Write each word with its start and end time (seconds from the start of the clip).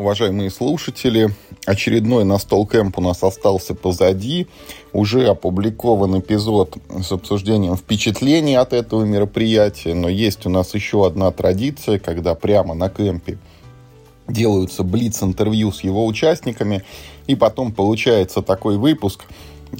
Уважаемые 0.00 0.48
слушатели, 0.48 1.28
очередной 1.66 2.24
настол 2.24 2.66
кэмп 2.66 3.00
у 3.00 3.02
нас 3.02 3.22
остался 3.22 3.74
позади. 3.74 4.46
Уже 4.94 5.26
опубликован 5.26 6.20
эпизод 6.20 6.78
с 7.02 7.12
обсуждением 7.12 7.76
впечатлений 7.76 8.54
от 8.54 8.72
этого 8.72 9.04
мероприятия, 9.04 9.92
но 9.92 10.08
есть 10.08 10.46
у 10.46 10.48
нас 10.48 10.74
еще 10.74 11.06
одна 11.06 11.30
традиция, 11.32 11.98
когда 11.98 12.34
прямо 12.34 12.72
на 12.72 12.88
кемпе 12.88 13.36
делаются 14.26 14.84
блиц-интервью 14.84 15.70
с 15.70 15.82
его 15.82 16.06
участниками, 16.06 16.82
и 17.26 17.34
потом 17.34 17.70
получается 17.70 18.40
такой 18.40 18.78
выпуск, 18.78 19.26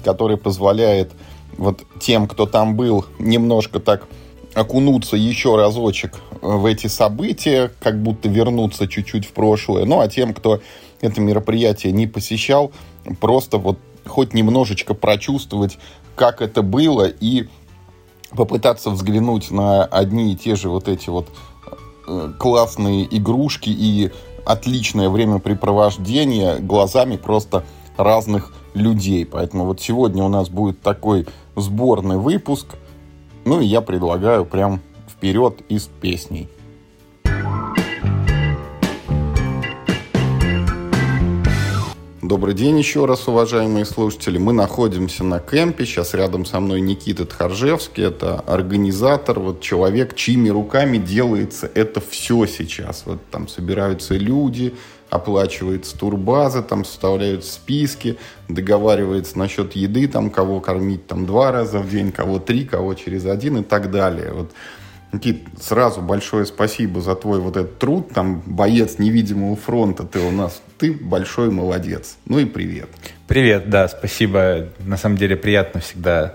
который 0.05 0.37
позволяет 0.37 1.12
вот 1.57 1.83
тем, 1.98 2.29
кто 2.29 2.45
там 2.45 2.77
был, 2.77 3.07
немножко 3.19 3.80
так 3.80 4.07
окунуться 4.55 5.17
еще 5.17 5.57
разочек 5.57 6.21
в 6.41 6.66
эти 6.66 6.87
события, 6.87 7.70
как 7.80 8.02
будто 8.02 8.29
вернуться 8.29 8.88
чуть-чуть 8.88 9.27
в 9.27 9.33
прошлое. 9.33 9.84
Ну, 9.84 10.01
а 10.01 10.09
тем, 10.09 10.34
кто 10.34 10.61
это 11.01 11.20
мероприятие 11.20 11.92
не 11.92 12.06
посещал, 12.06 12.73
просто 13.20 13.59
вот 13.59 13.78
хоть 14.06 14.34
немножечко 14.34 14.95
прочувствовать, 14.95 15.78
как 16.16 16.42
это 16.42 16.62
было, 16.62 17.06
и 17.06 17.48
попытаться 18.30 18.91
взглянуть 18.91 19.51
на 19.51 19.84
одни 19.84 20.33
и 20.33 20.37
те 20.37 20.56
же 20.56 20.69
вот 20.69 20.89
эти 20.89 21.11
вот 21.11 21.28
э, 22.06 22.33
классные 22.39 23.06
игрушки 23.17 23.70
и 23.70 24.11
отличное 24.45 25.09
времяпрепровождение 25.09 26.59
глазами 26.59 27.17
просто 27.17 27.64
разных 27.97 28.53
людей. 28.75 29.27
Поэтому 29.27 29.64
вот 29.64 29.80
сегодня 29.80 30.25
у 30.25 30.28
нас 30.28 30.48
будет 30.48 30.80
такой 30.80 31.27
сборный 31.56 32.19
выпуск. 32.19 32.67
Ну 33.45 33.61
и 33.61 33.67
я 33.67 33.80
предлагаю 33.80 34.45
прям 34.45 34.80
вперед 35.09 35.61
из 35.69 35.87
песней. 35.87 36.48
Добрый 42.23 42.55
день 42.55 42.79
еще 42.79 43.06
раз, 43.06 43.27
уважаемые 43.27 43.84
слушатели. 43.84 44.39
Мы 44.39 44.53
находимся 44.53 45.25
на 45.25 45.41
кемпе. 45.41 45.84
Сейчас 45.84 46.14
рядом 46.14 46.45
со 46.45 46.61
мной 46.61 46.81
Никита 46.81 47.25
Тхаржевский. 47.25 48.05
Это 48.05 48.39
организатор, 48.41 49.41
вот 49.41 49.61
человек, 49.61 50.14
чьими 50.14 50.48
руками 50.48 50.98
делается 50.98 51.69
это 51.75 52.01
все 52.01 52.47
сейчас. 52.47 53.03
Вот 53.05 53.19
там 53.33 53.48
собираются 53.48 54.14
люди, 54.14 54.75
оплачивается 55.11 55.98
турбаза, 55.98 56.62
там 56.62 56.84
составляют 56.84 57.44
списки, 57.44 58.16
договаривается 58.48 59.39
насчет 59.39 59.75
еды, 59.75 60.08
там 60.08 60.30
кого 60.30 60.61
кормить 60.61 61.06
там 61.06 61.27
два 61.27 61.52
раза 61.52 61.80
в 61.80 61.91
день, 61.91 62.12
кого 62.12 62.39
три, 62.39 62.64
кого 62.64 62.94
через 62.94 63.27
один 63.27 63.58
и 63.58 63.62
так 63.62 63.91
далее. 63.91 64.33
Вот 64.33 64.52
Никит, 65.12 65.42
сразу 65.61 66.00
большое 66.00 66.47
спасибо 66.47 67.00
за 67.00 67.17
твой 67.17 67.41
вот 67.41 67.56
этот 67.56 67.78
труд, 67.78 68.11
там, 68.14 68.42
боец 68.47 68.98
невидимого 68.98 69.56
фронта 69.56 70.05
ты 70.05 70.20
у 70.20 70.30
нас, 70.30 70.62
ты 70.78 70.92
большой 70.92 71.50
молодец. 71.50 72.17
Ну 72.27 72.39
и 72.39 72.45
привет. 72.45 72.89
Привет, 73.27 73.69
да, 73.69 73.89
спасибо. 73.89 74.69
На 74.78 74.97
самом 74.97 75.17
деле 75.17 75.36
приятно 75.36 75.80
всегда 75.80 76.34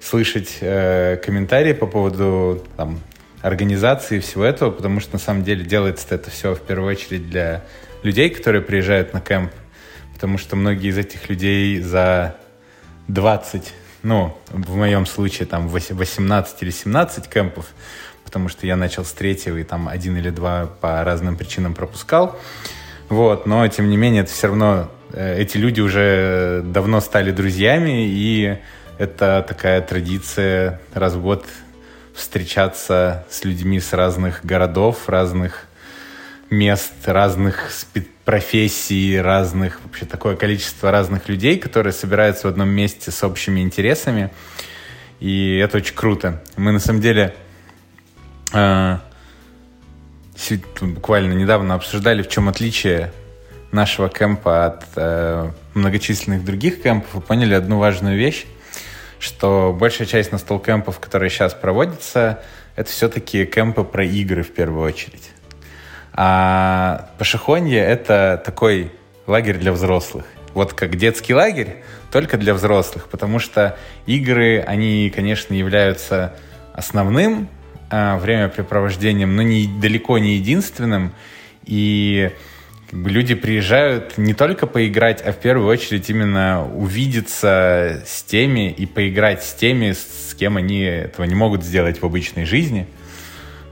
слышать 0.00 0.58
э, 0.60 1.16
комментарии 1.18 1.74
по 1.74 1.86
поводу 1.86 2.62
там, 2.76 2.98
организации 3.42 4.16
и 4.16 4.20
всего 4.20 4.44
этого, 4.44 4.70
потому 4.70 5.00
что 5.00 5.14
на 5.14 5.18
самом 5.18 5.44
деле 5.44 5.64
делается 5.64 6.06
это 6.10 6.30
все 6.30 6.54
в 6.54 6.60
первую 6.60 6.90
очередь 6.90 7.28
для 7.28 7.64
людей, 8.02 8.30
которые 8.30 8.62
приезжают 8.62 9.12
на 9.12 9.20
кемп, 9.20 9.52
потому 10.14 10.38
что 10.38 10.56
многие 10.56 10.88
из 10.88 10.98
этих 10.98 11.28
людей 11.28 11.80
за 11.80 12.36
20 13.08 13.74
ну, 14.02 14.36
в 14.48 14.76
моем 14.76 15.06
случае 15.06 15.46
там 15.46 15.68
18 15.68 16.62
или 16.62 16.70
17 16.70 17.28
кемпов, 17.28 17.66
потому 18.24 18.48
что 18.48 18.66
я 18.66 18.76
начал 18.76 19.04
с 19.04 19.12
третьего 19.12 19.58
и 19.58 19.64
там 19.64 19.88
один 19.88 20.16
или 20.16 20.30
два 20.30 20.66
по 20.80 21.04
разным 21.04 21.36
причинам 21.36 21.74
пропускал. 21.74 22.38
Вот, 23.08 23.46
но 23.46 23.66
тем 23.68 23.90
не 23.90 23.96
менее, 23.96 24.22
это 24.22 24.32
все 24.32 24.48
равно, 24.48 24.90
э, 25.12 25.40
эти 25.40 25.56
люди 25.56 25.80
уже 25.80 26.62
давно 26.64 27.00
стали 27.00 27.30
друзьями, 27.30 28.06
и 28.06 28.58
это 28.98 29.44
такая 29.46 29.80
традиция 29.82 30.80
раз 30.94 31.14
в 31.14 31.22
год 31.22 31.44
встречаться 32.14 33.26
с 33.30 33.44
людьми 33.44 33.80
с 33.80 33.92
разных 33.92 34.44
городов, 34.44 35.08
разных 35.08 35.66
мест, 36.50 36.92
разных 37.06 37.70
профессий, 38.24 39.18
разных, 39.20 39.80
вообще 39.82 40.04
такое 40.04 40.36
количество 40.36 40.90
разных 40.90 41.28
людей, 41.28 41.58
которые 41.58 41.92
собираются 41.92 42.46
в 42.46 42.50
одном 42.50 42.68
месте 42.68 43.10
с 43.10 43.24
общими 43.24 43.60
интересами. 43.60 44.30
И 45.18 45.56
это 45.56 45.78
очень 45.78 45.94
круто. 45.94 46.42
Мы 46.56 46.72
на 46.72 46.78
самом 46.78 47.00
деле 47.00 47.34
э, 48.52 48.98
буквально 50.80 51.32
недавно 51.32 51.74
обсуждали, 51.74 52.22
в 52.22 52.28
чем 52.28 52.48
отличие 52.48 53.12
нашего 53.72 54.08
кемпа 54.08 54.66
от 54.66 54.84
э, 54.96 55.50
многочисленных 55.74 56.44
других 56.44 56.82
кемпов 56.82 57.14
и 57.16 57.26
поняли 57.26 57.54
одну 57.54 57.78
важную 57.78 58.18
вещь, 58.18 58.44
что 59.22 59.72
большая 59.72 60.08
часть 60.08 60.32
настол 60.32 60.58
кемпов, 60.58 60.98
которые 60.98 61.30
сейчас 61.30 61.54
проводятся, 61.54 62.42
это 62.74 62.90
все-таки 62.90 63.46
кемпы 63.46 63.84
про 63.84 64.04
игры 64.04 64.42
в 64.42 64.50
первую 64.52 64.84
очередь. 64.84 65.30
А 66.12 67.08
Пашихонье— 67.18 67.78
это 67.80 68.42
такой 68.44 68.90
лагерь 69.28 69.58
для 69.58 69.70
взрослых. 69.70 70.24
Вот 70.54 70.74
как 70.74 70.96
детский 70.96 71.34
лагерь, 71.34 71.84
только 72.10 72.36
для 72.36 72.52
взрослых, 72.52 73.08
потому 73.08 73.38
что 73.38 73.78
игры, 74.06 74.58
они, 74.58 75.08
конечно, 75.14 75.54
являются 75.54 76.34
основным 76.74 77.48
э, 77.90 78.16
времяпрепровождением, 78.16 79.36
но 79.36 79.42
не, 79.42 79.68
далеко 79.80 80.18
не 80.18 80.34
единственным. 80.34 81.14
И 81.64 82.32
люди 82.92 83.34
приезжают 83.34 84.18
не 84.18 84.34
только 84.34 84.66
поиграть, 84.66 85.20
а 85.22 85.32
в 85.32 85.40
первую 85.40 85.68
очередь 85.68 86.08
именно 86.10 86.66
увидеться 86.72 88.02
с 88.06 88.22
теми 88.22 88.70
и 88.70 88.86
поиграть 88.86 89.42
с 89.42 89.54
теми, 89.54 89.92
с 89.92 90.34
кем 90.34 90.56
они 90.56 90.80
этого 90.80 91.24
не 91.26 91.34
могут 91.34 91.64
сделать 91.64 92.00
в 92.00 92.04
обычной 92.04 92.44
жизни— 92.44 92.86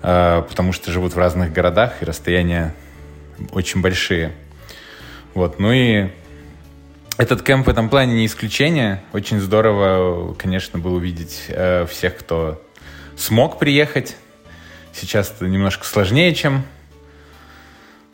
Э, 0.03 0.43
потому 0.49 0.73
что 0.73 0.91
живут 0.91 1.15
в 1.15 1.19
разных 1.19 1.53
городах 1.53 2.03
и 2.03 2.05
расстояния 2.05 2.75
очень 3.53 3.81
большие. 3.81 4.33
Вот, 5.35 5.59
ну 5.59 5.73
и 5.73 6.09
этот 7.17 7.43
кемп 7.43 7.67
в 7.67 7.71
этом 7.71 7.89
плане 7.89 8.15
не 8.15 8.27
исключение. 8.27 9.03
Очень 9.13 9.41
здорово, 9.41 10.35
конечно, 10.35 10.79
было 10.79 10.95
увидеть 10.95 11.45
э, 11.49 11.87
всех, 11.87 12.17
кто 12.17 12.63
смог 13.17 13.59
приехать. 13.59 14.17
Сейчас 14.93 15.31
это 15.31 15.47
немножко 15.47 15.85
сложнее, 15.85 16.35
чем 16.35 16.65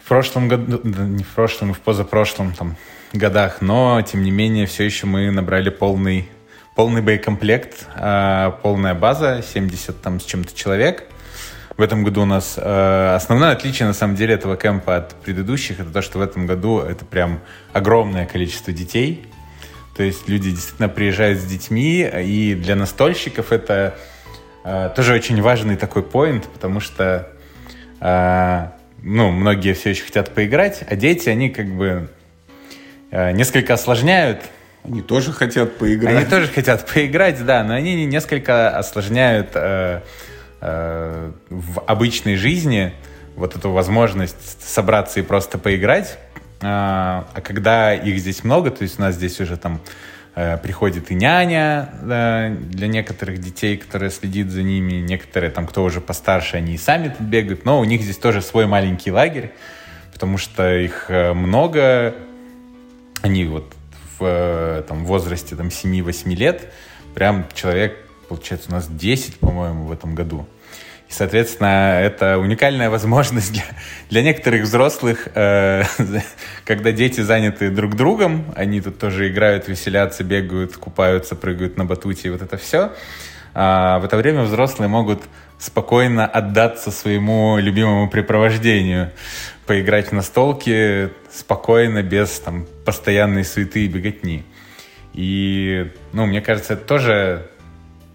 в 0.07 0.09
прошлом 0.09 0.49
году, 0.49 0.81
не 0.85 1.25
в 1.25 1.29
прошлом, 1.29 1.75
в 1.75 1.81
позапрошлом 1.81 2.55
там, 2.55 2.77
годах, 3.13 3.61
но, 3.61 4.01
тем 4.03 4.23
не 4.23 4.31
менее, 4.31 4.67
все 4.67 4.85
еще 4.85 5.07
мы 5.07 5.31
набрали 5.31 5.69
полный, 5.69 6.29
полный 6.75 7.03
боекомплект, 7.03 7.87
э, 7.97 8.53
полная 8.63 8.95
база, 8.95 9.43
70 9.43 10.01
там 10.01 10.21
с 10.21 10.25
чем-то 10.25 10.57
человек– 10.57 11.05
в 11.77 11.83
этом 11.83 12.05
году 12.05 12.23
у 12.23 12.25
нас 12.25 12.55
э, 12.57 13.15
основное 13.15 13.53
отличие 13.53 13.87
на 13.87 13.93
самом 13.93 14.17
деле 14.17 14.35
этого 14.35 14.57
кемпа 14.57 14.97
от 14.97 15.15
предыдущих 15.17 15.79
это 15.79 15.91
то, 15.91 16.01
что 16.01 16.19
в 16.19 16.23
этом 16.23 16.47
году 16.47 16.79
это 16.79 17.05
прям 17.05 17.41
огромное 17.75 18.25
количество 18.25 18.73
детей. 18.73 19.27
То 19.95 20.03
есть 20.03 20.27
люди 20.27 20.51
действительно 20.51 20.89
приезжают 20.89 21.39
с 21.39 21.45
детьми, 21.45 22.01
и 22.03 22.55
для 22.55 22.77
настольщиков 22.77 23.53
это 23.53 23.95
э, 24.65 24.91
тоже 24.97 25.13
очень 25.13 25.41
важный 25.43 25.77
такой 25.77 26.03
поинт, 26.03 26.47
потому 26.47 26.81
что 26.81 27.29
э, 28.01 28.69
ну, 29.07 29.31
многие 29.31 29.73
все 29.75 29.91
еще 29.91 30.05
хотят 30.05 30.35
поиграть, 30.35 30.85
а 30.89 30.97
дети, 30.97 31.29
они 31.29 31.49
как 31.51 31.67
бы 31.67 32.11
э, 33.11 33.33
несколько 33.33 33.75
осложняют 33.75 34.43
они 34.85 35.03
тоже 35.03 35.33
хотят 35.33 35.79
поиграть. 35.79 36.15
Они 36.15 36.25
тоже 36.27 36.47
хотят 36.47 36.87
поиграть, 36.87 37.45
да, 37.45 37.65
но 37.65 37.75
они 37.75 38.05
несколько 38.07 38.71
осложняют 38.71 39.49
э, 39.55 40.03
Э, 40.69 41.33
в 41.51 41.81
обычной 41.81 42.37
жизни 42.37 42.93
вот 43.37 43.55
эту 43.55 43.71
возможность 43.73 44.63
собраться 44.67 45.21
и 45.21 45.23
просто 45.23 45.59
поиграть. 45.59 46.19
А, 46.63 47.29
а 47.35 47.41
когда 47.43 47.95
их 47.95 48.19
здесь 48.19 48.43
много, 48.43 48.71
то 48.71 48.83
есть 48.83 48.99
у 48.99 49.03
нас 49.03 49.17
здесь 49.17 49.39
уже 49.39 49.59
там 49.59 49.81
приходит 50.63 51.11
и 51.11 51.15
няня 51.15 51.89
для 52.03 52.87
некоторых 52.87 53.41
детей, 53.41 53.79
которая 53.79 54.11
следит 54.11 54.51
за 54.51 54.63
ними, 54.63 54.95
некоторые 54.95 55.51
там, 55.51 55.67
кто 55.67 55.83
уже 55.83 56.03
постарше, 56.03 56.59
они 56.59 56.75
и 56.75 56.79
сами 56.79 57.09
тут 57.09 57.27
бегают, 57.27 57.65
но 57.65 57.81
у 57.81 57.85
них 57.85 58.03
здесь 58.03 58.19
тоже 58.19 58.43
свой 58.43 58.67
маленький 58.67 59.11
лагерь, 59.11 59.53
потому 60.13 60.37
что 60.37 60.77
их 60.77 61.07
э, 61.09 61.33
много, 61.33 62.15
они 63.23 63.47
вот 63.47 63.75
в 64.19 64.85
там, 64.87 65.07
возрасте 65.07 65.57
там, 65.57 65.69
7-8 65.69 66.35
лет, 66.35 66.71
прям 67.15 67.47
человек 67.55 67.97
получается, 68.29 68.71
у 68.71 68.73
нас 68.73 68.89
10, 68.89 69.39
по-моему, 69.39 69.85
в 69.85 69.93
этом 69.93 70.15
году. 70.15 70.47
И, 71.09 71.13
соответственно, 71.13 72.01
это 72.01 72.39
уникальная 72.39 72.91
возможность 72.91 73.53
для, 73.53 73.65
для 74.11 74.23
некоторых 74.23 74.63
взрослых, 74.63 75.29
э, 75.35 75.85
когда 76.65 76.93
дети 76.93 77.21
заняты 77.21 77.71
друг 77.71 77.95
другом, 77.95 78.53
они 78.57 78.81
тут 78.81 78.99
тоже 78.99 79.29
играют, 79.29 79.69
веселятся, 79.69 80.25
бегают, 80.25 80.77
купаются, 80.77 81.37
прыгают 81.37 81.77
на 81.77 81.85
батуте, 81.85 82.29
и 82.29 82.31
вот 82.31 82.43
это 82.43 82.57
все. 82.57 82.93
А 83.55 84.01
в 84.01 84.05
это 84.05 84.17
время 84.17 84.43
взрослые 84.43 84.89
могут 84.89 85.23
спокойно 85.59 86.27
отдаться 86.27 86.91
своему 86.91 87.57
любимому 87.59 88.11
препровождению, 88.11 89.13
поиграть 89.67 90.09
в 90.09 90.13
настолки 90.13 91.11
спокойно, 91.33 92.03
без 92.03 92.39
там 92.41 92.67
постоянной 92.85 93.45
суеты 93.45 93.85
и 93.85 93.89
беготни. 93.89 94.45
И, 95.15 95.91
ну, 96.13 96.27
мне 96.27 96.43
кажется, 96.43 96.75
это 96.75 96.85
тоже 96.85 97.51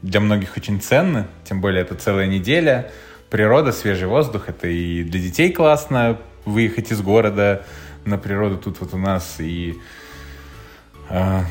для 0.02 0.20
многих 0.20 0.58
очень 0.58 0.82
ценно, 0.82 1.28
тем 1.44 1.62
более 1.62 1.82
это 1.82 1.96
целая 1.96 2.28
неделя, 2.28 2.92
природа, 3.30 3.72
свежий 3.72 4.08
воздух, 4.08 4.50
это 4.50 4.68
и 4.68 5.04
для 5.04 5.20
детей 5.20 5.52
классно 5.52 6.18
выехать 6.46 6.92
из 6.92 7.02
города 7.02 7.66
на 8.06 8.18
природу 8.18 8.58
тут 8.58 8.80
вот 8.80 8.94
у 8.94 8.98
нас, 8.98 9.36
и 9.40 9.78
э, 11.10 11.42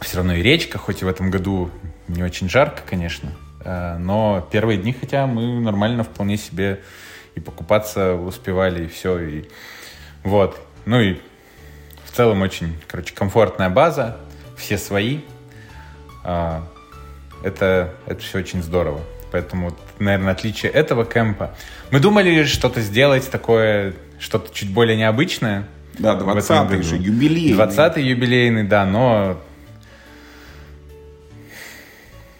все 0.00 0.16
равно 0.16 0.34
и 0.34 0.42
речка, 0.42 0.78
хоть 0.78 1.02
и 1.02 1.04
в 1.04 1.08
этом 1.08 1.30
году 1.30 1.70
не 2.08 2.22
очень 2.22 2.48
жарко, 2.48 2.82
конечно, 2.84 3.32
э, 3.64 3.96
но 3.98 4.46
первые 4.50 4.78
дни, 4.78 4.92
хотя 4.92 5.26
мы 5.26 5.60
нормально 5.60 6.04
вполне 6.04 6.36
себе 6.36 6.80
и 7.36 7.40
покупаться 7.40 8.14
успевали, 8.14 8.84
и 8.84 8.88
все, 8.88 9.18
и 9.18 9.44
вот. 10.24 10.60
Ну 10.84 11.00
и 11.00 11.20
в 12.04 12.10
целом 12.10 12.42
очень, 12.42 12.74
короче, 12.88 13.14
комфортная 13.14 13.70
база, 13.70 14.18
все 14.56 14.78
свои. 14.78 15.20
Э, 16.26 16.60
это, 17.42 17.94
это 18.06 18.20
все 18.20 18.38
очень 18.38 18.62
здорово. 18.62 19.00
Поэтому, 19.30 19.74
наверное, 19.98 20.32
отличие 20.32 20.72
этого 20.72 21.04
кемпа. 21.04 21.54
Мы 21.90 22.00
думали 22.00 22.44
что-то 22.44 22.80
сделать 22.80 23.30
такое, 23.30 23.94
что-то 24.18 24.52
чуть 24.52 24.72
более 24.72 24.96
необычное. 24.96 25.68
Да, 25.98 26.14
20-й 26.14 26.82
же, 26.82 26.96
юбилейный. 26.96 27.58
20-й 27.58 28.02
юбилейный, 28.02 28.64
да, 28.64 28.84
но 28.84 29.40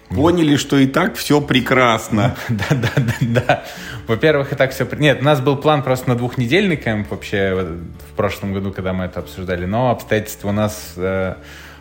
Поняли, 0.09 0.57
что 0.57 0.79
и 0.79 0.87
так 0.87 1.17
все 1.17 1.41
прекрасно. 1.41 2.37
Да, 2.49 2.67
да, 2.71 2.93
да, 2.97 3.15
да. 3.21 3.65
Во-первых, 4.07 4.53
и 4.53 4.55
так 4.55 4.73
все... 4.73 4.89
Нет, 4.99 5.21
у 5.21 5.25
нас 5.25 5.41
был 5.41 5.57
план 5.57 5.83
просто 5.83 6.09
на 6.09 6.15
двухнедельный 6.15 6.77
кемп 6.77 7.11
вообще 7.11 7.55
в 7.55 8.17
прошлом 8.17 8.53
году, 8.53 8.73
когда 8.73 8.93
мы 8.93 9.07
это 9.07 9.21
обсуждали, 9.21 9.67
но 9.67 9.91
обстоятельства 9.91 10.49
у 10.49 10.53
нас 10.53 10.95
э, 10.97 11.35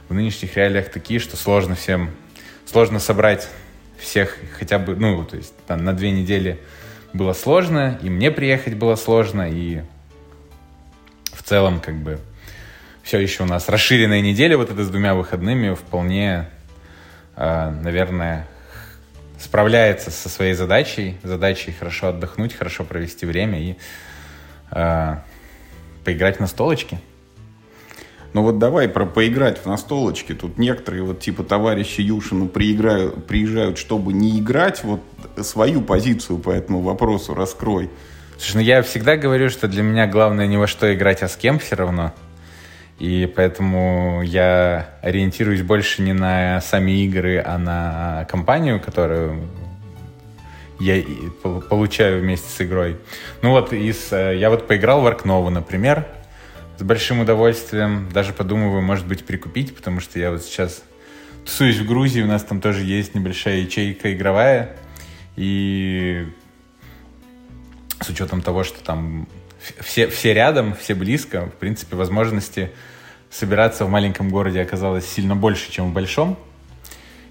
в 0.09 0.13
нынешних 0.13 0.55
реалиях 0.55 0.89
такие, 0.89 1.19
что 1.19 1.37
сложно 1.37 1.75
всем... 1.75 2.11
Сложно 2.65 2.99
собрать 2.99 3.47
всех 3.99 4.37
хотя 4.57 4.79
бы, 4.79 4.95
ну, 4.95 5.23
то 5.23 5.37
есть 5.37 5.53
там 5.67 5.83
на 5.83 5.93
две 5.93 6.11
недели 6.11 6.59
было 7.13 7.33
сложно, 7.33 7.99
и 8.01 8.09
мне 8.09 8.31
приехать 8.31 8.73
было 8.73 8.95
сложно, 8.95 9.49
и 9.49 9.83
в 11.31 11.43
целом 11.43 11.79
как 11.79 11.95
бы 11.95 12.19
все 13.03 13.19
еще 13.19 13.43
у 13.43 13.45
нас 13.45 13.69
расширенная 13.69 14.21
неделя 14.21 14.57
вот 14.57 14.71
эта 14.71 14.83
с 14.83 14.89
двумя 14.89 15.13
выходными 15.13 15.75
вполне 15.75 16.47
Э, 17.35 17.69
наверное, 17.69 18.47
справляется 19.39 20.09
со 20.11 20.29
своей 20.29 20.53
задачей, 20.53 21.17
задачей 21.23 21.71
хорошо 21.73 22.07
отдохнуть, 22.07 22.53
хорошо 22.53 22.83
провести 22.83 23.25
время 23.25 23.59
и 23.59 23.75
э, 24.71 25.15
поиграть 26.03 26.39
на 26.39 26.47
столочке. 26.47 26.99
Ну 28.35 28.41
вот 28.41 28.59
давай 28.59 28.89
про 28.89 29.05
поиграть 29.05 29.59
в 29.59 29.65
настолочке. 29.65 30.33
Тут 30.33 30.57
некоторые 30.57 31.03
вот 31.03 31.21
типа 31.21 31.45
товарищи 31.45 32.01
Юшину 32.01 32.49
прииграют, 32.49 33.25
приезжают, 33.27 33.77
чтобы 33.77 34.11
не 34.11 34.41
играть. 34.41 34.83
Вот 34.83 34.99
свою 35.37 35.81
позицию 35.81 36.39
по 36.39 36.49
этому 36.49 36.81
вопросу 36.81 37.33
раскрой. 37.33 37.89
Слушай, 38.37 38.55
ну 38.55 38.61
я 38.63 38.81
всегда 38.81 39.15
говорю, 39.15 39.49
что 39.49 39.69
для 39.69 39.83
меня 39.83 40.05
главное 40.05 40.47
не 40.47 40.57
во 40.57 40.67
что 40.67 40.93
играть, 40.93 41.23
а 41.23 41.29
с 41.29 41.37
кем 41.37 41.59
все 41.59 41.77
равно. 41.77 42.13
И 42.99 43.25
поэтому 43.33 44.21
я 44.21 44.89
ориентируюсь 45.01 45.61
больше 45.61 46.01
не 46.01 46.11
на 46.11 46.59
сами 46.59 47.05
игры, 47.05 47.41
а 47.41 47.57
на 47.57 48.27
компанию, 48.29 48.81
которую 48.81 49.47
я 50.81 51.01
получаю 51.69 52.21
вместе 52.21 52.49
с 52.49 52.59
игрой. 52.61 52.97
Ну 53.41 53.51
вот, 53.51 53.71
из, 53.71 54.11
э, 54.11 54.35
я 54.37 54.49
вот 54.49 54.67
поиграл 54.67 54.99
в 54.99 55.07
Аркнову, 55.07 55.49
например, 55.49 56.05
с 56.77 56.83
большим 56.83 57.21
удовольствием. 57.21 58.09
Даже 58.11 58.33
подумываю, 58.33 58.81
может 58.81 59.07
быть, 59.07 59.25
прикупить, 59.25 59.75
потому 59.75 59.99
что 59.99 60.19
я 60.19 60.31
вот 60.31 60.43
сейчас 60.43 60.83
тусуюсь 61.45 61.77
в 61.77 61.85
Грузии, 61.85 62.21
у 62.21 62.27
нас 62.27 62.43
там 62.43 62.59
тоже 62.59 62.83
есть 62.83 63.15
небольшая 63.15 63.59
ячейка 63.59 64.13
игровая. 64.13 64.77
И 65.35 66.27
с 68.01 68.09
учетом 68.09 68.41
того, 68.41 68.63
что 68.63 68.83
там 68.83 69.27
все, 69.79 70.07
все 70.07 70.33
рядом, 70.33 70.75
все 70.75 70.95
близко. 70.95 71.47
В 71.47 71.53
принципе, 71.53 71.95
возможности 71.95 72.71
собираться 73.29 73.85
в 73.85 73.89
маленьком 73.89 74.29
городе 74.29 74.61
оказалось 74.61 75.05
сильно 75.07 75.35
больше, 75.35 75.71
чем 75.71 75.91
в 75.91 75.93
большом. 75.93 76.37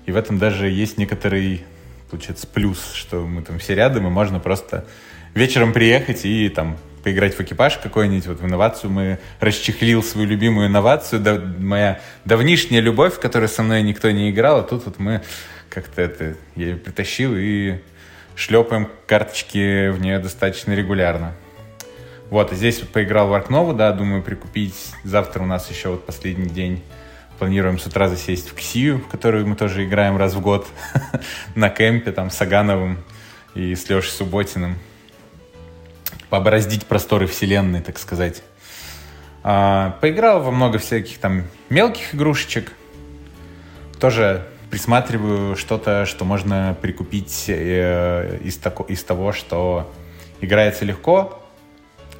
И 0.06 0.12
в 0.12 0.16
этом 0.16 0.38
даже 0.38 0.68
есть 0.68 0.98
некоторый, 0.98 1.64
получается, 2.10 2.46
плюс, 2.46 2.92
что 2.92 3.26
мы 3.26 3.42
там 3.42 3.58
все 3.58 3.74
рядом, 3.74 4.06
и 4.06 4.10
можно 4.10 4.38
просто 4.38 4.86
вечером 5.34 5.72
приехать 5.72 6.24
и 6.24 6.48
там 6.48 6.76
поиграть 7.04 7.36
в 7.36 7.40
экипаж 7.40 7.78
какой-нибудь, 7.78 8.26
вот 8.26 8.40
в 8.40 8.46
инновацию 8.46 8.90
мы 8.90 9.18
расчехлил 9.38 10.02
свою 10.02 10.26
любимую 10.26 10.68
инновацию, 10.68 11.20
да, 11.20 11.38
моя 11.58 12.00
давнишняя 12.24 12.80
любовь, 12.80 13.14
в 13.14 13.20
которой 13.20 13.48
со 13.48 13.62
мной 13.62 13.82
никто 13.82 14.10
не 14.10 14.30
играл, 14.30 14.60
а 14.60 14.62
тут 14.62 14.86
вот 14.86 14.98
мы 14.98 15.22
как-то 15.68 16.00
это, 16.00 16.36
я 16.56 16.68
ее 16.68 16.76
притащил 16.76 17.34
и 17.36 17.78
шлепаем 18.36 18.88
карточки 19.06 19.90
в 19.90 20.00
нее 20.00 20.18
достаточно 20.18 20.72
регулярно. 20.72 21.34
Вот, 22.30 22.52
и 22.52 22.56
здесь 22.56 22.80
вот 22.80 22.88
поиграл 22.88 23.28
в 23.28 23.34
Аркнову, 23.34 23.74
да, 23.74 23.92
думаю 23.92 24.22
прикупить. 24.22 24.74
Завтра 25.04 25.42
у 25.42 25.46
нас 25.46 25.70
еще 25.70 25.90
вот 25.90 26.06
последний 26.06 26.48
день. 26.48 26.82
Планируем 27.38 27.78
с 27.78 27.86
утра 27.86 28.08
засесть 28.08 28.48
в 28.48 28.54
Ксию, 28.54 28.98
в 28.98 29.08
которую 29.08 29.46
мы 29.46 29.56
тоже 29.56 29.84
играем 29.84 30.16
раз 30.16 30.34
в 30.34 30.40
год 30.40 30.66
на 31.54 31.68
кемпе, 31.68 32.12
там, 32.12 32.30
с 32.30 32.40
Агановым 32.40 32.98
и 33.54 33.74
с 33.74 33.88
Лешей 33.90 34.10
Субботиным. 34.10 34.78
Побороздить 36.30 36.86
просторы 36.86 37.26
вселенной, 37.26 37.80
так 37.80 37.98
сказать. 37.98 38.42
А, 39.42 39.98
поиграл 40.00 40.42
во 40.42 40.50
много 40.50 40.78
всяких 40.78 41.18
там 41.18 41.44
мелких 41.68 42.14
игрушечек. 42.14 42.72
Тоже 44.00 44.46
присматриваю 44.70 45.54
что-то, 45.54 46.06
что 46.06 46.24
можно 46.24 46.76
прикупить 46.80 47.44
э, 47.48 48.38
из, 48.42 48.56
тако, 48.56 48.84
из 48.84 49.04
того, 49.04 49.32
что 49.32 49.92
играется 50.40 50.84
легко, 50.84 51.40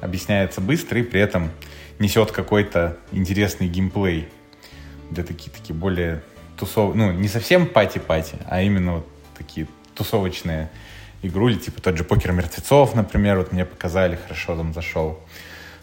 объясняется 0.01 0.61
быстро 0.61 0.99
и 0.99 1.03
при 1.03 1.19
этом 1.19 1.51
несет 1.99 2.31
какой-то 2.31 2.97
интересный 3.11 3.67
геймплей. 3.67 4.29
Для 5.11 5.23
такие 5.23 5.51
более 5.75 6.23
тусов... 6.57 6.95
Ну, 6.95 7.11
не 7.11 7.27
совсем 7.27 7.67
пати-пати, 7.67 8.37
а 8.47 8.61
именно 8.61 8.93
вот 8.95 9.07
такие 9.37 9.67
тусовочные 9.93 10.69
игрули, 11.21 11.55
типа 11.57 11.81
тот 11.81 11.97
же 11.97 12.03
покер 12.03 12.31
мертвецов, 12.31 12.95
например, 12.95 13.37
вот 13.37 13.51
мне 13.51 13.65
показали, 13.65 14.17
хорошо 14.21 14.55
там 14.55 14.73
зашел. 14.73 15.19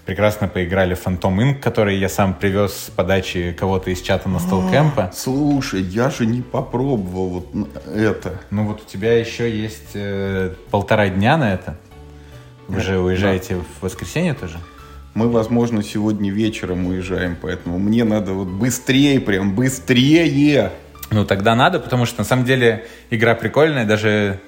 Прекрасно 0.05 0.49
поиграли 0.49 0.95
в 0.95 1.07
Phantom 1.07 1.37
Inc., 1.39 1.61
который 1.61 1.97
я 1.97 2.09
сам 2.09 2.35
привез 2.35 2.73
с 2.73 2.91
подачи 2.91 3.55
кого-то 3.57 3.91
из 3.91 4.01
чата 4.01 4.29
на 4.29 4.41
стол 4.41 4.69
кемпа. 4.69 5.05
А, 5.05 5.13
слушай, 5.13 5.81
я 5.81 6.11
же 6.11 6.27
не 6.27 6.43
попробовал 6.43 7.29
вот 7.29 7.69
это. 7.87 8.41
Ну 8.51 8.67
вот 8.67 8.83
у 8.83 8.85
тебя 8.85 9.17
еще 9.17 9.49
есть 9.49 9.91
э, 9.95 10.55
полтора 10.73 11.09
дня 11.09 11.37
на 11.37 11.55
это. 11.55 11.77
Вы 12.67 12.81
же 12.81 12.99
уезжаете 12.99 13.57
да. 13.57 13.61
в 13.61 13.83
воскресенье 13.85 14.35
тоже? 14.35 14.59
Мы, 15.15 15.29
возможно, 15.29 15.85
сегодня 15.85 16.33
вечером 16.33 16.87
уезжаем, 16.87 17.37
поэтому 17.41 17.79
мне 17.79 18.03
надо 18.03 18.33
вот 18.33 18.49
быстрее, 18.49 19.21
прям 19.21 19.55
быстрее. 19.55 20.73
Ну, 21.11 21.25
тогда 21.25 21.55
надо, 21.55 21.79
потому 21.79 22.07
что, 22.07 22.21
на 22.21 22.25
самом 22.25 22.45
деле, 22.45 22.87
игра 23.11 23.35
прикольная, 23.35 23.85
даже 23.85 24.41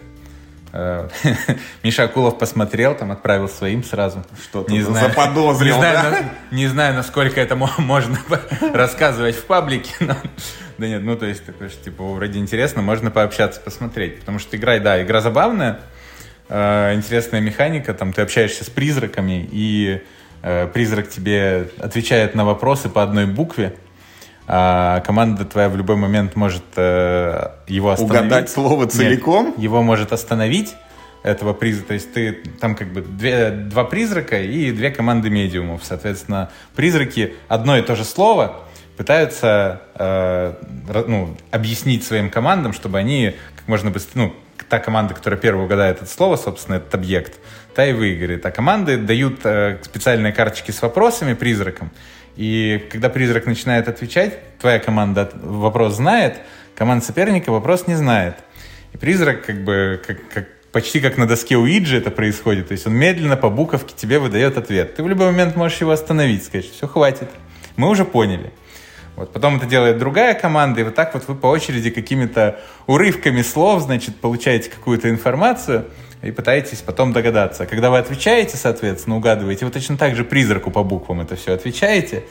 Миша 1.84 2.04
Акулов 2.04 2.36
посмотрел, 2.36 2.96
там 2.96 3.12
отправил 3.12 3.48
своим 3.48 3.84
сразу. 3.84 4.24
Что-то 4.42 4.72
не 4.72 4.82
знаю, 4.82 5.08
заподозрил, 5.08 5.76
не 5.76 5.80
знаю, 5.80 5.94
да? 5.94 6.10
на, 6.10 6.56
не 6.56 6.66
знаю, 6.66 6.94
насколько 6.94 7.40
это 7.40 7.54
можно 7.54 8.18
рассказывать 8.74 9.36
в 9.36 9.44
паблике, 9.44 9.92
но... 10.00 10.16
Да 10.76 10.88
нет, 10.88 11.02
ну, 11.02 11.16
то 11.16 11.26
есть, 11.26 11.44
типа, 11.84 12.02
вроде 12.02 12.40
интересно, 12.40 12.82
можно 12.82 13.12
пообщаться, 13.12 13.60
посмотреть, 13.60 14.18
потому 14.18 14.40
что 14.40 14.56
игра, 14.56 14.80
да, 14.80 15.00
игра 15.00 15.20
забавная, 15.20 15.78
э, 16.48 16.94
интересная 16.94 17.40
механика, 17.40 17.94
там 17.94 18.12
ты 18.12 18.22
общаешься 18.22 18.64
с 18.64 18.70
призраками, 18.70 19.48
и 19.52 20.02
э, 20.42 20.66
призрак 20.66 21.08
тебе 21.08 21.68
отвечает 21.78 22.34
на 22.34 22.44
вопросы 22.44 22.88
по 22.88 23.04
одной 23.04 23.26
букве, 23.26 23.76
а 24.46 25.00
команда 25.00 25.44
твоя 25.44 25.68
в 25.68 25.76
любой 25.76 25.96
момент 25.96 26.36
может 26.36 26.64
э, 26.76 27.48
его 27.66 27.90
остановить. 27.90 28.20
Угадать 28.20 28.50
слово 28.50 28.86
целиком? 28.86 29.46
Нет, 29.46 29.58
его 29.58 29.82
может 29.82 30.12
остановить, 30.12 30.74
этого 31.24 31.54
призрака. 31.54 31.88
То 31.88 31.94
есть 31.94 32.12
ты 32.12 32.32
там 32.60 32.76
как 32.76 32.92
бы 32.92 33.00
две, 33.00 33.50
два 33.50 33.84
призрака 33.84 34.40
и 34.40 34.70
две 34.70 34.90
команды 34.90 35.30
медиумов. 35.30 35.80
Соответственно, 35.82 36.50
призраки 36.76 37.34
одно 37.48 37.76
и 37.76 37.82
то 37.82 37.96
же 37.96 38.04
слово 38.04 38.60
пытаются 38.96 39.80
э, 39.94 40.54
ну, 41.08 41.36
объяснить 41.50 42.04
своим 42.04 42.30
командам, 42.30 42.72
чтобы 42.72 42.98
они 42.98 43.34
как 43.56 43.66
можно 43.66 43.90
быстрее, 43.90 44.26
ну, 44.26 44.34
та 44.68 44.78
команда, 44.78 45.14
которая 45.14 45.40
первая 45.40 45.64
угадает 45.64 46.02
это 46.02 46.06
слово, 46.06 46.36
собственно, 46.36 46.76
этот 46.76 46.94
объект, 46.94 47.40
та 47.74 47.86
и 47.86 47.92
выиграет. 47.92 48.44
А 48.46 48.50
команды 48.50 48.98
дают 48.98 49.40
э, 49.44 49.78
специальные 49.82 50.32
карточки 50.32 50.70
с 50.70 50.80
вопросами 50.82 51.34
призракам. 51.34 51.90
И 52.36 52.84
когда 52.90 53.08
призрак 53.08 53.46
начинает 53.46 53.88
отвечать, 53.88 54.38
твоя 54.58 54.78
команда 54.78 55.30
вопрос 55.42 55.94
знает, 55.94 56.38
команда 56.74 57.04
соперника 57.04 57.50
вопрос 57.50 57.86
не 57.86 57.94
знает. 57.94 58.36
И 58.92 58.96
призрак 58.96 59.44
как 59.44 59.64
бы 59.64 60.00
как, 60.04 60.28
как, 60.28 60.48
почти 60.72 61.00
как 61.00 61.16
на 61.16 61.26
доске 61.26 61.56
Уиджи 61.56 61.96
это 61.96 62.10
происходит. 62.10 62.68
То 62.68 62.72
есть 62.72 62.86
он 62.86 62.94
медленно 62.94 63.36
по 63.36 63.50
буковке 63.50 63.94
тебе 63.96 64.18
выдает 64.18 64.58
ответ. 64.58 64.96
Ты 64.96 65.02
в 65.02 65.08
любой 65.08 65.26
момент 65.26 65.56
можешь 65.56 65.80
его 65.80 65.92
остановить, 65.92 66.44
сказать, 66.44 66.70
все, 66.70 66.88
хватит. 66.88 67.28
Мы 67.76 67.88
уже 67.88 68.04
поняли. 68.04 68.52
Вот. 69.16 69.32
Потом 69.32 69.56
это 69.56 69.66
делает 69.66 69.98
другая 69.98 70.34
команда, 70.34 70.80
и 70.80 70.84
вот 70.84 70.96
так 70.96 71.14
вот 71.14 71.28
вы 71.28 71.36
по 71.36 71.46
очереди 71.46 71.90
какими-то 71.90 72.60
урывками 72.88 73.42
слов, 73.42 73.82
значит, 73.82 74.16
получаете 74.16 74.70
какую-то 74.70 75.08
информацию 75.08 75.86
и 76.24 76.30
пытаетесь 76.30 76.80
потом 76.80 77.12
догадаться. 77.12 77.66
Когда 77.66 77.90
вы 77.90 77.98
отвечаете, 77.98 78.56
соответственно, 78.56 79.16
угадываете, 79.16 79.66
вы 79.66 79.70
точно 79.70 79.96
так 79.96 80.16
же 80.16 80.24
призраку 80.24 80.70
по 80.70 80.82
буквам 80.82 81.20
это 81.20 81.36
все 81.36 81.52
отвечаете. 81.52 82.24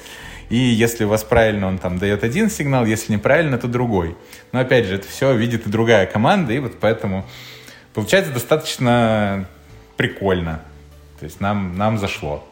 И 0.49 0.57
если 0.57 1.05
у 1.05 1.07
вас 1.07 1.23
правильно, 1.23 1.67
он 1.67 1.77
там 1.77 1.99
дает 1.99 2.23
один 2.23 2.49
сигнал, 2.49 2.85
если 2.85 3.13
неправильно, 3.13 3.57
то 3.57 3.67
другой. 3.67 4.17
Но 4.51 4.59
опять 4.59 4.85
же, 4.85 4.95
это 4.95 5.07
все 5.07 5.35
видит 5.35 5.67
и 5.67 5.69
другая 5.69 6.05
команда, 6.05 6.53
и 6.53 6.59
вот 6.59 6.73
поэтому 6.79 7.25
получается 7.93 8.31
достаточно 8.33 9.47
прикольно. 9.95 10.61
То 11.19 11.25
есть 11.25 11.39
нам, 11.39 11.77
нам 11.77 11.97
зашло. 11.97 12.43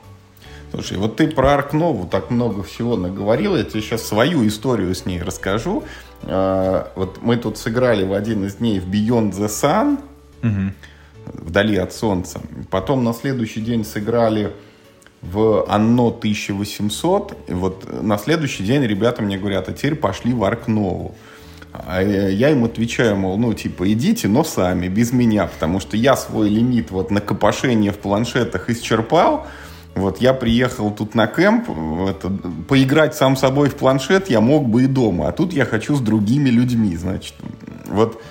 Слушай, 0.71 0.97
вот 0.97 1.17
ты 1.17 1.27
про 1.27 1.55
Аркнову 1.55 2.07
так 2.07 2.29
много 2.29 2.63
всего 2.63 2.95
наговорил, 2.95 3.57
я 3.57 3.63
тебе 3.63 3.81
сейчас 3.81 4.03
свою 4.03 4.47
историю 4.47 4.95
с 4.95 5.05
ней 5.05 5.21
расскажу. 5.21 5.83
А, 6.23 6.91
вот 6.95 7.21
мы 7.21 7.35
тут 7.35 7.57
сыграли 7.57 8.05
в 8.05 8.13
один 8.13 8.45
из 8.45 8.55
дней 8.55 8.79
в 8.79 8.87
Beyond 8.87 9.31
the 9.31 9.47
Sun, 9.47 9.99
угу. 10.41 10.73
Вдали 11.25 11.77
от 11.77 11.93
Солнца. 11.93 12.41
Потом 12.69 13.03
на 13.03 13.13
следующий 13.13 13.61
день 13.61 13.83
сыграли 13.85 14.51
в 15.21 15.65
Анно 15.67 16.07
1800. 16.07 17.37
И 17.47 17.53
вот 17.53 18.01
на 18.01 18.17
следующий 18.17 18.63
день 18.63 18.83
ребята 18.83 19.21
мне 19.21 19.37
говорят, 19.37 19.69
а 19.69 19.73
теперь 19.73 19.95
пошли 19.95 20.33
в 20.33 20.43
Аркнову. 20.43 21.15
А 21.73 22.01
я 22.01 22.49
им 22.49 22.65
отвечаю, 22.65 23.15
мол, 23.15 23.37
ну, 23.37 23.53
типа, 23.53 23.91
идите, 23.91 24.27
но 24.27 24.43
сами, 24.43 24.89
без 24.89 25.13
меня, 25.13 25.47
потому 25.47 25.79
что 25.79 25.95
я 25.95 26.17
свой 26.17 26.49
лимит 26.49 26.91
вот 26.91 27.11
на 27.11 27.21
копошение 27.21 27.93
в 27.93 27.97
планшетах 27.97 28.69
исчерпал, 28.69 29.47
вот 29.95 30.21
я 30.21 30.33
приехал 30.33 30.91
тут 30.91 31.15
на 31.15 31.27
кемп, 31.27 31.69
это, 32.09 32.29
поиграть 32.67 33.15
сам 33.15 33.37
собой 33.37 33.69
в 33.69 33.75
планшет 33.75 34.29
я 34.29 34.41
мог 34.41 34.67
бы 34.67 34.83
и 34.83 34.87
дома, 34.87 35.29
а 35.29 35.31
тут 35.31 35.53
я 35.53 35.65
хочу 35.65 35.95
с 35.95 36.01
другими 36.01 36.49
людьми, 36.49 36.95
значит. 36.95 37.35
Вот 37.87 38.21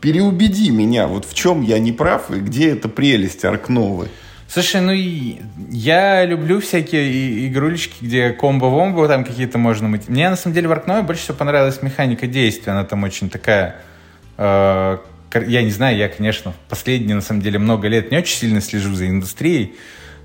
переубеди 0.00 0.70
меня, 0.70 1.06
вот 1.06 1.24
в 1.24 1.34
чем 1.34 1.62
я 1.62 1.78
не 1.78 1.92
прав 1.92 2.30
и 2.30 2.40
где 2.40 2.70
эта 2.70 2.88
прелесть 2.88 3.44
Аркновы. 3.44 4.08
Слушай, 4.48 4.80
ну 4.80 4.92
я 5.70 6.24
люблю 6.24 6.60
всякие 6.60 7.48
игрулечки, 7.48 8.02
где 8.02 8.30
комбо-вомбо 8.30 9.06
там 9.06 9.24
какие-то 9.24 9.58
можно 9.58 9.88
мыть. 9.88 10.08
Мне 10.08 10.30
на 10.30 10.36
самом 10.36 10.54
деле 10.54 10.68
в 10.68 10.72
Аркнове 10.72 11.02
больше 11.02 11.22
всего 11.22 11.36
понравилась 11.36 11.82
механика 11.82 12.26
действия. 12.26 12.72
Она 12.72 12.84
там 12.84 13.04
очень 13.04 13.28
такая... 13.28 13.76
Э, 14.38 14.98
я 15.34 15.62
не 15.62 15.70
знаю, 15.70 15.98
я, 15.98 16.08
конечно, 16.08 16.54
последние, 16.70 17.14
на 17.14 17.20
самом 17.20 17.42
деле, 17.42 17.58
много 17.58 17.88
лет 17.88 18.10
не 18.10 18.16
очень 18.16 18.38
сильно 18.38 18.62
слежу 18.62 18.94
за 18.94 19.06
индустрией, 19.08 19.76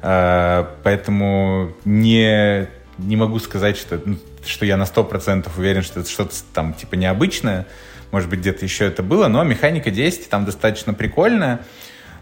э, 0.01 0.65
поэтому 0.83 1.73
не, 1.83 2.69
не 2.97 3.17
могу 3.17 3.39
сказать, 3.39 3.75
что, 3.75 4.01
ну, 4.05 4.17
что 4.45 4.65
я 4.65 4.77
на 4.77 4.83
100% 4.83 5.49
уверен, 5.57 5.81
что 5.81 5.99
это 5.99 6.09
что-то 6.09 6.35
там 6.53 6.73
типа 6.73 6.95
необычное. 6.95 7.67
Может 8.13 8.29
быть, 8.29 8.41
где-то 8.41 8.63
еще 8.63 8.85
это 8.85 9.01
было, 9.01 9.27
но 9.27 9.43
механика 9.43 9.89
действий 9.89 10.27
там 10.29 10.45
достаточно 10.45 10.93
прикольная. 10.93 11.61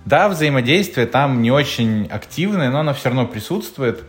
Да, 0.05 0.29
взаимодействие 0.29 1.05
там 1.05 1.41
не 1.41 1.51
очень 1.51 2.07
активное, 2.09 2.69
но 2.69 2.79
оно 2.79 2.93
все 2.93 3.09
равно 3.09 3.27
присутствует. 3.27 4.01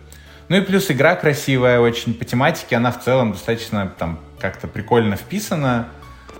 Ну 0.48 0.58
и 0.58 0.60
плюс 0.60 0.92
игра 0.92 1.16
красивая 1.16 1.80
очень. 1.80 2.14
По 2.14 2.24
тематике 2.24 2.76
она 2.76 2.92
в 2.92 3.02
целом 3.02 3.32
достаточно 3.32 3.92
там 3.98 4.20
как-то 4.38 4.68
прикольно 4.68 5.16
вписана. 5.16 5.88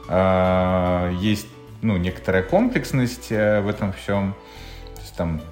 А, 0.08 1.10
есть 1.20 1.48
ну, 1.82 1.96
некоторая 1.96 2.44
комплексность 2.44 3.32
э, 3.32 3.62
в 3.62 3.68
этом 3.68 3.92
всем. 3.94 4.36
То 4.94 5.00
есть 5.00 5.16
там 5.16 5.42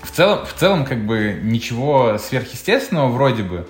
в 0.00 0.12
целом, 0.12 0.46
в 0.46 0.52
целом 0.52 0.84
как 0.84 1.04
бы 1.04 1.40
ничего 1.42 2.18
сверхъестественного 2.18 3.08
вроде 3.08 3.42
бы, 3.42 3.66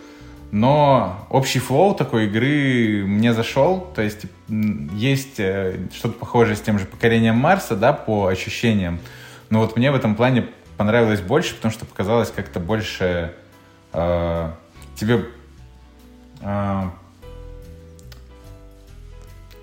но 0.50 1.26
общий 1.30 1.58
флоу 1.58 1.94
такой 1.94 2.26
игры 2.26 3.02
мне 3.06 3.32
зашел. 3.32 3.90
То 3.94 4.02
есть 4.02 4.26
есть 4.48 5.38
э, 5.38 5.78
что-то 5.94 6.18
похожее 6.18 6.56
с 6.56 6.60
тем 6.60 6.78
же 6.78 6.86
покорением 6.86 7.36
Марса, 7.36 7.76
да, 7.76 7.92
по 7.92 8.26
ощущениям. 8.28 8.98
Но 9.50 9.60
вот 9.60 9.76
мне 9.76 9.90
в 9.90 9.94
этом 9.94 10.14
плане 10.14 10.48
понравилось 10.76 11.20
больше, 11.20 11.54
потому 11.54 11.72
что 11.72 11.84
показалось 11.84 12.30
как-то 12.30 12.60
больше 12.60 13.34
э, 13.92 14.50
тебе 14.96 15.26
э, 16.40 16.82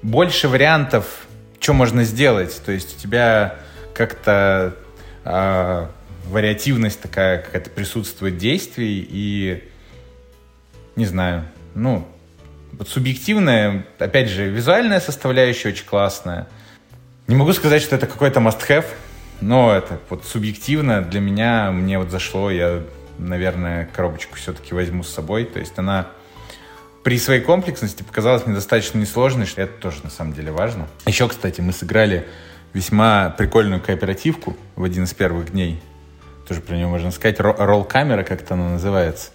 больше 0.02 0.48
вариантов, 0.48 1.26
что 1.60 1.74
можно 1.74 2.04
сделать. 2.04 2.62
То 2.64 2.72
есть 2.72 2.98
у 2.98 3.00
тебя 3.00 3.56
как-то 3.96 4.76
э, 5.24 5.88
вариативность 6.28 7.02
такая 7.02 7.42
какая-то 7.42 7.70
присутствует 7.72 8.38
действий 8.38 9.08
и 9.10 9.64
не 10.96 11.06
знаю, 11.06 11.46
ну, 11.74 12.08
субъективная, 12.88 13.86
опять 14.00 14.30
же, 14.30 14.48
визуальная 14.48 15.00
составляющая 15.00 15.70
очень 15.70 15.86
классная. 15.86 16.48
Не 17.28 17.36
могу 17.36 17.54
сказать, 17.54 17.82
что 17.82 17.96
это 17.96 18.08
какой-то 18.08 18.40
must-have, 18.40 18.86
но 19.42 19.74
это 19.74 20.00
вот 20.10 20.26
субъективно 20.26 21.02
для 21.02 21.20
меня, 21.20 21.72
мне 21.72 21.98
вот 22.00 22.10
зашло, 22.12 22.52
я, 22.52 22.84
наверное, 23.18 23.90
коробочку 23.94 24.36
все-таки 24.36 24.74
возьму 24.74 25.04
с 25.04 25.10
собой. 25.10 25.46
То 25.46 25.60
есть 25.60 25.74
она 25.78 26.08
при 27.04 27.20
своей 27.20 27.42
комплексности 27.42 28.04
показалась 28.04 28.46
мне 28.46 28.56
достаточно 28.56 28.98
несложной, 28.98 29.46
что 29.46 29.62
это 29.62 29.74
тоже 29.80 29.98
на 30.04 30.10
самом 30.10 30.34
деле 30.34 30.52
важно. 30.52 30.88
Еще, 31.06 31.28
кстати, 31.28 31.62
мы 31.62 31.72
сыграли 31.72 32.28
весьма 32.74 33.30
прикольную 33.30 33.82
кооперативку 33.82 34.58
в 34.76 34.84
один 34.84 35.04
из 35.04 35.14
первых 35.14 35.52
дней. 35.52 35.82
Тоже 36.48 36.62
про 36.62 36.76
нее 36.76 36.88
можно 36.88 37.12
сказать. 37.12 37.40
Ролл-камера, 37.40 38.24
как-то 38.24 38.56
она 38.56 38.70
называется. 38.72 39.32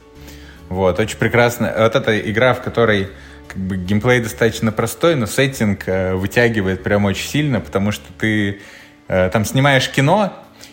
Вот, 0.68 0.98
очень 1.00 1.18
прекрасно. 1.18 1.72
Вот 1.76 1.96
эта 1.96 2.18
игра, 2.30 2.54
в 2.54 2.62
которой 2.62 3.10
как 3.52 3.58
бы 3.58 3.76
геймплей 3.76 4.20
достаточно 4.20 4.72
простой, 4.72 5.16
но 5.16 5.26
сеттинг 5.26 5.86
э, 5.86 6.14
вытягивает 6.14 6.82
прям 6.82 7.04
очень 7.04 7.28
сильно, 7.28 7.60
потому 7.60 7.92
что 7.92 8.06
ты 8.18 8.60
Э, 9.12 9.28
там 9.28 9.44
снимаешь 9.44 9.90
кино, 9.90 10.32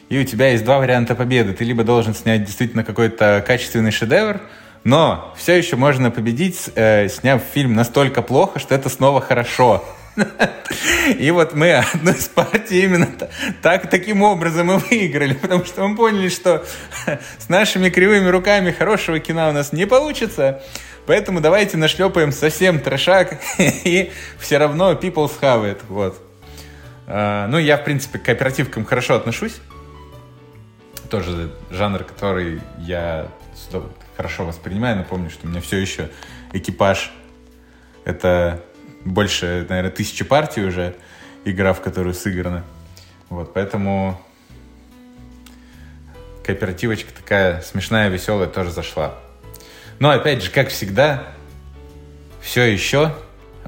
и 0.09 0.19
у 0.19 0.23
тебя 0.23 0.51
есть 0.51 0.63
два 0.63 0.77
варианта 0.77 1.15
победы. 1.15 1.53
Ты 1.53 1.63
либо 1.63 1.83
должен 1.83 2.13
снять 2.13 2.43
действительно 2.43 2.83
какой-то 2.83 3.43
качественный 3.45 3.89
шедевр, 3.89 4.41
но 4.83 5.33
все 5.35 5.57
еще 5.57 5.75
можно 5.75 6.11
победить, 6.11 6.69
э, 6.75 7.09
сняв 7.09 7.41
фильм 7.51 7.73
настолько 7.73 8.21
плохо, 8.21 8.59
что 8.59 8.75
это 8.75 8.89
снова 8.89 9.21
хорошо. 9.21 9.83
И 11.17 11.31
вот 11.31 11.55
мы 11.55 11.73
одну 11.73 12.11
из 12.11 12.27
партий 12.27 12.83
именно 12.83 13.07
так, 13.63 13.89
таким 13.89 14.21
образом 14.21 14.71
и 14.71 14.77
выиграли, 14.77 15.33
потому 15.33 15.65
что 15.65 15.87
мы 15.87 15.95
поняли, 15.95 16.29
что 16.29 16.63
с 17.39 17.49
нашими 17.49 17.89
кривыми 17.89 18.27
руками 18.27 18.69
хорошего 18.69 19.19
кино 19.19 19.49
у 19.49 19.51
нас 19.51 19.73
не 19.73 19.87
получится, 19.87 20.61
поэтому 21.07 21.41
давайте 21.41 21.77
нашлепаем 21.77 22.31
совсем 22.31 22.79
трешак, 22.79 23.39
и 23.57 24.11
все 24.37 24.57
равно 24.57 24.91
have 25.41 25.63
it. 25.63 25.79
Вот. 25.89 26.21
А, 27.07 27.47
ну, 27.47 27.57
я, 27.57 27.77
в 27.77 27.83
принципе, 27.83 28.19
к 28.19 28.23
кооперативкам 28.23 28.85
хорошо 28.85 29.15
отношусь. 29.15 29.55
Тоже 31.09 31.51
жанр, 31.71 32.03
который 32.03 32.61
я 32.79 33.27
хорошо 34.17 34.45
воспринимаю. 34.45 34.97
Напомню, 34.97 35.29
что 35.29 35.47
у 35.47 35.49
меня 35.49 35.61
все 35.61 35.77
еще 35.77 36.09
экипаж. 36.51 37.11
Это 38.03 38.61
больше, 39.05 39.65
наверное, 39.69 39.91
тысячи 39.91 40.25
партий 40.25 40.63
уже 40.63 40.95
игра, 41.45 41.73
в 41.73 41.81
которую 41.81 42.13
сыграно. 42.13 42.63
Вот, 43.29 43.53
поэтому 43.53 44.21
кооперативочка 46.45 47.11
такая 47.13 47.61
смешная, 47.61 48.09
веселая 48.09 48.47
тоже 48.47 48.71
зашла. 48.71 49.15
Но, 49.99 50.11
опять 50.11 50.43
же, 50.43 50.51
как 50.51 50.69
всегда, 50.69 51.23
все 52.41 52.63
еще 52.63 53.13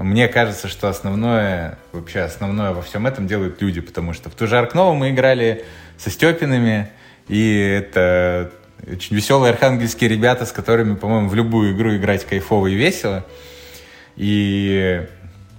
мне 0.00 0.28
кажется, 0.28 0.66
что 0.68 0.88
основное, 0.88 1.78
вообще 1.92 2.20
основное 2.20 2.72
во 2.72 2.80
всем 2.80 3.06
этом 3.06 3.26
делают 3.26 3.60
люди, 3.60 3.82
потому 3.82 4.14
что 4.14 4.30
в 4.30 4.34
ту 4.34 4.46
же 4.46 4.56
Аркнову 4.56 4.94
мы 4.94 5.10
играли 5.10 5.66
со 5.98 6.08
Степинами, 6.08 6.88
и 7.28 7.54
это 7.54 8.50
очень 8.90 9.14
веселые 9.14 9.50
архангельские 9.52 10.08
ребята, 10.08 10.46
с 10.46 10.52
которыми, 10.52 10.94
по-моему, 10.94 11.28
в 11.28 11.34
любую 11.34 11.76
игру 11.76 11.94
играть 11.94 12.24
кайфово 12.24 12.68
и 12.68 12.74
весело. 12.76 13.26
И 14.16 15.06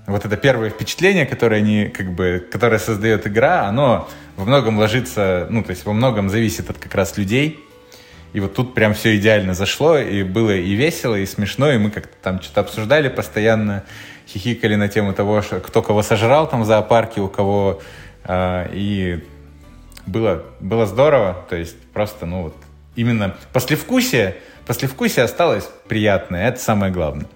вот 0.07 0.25
это 0.25 0.35
первое 0.37 0.71
впечатление, 0.71 1.27
которое 1.27 1.57
они, 1.57 1.89
как 1.89 2.11
бы, 2.11 2.43
которое 2.51 2.79
создает 2.79 3.27
игра, 3.27 3.67
оно 3.67 4.09
во 4.37 4.45
многом 4.45 4.79
ложится, 4.79 5.45
ну, 5.51 5.63
то 5.63 5.69
есть 5.69 5.85
во 5.85 5.93
многом 5.93 6.31
зависит 6.31 6.67
от 6.71 6.79
как 6.79 6.95
раз 6.95 7.15
людей. 7.15 7.59
И 8.33 8.39
вот 8.39 8.53
тут 8.53 8.73
прям 8.73 8.93
все 8.93 9.17
идеально 9.17 9.53
зашло, 9.53 9.97
и 9.97 10.23
было 10.23 10.55
и 10.55 10.73
весело, 10.73 11.15
и 11.15 11.25
смешно, 11.25 11.71
и 11.71 11.77
мы 11.77 11.91
как-то 11.91 12.15
там 12.21 12.41
что-то 12.41 12.61
обсуждали 12.61 13.09
постоянно, 13.09 13.83
хихикали 14.27 14.75
на 14.75 14.87
тему 14.87 15.13
того, 15.13 15.41
что 15.41 15.59
кто 15.59 15.81
кого 15.81 16.01
сожрал 16.01 16.47
там 16.49 16.61
в 16.61 16.65
зоопарке, 16.65 17.21
у 17.21 17.27
кого... 17.27 17.81
Э, 18.23 18.69
и 18.73 19.23
было, 20.05 20.43
было 20.59 20.85
здорово, 20.85 21.45
то 21.49 21.55
есть 21.55 21.77
просто, 21.93 22.25
ну 22.25 22.43
вот, 22.43 22.55
именно 22.95 23.35
послевкусие, 23.53 24.37
послевкусие 24.65 25.25
осталось 25.25 25.69
приятное, 25.87 26.47
это 26.47 26.59
самое 26.59 26.91
главное. 26.91 27.27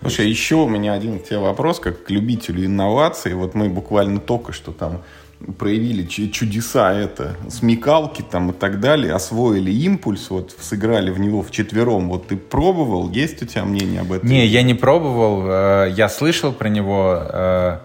Слушай, 0.00 0.28
еще 0.28 0.56
у 0.56 0.68
меня 0.68 0.92
один 0.92 1.18
к 1.18 1.24
тебе 1.24 1.38
вопрос, 1.38 1.80
как 1.80 2.04
к 2.04 2.10
любителю 2.10 2.64
инноваций. 2.64 3.34
Вот 3.34 3.54
мы 3.54 3.68
буквально 3.68 4.20
только 4.20 4.52
что 4.52 4.70
там 4.70 5.02
проявили 5.56 6.04
чудеса 6.06 6.92
это, 6.92 7.36
смекалки 7.48 8.22
там 8.22 8.50
и 8.50 8.52
так 8.52 8.80
далее, 8.80 9.12
освоили 9.12 9.70
импульс, 9.70 10.30
вот 10.30 10.54
сыграли 10.60 11.10
в 11.10 11.20
него 11.20 11.42
в 11.42 11.50
четвером. 11.50 12.08
Вот 12.08 12.28
ты 12.28 12.36
пробовал? 12.36 13.10
Есть 13.10 13.42
у 13.42 13.46
тебя 13.46 13.64
мнение 13.64 14.00
об 14.00 14.12
этом? 14.12 14.28
Не, 14.28 14.46
я 14.46 14.62
не 14.62 14.74
пробовал. 14.74 15.44
Э, 15.46 15.92
я 15.96 16.08
слышал 16.08 16.52
про 16.52 16.68
него, 16.68 17.22
э, 17.22 17.78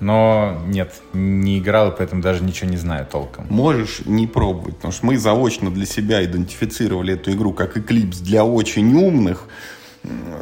но 0.00 0.60
нет, 0.66 0.94
не 1.12 1.58
играл, 1.58 1.94
поэтому 1.96 2.22
даже 2.22 2.42
ничего 2.42 2.68
не 2.68 2.76
знаю 2.76 3.06
толком. 3.10 3.46
Можешь 3.50 4.02
не 4.04 4.26
пробовать, 4.26 4.76
потому 4.76 4.92
что 4.92 5.06
мы 5.06 5.16
заочно 5.16 5.70
для 5.70 5.86
себя 5.86 6.24
идентифицировали 6.24 7.14
эту 7.14 7.32
игру 7.32 7.52
как 7.52 7.76
Eclipse 7.76 8.22
для 8.22 8.44
очень 8.44 8.92
умных, 8.94 9.44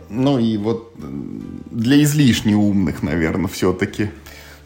ну 0.09 0.39
и 0.39 0.57
вот 0.57 0.93
для 0.97 2.03
излишне 2.03 2.55
умных, 2.55 3.03
наверное, 3.03 3.49
все-таки. 3.49 4.11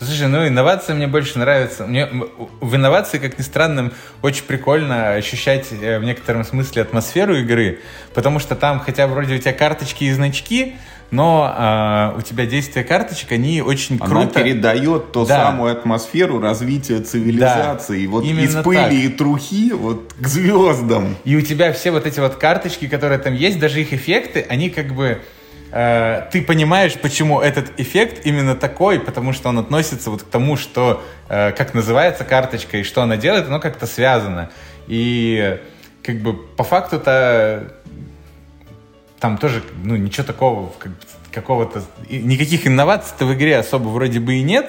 Слушай, 0.04 0.28
ну 0.28 0.46
инновации 0.46 0.92
мне 0.94 1.06
больше 1.06 1.38
нравятся. 1.38 1.86
Мне 1.86 2.08
в 2.60 2.74
инновации, 2.74 3.18
как 3.18 3.38
ни 3.38 3.42
странно, 3.42 3.92
очень 4.20 4.44
прикольно 4.44 5.12
ощущать 5.12 5.68
э, 5.70 5.98
в 5.98 6.04
некотором 6.04 6.44
смысле 6.44 6.82
атмосферу 6.82 7.36
игры, 7.36 7.80
потому 8.14 8.38
что 8.38 8.56
там, 8.56 8.80
хотя 8.80 9.06
вроде 9.06 9.34
у 9.34 9.38
тебя 9.38 9.52
карточки 9.52 10.04
и 10.04 10.12
значки, 10.12 10.74
но 11.12 11.52
а, 11.54 12.14
у 12.16 12.22
тебя 12.22 12.46
действия 12.46 12.82
карточек, 12.84 13.32
они 13.32 13.60
очень 13.60 13.96
Она 13.96 14.06
круто... 14.06 14.40
Она 14.40 14.48
передает 14.48 15.12
ту 15.12 15.26
да. 15.26 15.44
самую 15.44 15.70
атмосферу 15.70 16.40
развития 16.40 17.00
цивилизации. 17.00 18.06
Да. 18.06 18.10
Вот 18.10 18.24
Именно 18.24 18.44
из 18.46 18.54
пыли 18.64 18.78
так. 18.78 18.92
и 18.92 19.08
трухи 19.10 19.72
вот 19.72 20.14
к 20.18 20.26
звездам. 20.26 21.16
И 21.24 21.36
у 21.36 21.42
тебя 21.42 21.74
все 21.74 21.90
вот 21.90 22.06
эти 22.06 22.18
вот 22.18 22.36
карточки, 22.36 22.88
которые 22.88 23.18
там 23.18 23.34
есть, 23.34 23.58
даже 23.58 23.82
их 23.82 23.92
эффекты, 23.92 24.46
они 24.48 24.70
как 24.70 24.94
бы 24.94 25.20
э, 25.72 26.28
ты 26.30 26.42
понимаешь, 26.42 26.94
почему 26.94 27.40
этот 27.40 27.80
эффект 27.80 28.24
именно 28.24 28.54
такой, 28.54 29.00
потому 29.00 29.32
что 29.32 29.48
он 29.48 29.58
относится 29.58 30.10
вот 30.10 30.22
к 30.22 30.26
тому, 30.26 30.56
что 30.56 31.02
э, 31.28 31.52
как 31.52 31.74
называется 31.74 32.24
карточка 32.24 32.78
и 32.78 32.82
что 32.82 33.02
она 33.02 33.16
делает, 33.16 33.46
оно 33.46 33.58
как-то 33.58 33.86
связано. 33.86 34.50
И 34.86 35.58
как 36.02 36.16
бы 36.20 36.34
по 36.34 36.64
факту-то 36.64 37.72
там 39.18 39.38
тоже, 39.38 39.62
ну, 39.84 39.96
ничего 39.96 40.26
такого, 40.26 40.72
как, 40.78 40.92
какого-то, 41.32 41.82
никаких 42.10 42.66
инноваций-то 42.66 43.24
в 43.24 43.32
игре 43.34 43.56
особо 43.56 43.88
вроде 43.88 44.20
бы 44.20 44.34
и 44.34 44.42
нет, 44.42 44.68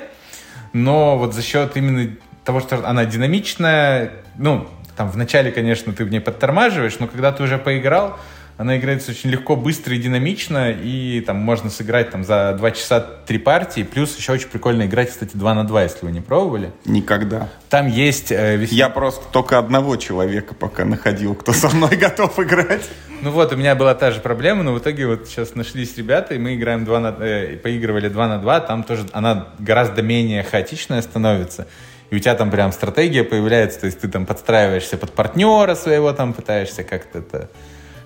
но 0.73 1.17
вот 1.17 1.33
за 1.33 1.41
счет 1.41 1.75
именно 1.75 2.15
того, 2.45 2.59
что 2.59 2.87
она 2.87 3.05
динамичная, 3.05 4.11
ну, 4.37 4.67
там 4.95 5.09
вначале, 5.09 5.51
конечно, 5.51 5.91
ты 5.93 6.05
в 6.05 6.11
ней 6.11 6.19
подтормаживаешь, 6.19 6.99
но 6.99 7.07
когда 7.07 7.31
ты 7.31 7.43
уже 7.43 7.57
поиграл, 7.57 8.19
она 8.57 8.77
играется 8.77 9.11
очень 9.11 9.29
легко, 9.29 9.55
быстро 9.55 9.95
и 9.95 9.97
динамично, 9.97 10.71
и 10.71 11.21
там 11.21 11.37
можно 11.37 11.69
сыграть 11.69 12.11
там 12.11 12.23
за 12.23 12.53
2 12.57 12.71
часа 12.71 12.99
три 12.99 13.39
партии. 13.39 13.81
Плюс 13.81 14.15
еще 14.17 14.31
очень 14.31 14.47
прикольно 14.47 14.85
играть, 14.85 15.09
кстати, 15.09 15.31
2 15.35 15.53
на 15.53 15.63
2, 15.63 15.83
если 15.83 16.05
вы 16.05 16.11
не 16.11 16.21
пробовали. 16.21 16.71
Никогда. 16.85 17.49
Там 17.69 17.87
есть... 17.87 18.31
Э, 18.31 18.55
весьма... 18.55 18.77
Я 18.77 18.89
просто 18.89 19.25
только 19.31 19.57
одного 19.57 19.95
человека 19.95 20.53
пока 20.53 20.85
находил, 20.85 21.33
кто 21.33 21.51
со 21.51 21.69
мной 21.69 21.95
готов 21.97 22.39
играть. 22.39 22.87
Ну 23.21 23.31
вот, 23.31 23.51
у 23.53 23.55
меня 23.55 23.73
была 23.73 23.95
та 23.95 24.11
же 24.11 24.19
проблема, 24.19 24.63
но 24.63 24.73
в 24.73 24.79
итоге 24.79 25.07
вот 25.07 25.27
сейчас 25.27 25.55
нашлись 25.55 25.97
ребята, 25.97 26.35
и 26.35 26.37
мы 26.37 26.55
играем 26.55 26.85
2 26.85 26.99
на... 26.99 27.15
Э, 27.19 27.57
поигрывали 27.57 28.07
2 28.07 28.27
на 28.27 28.37
2, 28.37 28.59
там 28.61 28.83
тоже 28.83 29.07
она 29.13 29.47
гораздо 29.57 30.01
менее 30.01 30.43
хаотичная 30.43 31.01
становится 31.01 31.67
и 32.11 32.15
у 32.15 32.19
тебя 32.19 32.35
там 32.35 32.51
прям 32.51 32.71
стратегия 32.71 33.23
появляется, 33.23 33.79
то 33.79 33.85
есть 33.87 33.99
ты 33.99 34.07
там 34.07 34.27
подстраиваешься 34.27 34.97
под 34.97 35.13
партнера 35.13 35.73
своего, 35.73 36.13
там 36.13 36.33
пытаешься 36.33 36.83
как-то 36.83 37.19
это 37.19 37.49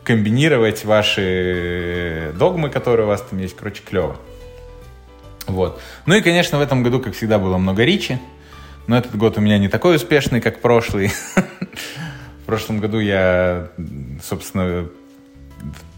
комбинировать 0.08 0.86
ваши 0.86 2.32
догмы, 2.40 2.70
которые 2.70 3.06
у 3.06 3.10
вас 3.10 3.22
там 3.30 3.40
есть. 3.40 3.58
Короче, 3.58 3.84
клево. 3.84 4.16
Вот. 5.48 5.82
Ну 6.06 6.16
и, 6.16 6.22
конечно, 6.22 6.58
в 6.58 6.62
этом 6.62 6.82
году, 6.82 7.02
как 7.02 7.14
всегда, 7.14 7.38
было 7.38 7.58
много 7.58 7.84
речи. 7.84 8.18
Но 8.88 8.98
этот 8.98 9.18
год 9.18 9.38
у 9.38 9.42
меня 9.42 9.58
не 9.58 9.68
такой 9.68 9.98
успешный, 9.98 10.40
как 10.40 10.62
прошлый. 10.62 11.12
В 11.36 12.46
прошлом 12.46 12.80
году 12.80 13.00
я, 13.00 13.68
собственно, 14.24 14.88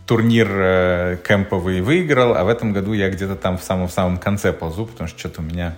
турнир 0.07 0.47
э, 0.49 1.17
кемповый 1.23 1.81
выиграл, 1.81 2.35
а 2.35 2.43
в 2.43 2.47
этом 2.47 2.73
году 2.73 2.93
я 2.93 3.11
где-то 3.11 3.35
там 3.35 3.59
в 3.59 3.63
самом-самом 3.63 4.17
конце 4.17 4.51
ползу, 4.51 4.87
потому 4.87 5.07
что 5.07 5.19
что-то 5.19 5.41
у 5.41 5.43
меня 5.43 5.75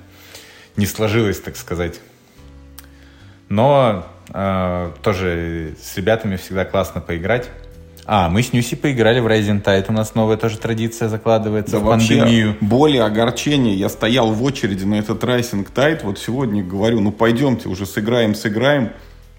не 0.78 0.86
сложилось, 0.86 1.41
так 1.41 1.58
сказать. 1.58 2.00
Но 3.50 4.08
э, 4.34 4.91
тоже 5.04 5.76
с 5.84 5.98
ребятами 5.98 6.38
всегда 6.38 6.63
классно 6.63 7.02
поиграть. 7.02 7.50
А, 8.06 8.30
мы 8.30 8.42
с 8.42 8.54
Нюси 8.54 8.76
поиграли 8.76 9.20
в 9.20 9.28
Rising 9.28 9.64
Tide. 9.64 9.86
У 9.90 9.94
нас 9.94 10.16
новая 10.16 10.38
тоже 10.38 10.58
традиция 10.58 11.08
закладывается 11.08 11.74
да 11.74 11.80
в 11.80 11.86
пандемию. 11.86 12.58
Более 12.62 13.04
огорчение. 13.04 13.76
Я 13.76 13.90
стоял 13.90 14.32
в 14.32 14.44
очереди 14.44 14.84
на 14.84 14.96
этот 14.96 15.24
Rising 15.24 15.68
Tide. 15.74 16.02
Вот 16.04 16.20
сегодня 16.20 16.64
говорю, 16.64 17.00
ну 17.00 17.12
пойдемте 17.12 17.70
уже 17.70 17.86
сыграем, 17.86 18.36
сыграем. 18.36 18.92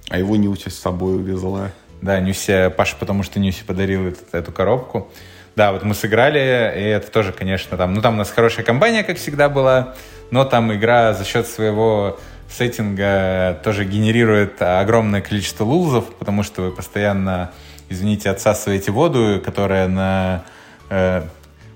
А 0.08 0.18
его 0.18 0.36
Нюся 0.36 0.70
с 0.70 0.74
собой 0.74 1.16
увезла. 1.16 1.70
Да, 2.00 2.18
Нюся, 2.20 2.72
Паша, 2.76 2.96
потому 2.98 3.22
что 3.22 3.40
Нюси 3.40 3.62
подарил 3.64 4.08
эту, 4.08 4.18
эту 4.32 4.52
коробку. 4.52 5.10
Да, 5.54 5.72
вот 5.72 5.82
мы 5.82 5.94
сыграли, 5.94 6.38
и 6.38 6.82
это 6.82 7.10
тоже, 7.10 7.32
конечно, 7.32 7.76
там, 7.76 7.92
ну 7.92 8.00
там 8.00 8.14
у 8.14 8.16
нас 8.16 8.30
хорошая 8.30 8.64
компания, 8.64 9.04
как 9.04 9.18
всегда 9.18 9.50
была, 9.50 9.94
но 10.30 10.46
там 10.46 10.72
игра 10.72 11.12
за 11.12 11.24
счет 11.24 11.46
своего 11.46 12.18
сеттинга 12.48 13.60
тоже 13.62 13.84
генерирует 13.84 14.60
огромное 14.62 15.20
количество 15.20 15.64
лузов, 15.64 16.06
потому 16.14 16.42
что 16.42 16.62
вы 16.62 16.70
постоянно 16.70 17.52
извините, 17.92 18.30
отсасываете 18.30 18.90
воду, 18.90 19.40
которая 19.44 19.88
на, 19.88 20.44
э, 20.90 21.22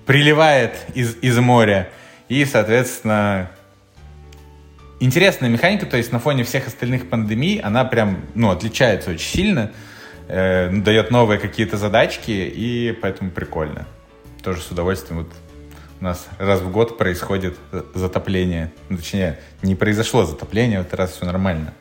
приливает 0.06 0.76
из, 0.94 1.16
из 1.22 1.38
моря. 1.38 1.88
И, 2.28 2.44
соответственно, 2.44 3.50
интересная 5.00 5.48
механика, 5.48 5.86
то 5.86 5.96
есть 5.96 6.12
на 6.12 6.18
фоне 6.18 6.44
всех 6.44 6.66
остальных 6.66 7.08
пандемий 7.08 7.58
она 7.58 7.84
прям, 7.84 8.24
ну, 8.34 8.50
отличается 8.50 9.10
очень 9.10 9.28
сильно, 9.28 9.72
э, 10.28 10.70
дает 10.72 11.10
новые 11.10 11.38
какие-то 11.38 11.76
задачки, 11.76 12.30
и 12.30 12.96
поэтому 13.00 13.30
прикольно. 13.30 13.86
Тоже 14.42 14.62
с 14.62 14.70
удовольствием 14.70 15.18
вот 15.18 15.32
у 16.00 16.04
нас 16.04 16.26
раз 16.38 16.60
в 16.60 16.70
год 16.70 16.98
происходит 16.98 17.56
затопление. 17.94 18.72
Ну, 18.88 18.98
точнее, 18.98 19.38
не 19.62 19.74
произошло 19.74 20.24
затопление, 20.24 20.78
в 20.78 20.82
этот 20.82 20.94
раз 20.94 21.12
все 21.12 21.24
нормально. 21.24 21.72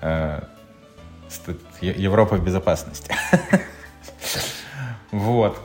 Э, 0.00 0.42
Европа 1.80 2.36
в 2.36 2.44
безопасности. 2.44 3.14
Вот. 5.10 5.60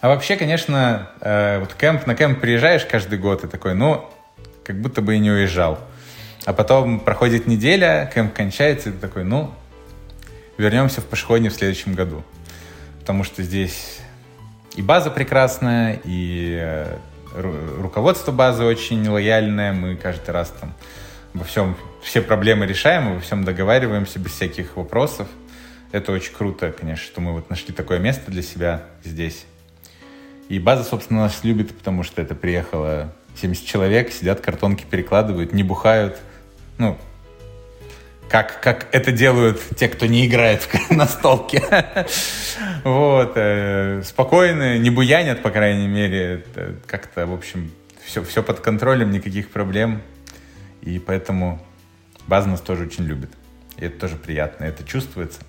А 0.00 0.08
вообще, 0.08 0.36
конечно, 0.36 1.10
э, 1.20 1.58
вот 1.58 1.74
кемп, 1.74 2.06
на 2.06 2.14
кемп 2.14 2.40
приезжаешь 2.40 2.86
каждый 2.86 3.18
год 3.18 3.44
и 3.44 3.46
такой, 3.46 3.74
ну, 3.74 4.08
как 4.64 4.80
будто 4.80 5.02
бы 5.02 5.16
и 5.16 5.18
не 5.18 5.30
уезжал. 5.30 5.78
А 6.46 6.54
потом 6.54 7.00
проходит 7.00 7.46
неделя, 7.46 8.10
кемп 8.14 8.32
кончается, 8.32 8.88
и 8.88 8.92
ты 8.92 8.98
такой, 8.98 9.24
ну, 9.24 9.52
вернемся 10.56 11.02
в 11.02 11.04
Пашходне 11.04 11.50
в 11.50 11.52
следующем 11.52 11.92
году. 11.92 12.22
Потому 13.00 13.22
что 13.22 13.42
здесь 13.42 14.00
и 14.74 14.82
база 14.82 15.10
прекрасная, 15.10 16.00
и 16.04 16.58
э, 16.58 16.96
руководство 17.34 18.32
базы 18.32 18.64
очень 18.64 19.06
лояльное. 19.06 19.72
Мы 19.72 19.96
каждый 19.96 20.30
раз 20.30 20.52
там 20.58 20.72
во 21.34 21.44
всем 21.44 21.76
все 22.02 22.22
проблемы 22.22 22.66
решаем, 22.66 23.14
во 23.14 23.20
всем 23.20 23.44
договариваемся 23.44 24.18
без 24.18 24.32
всяких 24.32 24.76
вопросов. 24.76 25.28
Это 25.92 26.12
очень 26.12 26.32
круто, 26.32 26.72
конечно, 26.72 27.04
что 27.04 27.20
мы 27.20 27.32
вот 27.32 27.50
нашли 27.50 27.74
такое 27.74 27.98
место 27.98 28.30
для 28.30 28.42
себя 28.42 28.84
здесь. 29.04 29.44
И 30.48 30.58
база, 30.58 30.84
собственно, 30.84 31.20
нас 31.20 31.44
любит, 31.44 31.76
потому 31.76 32.02
что 32.02 32.22
это 32.22 32.34
приехало 32.34 33.12
70 33.40 33.66
человек, 33.66 34.12
сидят, 34.12 34.40
картонки 34.40 34.84
перекладывают, 34.88 35.52
не 35.52 35.62
бухают. 35.62 36.18
Ну, 36.78 36.96
как, 38.28 38.60
как 38.60 38.86
это 38.92 39.10
делают 39.10 39.60
те, 39.76 39.88
кто 39.88 40.06
не 40.06 40.26
играет 40.26 40.62
в 40.62 40.90
настолке. 40.90 41.62
Вот. 42.84 43.32
Э, 43.34 44.02
спокойно, 44.04 44.78
не 44.78 44.88
буянят, 44.90 45.42
по 45.42 45.50
крайней 45.50 45.86
мере. 45.86 46.44
Как-то, 46.86 47.26
в 47.26 47.34
общем, 47.34 47.70
все, 48.04 48.24
все 48.24 48.42
под 48.42 48.60
контролем, 48.60 49.10
никаких 49.10 49.50
проблем. 49.50 50.00
И 50.82 50.98
поэтому 50.98 51.60
база 52.26 52.48
нас 52.48 52.60
тоже 52.60 52.84
очень 52.84 53.04
любит. 53.04 53.30
И 53.76 53.84
это 53.84 54.00
тоже 54.00 54.16
приятно, 54.16 54.64
это 54.64 54.84
чувствуется. 54.84 55.40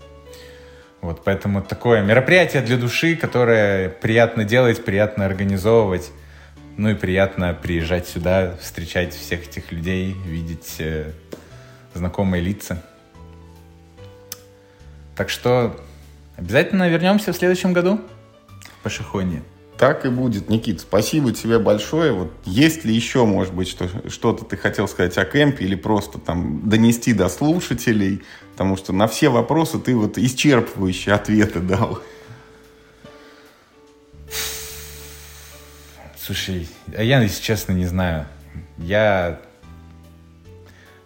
Вот, 1.02 1.24
поэтому 1.24 1.62
такое 1.62 2.04
мероприятие 2.04 2.62
для 2.62 2.78
души, 2.78 3.16
которое 3.16 3.90
приятно 3.90 4.44
делать, 4.44 4.86
приятно 4.86 5.26
организовывать. 5.26 6.12
Ну 6.78 6.90
и 6.90 6.96
приятно 6.96 7.54
приезжать 7.54 8.08
сюда, 8.08 8.56
встречать 8.62 9.14
всех 9.14 9.48
этих 9.48 9.72
людей, 9.72 10.16
видеть 10.26 10.76
э, 10.80 11.12
знакомые 11.94 12.42
лица. 12.42 12.82
Так 15.16 15.30
что 15.30 15.80
обязательно 16.38 16.88
вернемся 16.88 17.34
в 17.34 17.36
следующем 17.36 17.74
году 17.74 18.00
по 18.84 18.90
Шихоне. 18.90 19.44
Так 19.82 20.06
и 20.06 20.10
будет, 20.10 20.48
Никит. 20.48 20.80
Спасибо 20.80 21.32
тебе 21.32 21.58
большое. 21.58 22.12
Вот 22.12 22.32
есть 22.46 22.86
ли 22.86 22.94
еще, 22.94 23.26
может 23.26 23.52
быть, 23.56 23.68
что, 23.68 23.90
что-то 24.12 24.46
ты 24.46 24.56
хотел 24.56 24.88
сказать 24.88 25.18
о 25.18 25.26
кемпе 25.26 25.66
или 25.66 25.74
просто 25.74 26.20
там 26.20 26.70
донести 26.70 27.14
до 27.14 27.30
слушателей? 27.30 28.22
Потому 28.52 28.78
что 28.78 28.94
на 28.94 29.08
все 29.08 29.30
вопросы 29.30 29.80
ты 29.80 29.96
вот 29.96 30.20
исчерпывающие 30.20 31.14
ответы 31.14 31.62
дал. 31.62 32.00
Слушай, 36.16 36.68
а 36.96 37.02
я, 37.02 37.20
если 37.20 37.42
честно, 37.42 37.72
не 37.72 37.88
знаю. 37.88 38.28
Я... 38.78 39.42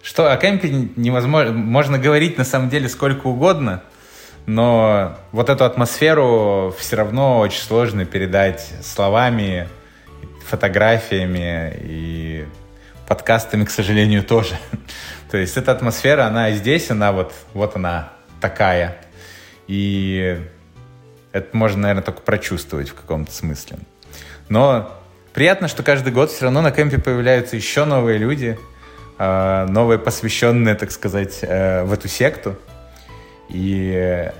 Что, 0.03 0.33
о 0.33 0.35
кемпе 0.35 0.89
невозможно... 0.97 1.53
Можно 1.53 1.97
говорить, 1.97 2.37
на 2.37 2.43
самом 2.43 2.69
деле, 2.69 2.89
сколько 2.89 3.27
угодно, 3.27 3.83
но 4.45 5.17
вот 5.31 5.49
эту 5.49 5.65
атмосферу 5.65 6.73
все 6.77 6.95
равно 6.97 7.39
очень 7.39 7.61
сложно 7.61 8.05
передать 8.05 8.73
словами, 8.83 9.67
фотографиями 10.45 11.73
и 11.81 12.45
подкастами, 13.07 13.65
к 13.65 13.71
сожалению, 13.71 14.23
тоже. 14.23 14.55
То 15.31 15.37
есть 15.37 15.57
эта 15.57 15.71
атмосфера, 15.71 16.25
она 16.25 16.51
здесь, 16.51 16.91
она 16.91 17.11
вот, 17.11 17.33
вот 17.53 17.75
она 17.75 18.13
такая. 18.39 18.97
И 19.67 20.39
это 21.31 21.57
можно, 21.57 21.81
наверное, 21.81 22.03
только 22.03 22.21
прочувствовать 22.21 22.89
в 22.89 22.93
каком-то 22.93 23.31
смысле. 23.31 23.79
Но 24.47 24.91
приятно, 25.33 25.67
что 25.67 25.83
каждый 25.83 26.13
год 26.13 26.31
все 26.31 26.45
равно 26.45 26.61
на 26.61 26.71
кемпе 26.71 26.99
появляются 26.99 27.55
еще 27.55 27.85
новые 27.85 28.19
люди, 28.19 28.59
а, 29.17 29.65
новые 29.67 29.97
посвященные, 29.97 30.75
так 30.75 30.91
сказать, 30.91 31.39
э, 31.41 31.83
в 31.83 31.93
эту 31.93 32.07
секту. 32.07 32.55
И 33.49 34.31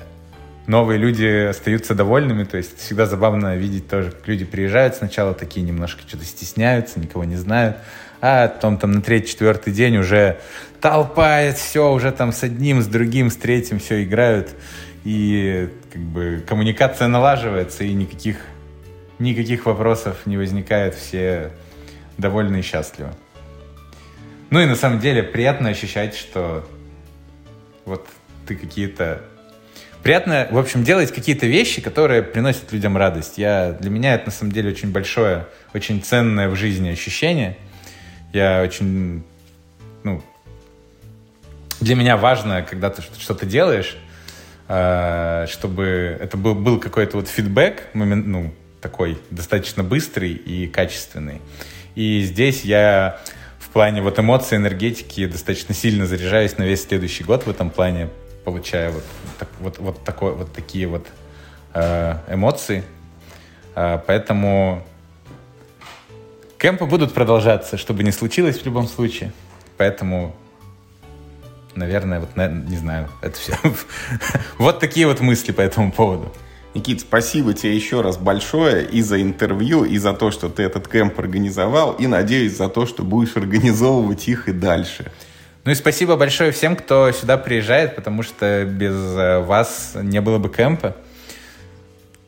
новые 0.68 0.98
люди 0.98 1.48
остаются 1.48 1.94
довольными, 1.94 2.44
то 2.44 2.58
есть 2.58 2.80
всегда 2.80 3.06
забавно 3.06 3.56
видеть 3.56 3.88
тоже, 3.88 4.12
как 4.12 4.28
люди 4.28 4.46
приезжают 4.46 4.96
сначала 4.96 5.34
такие 5.34 5.66
немножко 5.66 6.02
что-то 6.08 6.26
стесняются, 6.26 7.00
никого 7.00 7.24
не 7.24 7.36
знают, 7.36 7.78
а 8.22 8.48
потом 8.48 8.78
там 8.78 8.92
на 8.92 9.02
третий-четвертый 9.02 9.74
день 9.74 9.98
уже 9.98 10.40
толпа, 10.82 11.52
все, 11.52 11.92
уже 11.92 12.12
там 12.12 12.32
с 12.32 12.44
одним, 12.44 12.82
с 12.82 12.88
другим, 12.88 13.30
с 13.30 13.36
третьим 13.36 13.80
все 13.80 14.04
играют, 14.04 14.56
и 15.04 15.70
как 15.94 16.02
бы 16.02 16.44
коммуникация 16.48 17.08
налаживается, 17.08 17.84
и 17.84 17.94
никаких, 17.94 18.38
никаких 19.20 19.66
вопросов 19.68 20.26
не 20.26 20.38
возникает, 20.38 20.96
все 20.96 21.52
довольны 22.18 22.58
и 22.58 22.62
счастливы. 22.64 23.12
Ну 24.50 24.62
и 24.62 24.66
на 24.66 24.76
самом 24.76 25.00
деле 25.00 25.22
приятно 25.22 25.70
ощущать, 25.70 26.16
что 26.16 26.68
вот 27.86 28.08
ты 28.46 28.56
какие-то 28.56 29.22
приятно, 30.06 30.48
в 30.52 30.58
общем, 30.60 30.84
делать 30.84 31.12
какие-то 31.12 31.48
вещи, 31.48 31.82
которые 31.82 32.22
приносят 32.22 32.72
людям 32.72 32.96
радость. 32.96 33.40
Я, 33.40 33.72
для 33.72 33.90
меня 33.90 34.14
это, 34.14 34.28
на 34.28 34.32
самом 34.32 34.52
деле, 34.52 34.70
очень 34.70 34.92
большое, 34.92 35.48
очень 35.74 36.00
ценное 36.00 36.48
в 36.48 36.56
жизни 36.56 36.90
ощущение. 36.90 37.58
Я 38.32 38.62
очень, 38.62 39.24
ну, 40.04 40.22
для 41.80 41.96
меня 41.96 42.18
важно, 42.18 42.62
когда 42.62 42.92
ты 42.92 43.02
что-то 43.02 43.48
делаешь, 43.48 43.98
э, 44.68 45.48
чтобы 45.50 46.18
это 46.22 46.38
был, 46.38 46.54
был 46.54 46.80
какой-то 46.80 47.18
вот 47.18 47.28
фидбэк, 47.28 47.88
ну, 47.96 48.54
такой 48.82 49.18
достаточно 49.32 49.84
быстрый 49.84 50.34
и 50.34 50.68
качественный. 50.68 51.42
И 51.96 52.22
здесь 52.22 52.64
я 52.64 53.20
в 53.58 53.70
плане 53.70 54.04
вот 54.04 54.20
эмоций, 54.20 54.60
энергетики 54.60 55.26
достаточно 55.26 55.74
сильно 55.74 56.06
заряжаюсь 56.06 56.60
на 56.60 56.64
весь 56.64 56.84
следующий 56.84 57.24
год 57.24 57.48
в 57.48 57.50
этом 57.50 57.72
плане, 57.72 58.10
получая 58.46 58.92
вот, 58.92 59.04
так, 59.40 59.50
вот, 59.60 59.80
вот, 59.80 60.04
такой, 60.04 60.34
вот 60.34 60.54
такие 60.54 60.88
вот 60.88 61.06
э, 61.74 62.16
эмоции. 62.30 62.84
Э, 63.76 64.00
поэтому 64.06 64.86
кемпы 66.58 66.86
будут 66.86 67.14
продолжаться, 67.14 67.78
чтобы 67.78 68.04
не 68.04 68.12
случилось 68.12 68.60
в 68.60 68.66
любом 68.66 68.88
случае. 68.88 69.34
Поэтому, 69.78 70.34
наверное, 71.74 72.20
вот, 72.22 72.30
не 72.38 72.78
знаю, 72.78 73.10
это 73.22 73.38
все. 73.38 73.58
вот 74.58 74.80
такие 74.80 75.08
вот 75.08 75.20
мысли 75.20 75.52
по 75.52 75.62
этому 75.62 75.92
поводу. 75.92 76.32
Никит, 76.76 77.02
спасибо 77.02 77.54
тебе 77.54 77.74
еще 77.74 78.02
раз 78.02 78.18
большое 78.18 78.86
и 78.86 79.02
за 79.02 79.22
интервью, 79.22 79.86
и 79.86 79.98
за 79.98 80.14
то, 80.14 80.30
что 80.30 80.50
ты 80.50 80.64
этот 80.64 80.90
кемп 80.90 81.18
организовал, 81.20 81.94
и 81.94 82.06
надеюсь 82.06 82.58
за 82.58 82.68
то, 82.68 82.86
что 82.86 83.04
будешь 83.04 83.38
организовывать 83.38 84.28
их 84.28 84.50
и 84.50 84.52
дальше. 84.52 85.12
Ну 85.66 85.72
и 85.72 85.76
спасибо 85.76 86.16
большое 86.16 86.52
всем, 86.52 86.76
кто 86.76 87.12
сюда 87.12 87.38
приезжает, 87.38 87.96
потому 87.96 88.22
что 88.22 88.66
без 88.66 88.94
э, 88.94 89.40
вас 89.40 89.94
не 89.96 90.22
было 90.22 90.38
бы 90.38 90.48
кемпа. 90.48 90.96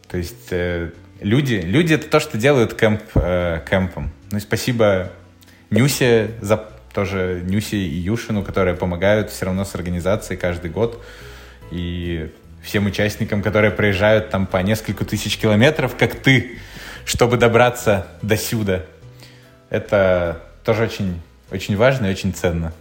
То 0.09 0.17
есть 0.17 0.47
э, 0.49 0.89
люди, 1.21 1.53
люди 1.53 1.93
это 1.93 2.09
то, 2.09 2.19
что 2.19 2.39
делают 2.39 2.73
кемп 2.73 3.03
э, 3.13 3.61
кемпом. 3.69 4.11
Ну 4.31 4.39
и 4.39 4.41
спасибо 4.41 5.11
Нюсе 5.69 6.31
за 6.41 6.57
тоже 6.91 7.43
Нюсе 7.45 7.77
и 7.77 7.99
Юшину, 7.99 8.41
которые 8.43 8.75
помогают 8.75 9.29
все 9.29 9.45
равно 9.45 9.65
с 9.65 9.75
организацией 9.75 10.39
каждый 10.39 10.71
год. 10.71 10.99
И 11.69 12.31
всем 12.63 12.87
участникам, 12.87 13.43
которые 13.43 13.69
приезжают 13.69 14.31
там 14.31 14.47
по 14.47 14.57
несколько 14.57 15.05
тысяч 15.05 15.37
километров, 15.37 15.95
как 15.95 16.15
ты, 16.15 16.57
чтобы 17.05 17.37
добраться 17.37 18.07
до 18.23 18.35
сюда. 18.35 18.81
Это 19.69 20.41
тоже 20.65 20.85
очень, 20.85 21.21
очень 21.51 21.77
важно 21.77 22.07
и 22.07 22.09
очень 22.09 22.33
ценно. 22.33 22.73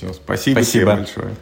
Все, 0.00 0.14
спасибо, 0.14 0.60
спасибо. 0.60 0.92
тебе 0.92 1.04
большое. 1.04 1.34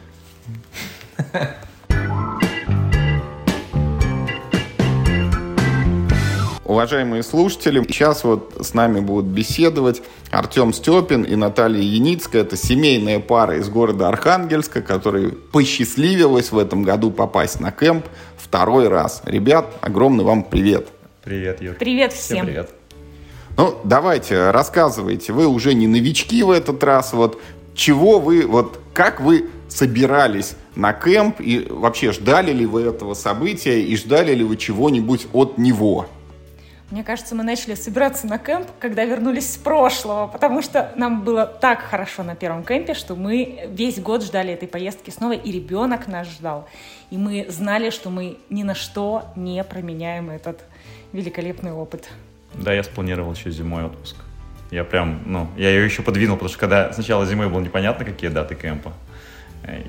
Уважаемые 6.65 7.23
слушатели, 7.23 7.81
сейчас 7.87 8.25
вот 8.25 8.57
с 8.59 8.73
нами 8.73 8.99
будут 8.99 9.27
беседовать 9.27 10.01
Артем 10.29 10.73
Степин 10.73 11.23
и 11.23 11.37
Наталья 11.37 11.81
Яницкая. 11.81 12.41
Это 12.41 12.57
семейная 12.57 13.21
пара 13.21 13.55
из 13.57 13.69
города 13.69 14.09
Архангельска, 14.09 14.81
которая 14.81 15.29
посчастливилась 15.29 16.51
в 16.51 16.57
этом 16.57 16.83
году 16.83 17.11
попасть 17.11 17.61
на 17.61 17.71
кемп 17.71 18.05
второй 18.35 18.89
раз. 18.89 19.21
Ребят, 19.25 19.73
огромный 19.79 20.25
вам 20.25 20.43
привет. 20.43 20.89
Привет, 21.23 21.61
Юр. 21.61 21.75
Привет 21.75 22.11
всем. 22.11 22.35
всем 22.35 22.45
привет. 22.47 22.69
Ну, 23.59 23.77
давайте, 23.83 24.51
рассказывайте. 24.51 25.33
Вы 25.33 25.47
уже 25.47 25.73
не 25.73 25.85
новички 25.85 26.43
в 26.43 26.51
этот 26.51 26.81
раз. 26.81 27.11
Вот 27.11 27.41
чего 27.79 28.19
вы, 28.19 28.45
вот 28.45 28.81
как 28.93 29.21
вы 29.21 29.49
собирались 29.69 30.55
на 30.75 30.93
кемп 30.93 31.39
и 31.39 31.65
вообще 31.69 32.11
ждали 32.11 32.51
ли 32.51 32.65
вы 32.65 32.81
этого 32.81 33.13
события 33.13 33.81
и 33.81 33.95
ждали 33.95 34.35
ли 34.35 34.43
вы 34.43 34.57
чего-нибудь 34.57 35.27
от 35.31 35.57
него? 35.57 36.07
Мне 36.91 37.03
кажется, 37.03 37.35
мы 37.35 37.43
начали 37.43 37.75
собираться 37.75 38.27
на 38.27 38.37
кемп, 38.37 38.67
когда 38.79 39.05
вернулись 39.05 39.53
с 39.53 39.57
прошлого, 39.57 40.27
потому 40.27 40.61
что 40.61 40.91
нам 40.95 41.23
было 41.23 41.45
так 41.45 41.81
хорошо 41.81 42.23
на 42.23 42.35
первом 42.35 42.63
кемпе, 42.63 42.95
что 42.95 43.15
мы 43.15 43.69
весь 43.69 43.99
год 43.99 44.23
ждали 44.23 44.51
этой 44.51 44.67
поездки 44.67 45.11
снова, 45.11 45.33
и 45.33 45.51
ребенок 45.51 46.07
нас 46.07 46.27
ждал. 46.27 46.67
И 47.11 47.17
мы 47.17 47.45
знали, 47.47 47.91
что 47.91 48.09
мы 48.09 48.39
ни 48.49 48.63
на 48.63 48.75
что 48.75 49.25
не 49.35 49.63
променяем 49.63 50.31
этот 50.31 50.61
великолепный 51.13 51.71
опыт. 51.71 52.09
Да, 52.55 52.73
я 52.73 52.83
спланировал 52.83 53.33
еще 53.33 53.51
зимой 53.51 53.85
отпуск. 53.85 54.15
Я 54.71 54.83
прям, 54.83 55.21
ну, 55.25 55.49
я 55.57 55.69
ее 55.69 55.85
еще 55.85 56.01
подвинул, 56.03 56.35
потому 56.35 56.49
что 56.49 56.59
когда 56.59 56.93
сначала 56.93 57.25
зимой 57.25 57.49
было 57.49 57.59
непонятно, 57.59 58.05
какие 58.05 58.29
даты 58.29 58.55
кемпа, 58.55 58.93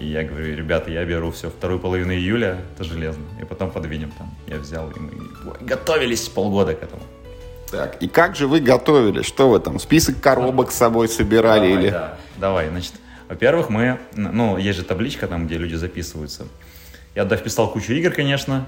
и 0.01 0.07
я 0.07 0.25
говорю, 0.25 0.57
ребята, 0.57 0.91
я 0.91 1.05
беру 1.05 1.31
все 1.31 1.51
вторую 1.51 1.79
половину 1.79 2.13
июля, 2.13 2.59
это 2.75 2.85
железно, 2.85 3.23
и 3.41 3.45
потом 3.45 3.71
подвинем 3.71 4.11
там. 4.17 4.35
Я 4.47 4.57
взял, 4.57 4.91
и 4.91 4.99
мы 4.99 5.13
готовились 5.61 6.29
полгода 6.29 6.75
к 6.75 6.83
этому. 6.83 7.03
Так, 7.71 8.03
и 8.03 8.09
как 8.09 8.35
же 8.35 8.49
вы 8.49 8.61
готовились? 8.61 9.25
Что 9.27 9.49
вы 9.49 9.61
там, 9.61 9.79
список 9.79 10.21
коробок 10.21 10.73
с 10.73 10.77
собой 10.77 11.09
собирали 11.09 11.69
давай, 11.69 11.83
или? 11.83 11.91
Да, 11.91 12.19
давай, 12.37 12.69
значит, 12.69 12.95
во-первых, 13.29 13.69
мы, 13.69 14.01
ну, 14.17 14.57
есть 14.57 14.79
же 14.79 14.85
табличка 14.85 15.29
там, 15.29 15.47
где 15.47 15.57
люди 15.57 15.77
записываются. 15.77 16.47
Я 17.15 17.23
туда 17.25 17.37
вписал 17.37 17.71
кучу 17.71 17.93
игр, 17.93 18.11
конечно, 18.11 18.67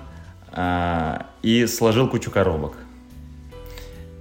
а, 0.53 1.27
и 1.43 1.67
сложил 1.67 2.09
кучу 2.09 2.31
коробок. 2.31 2.75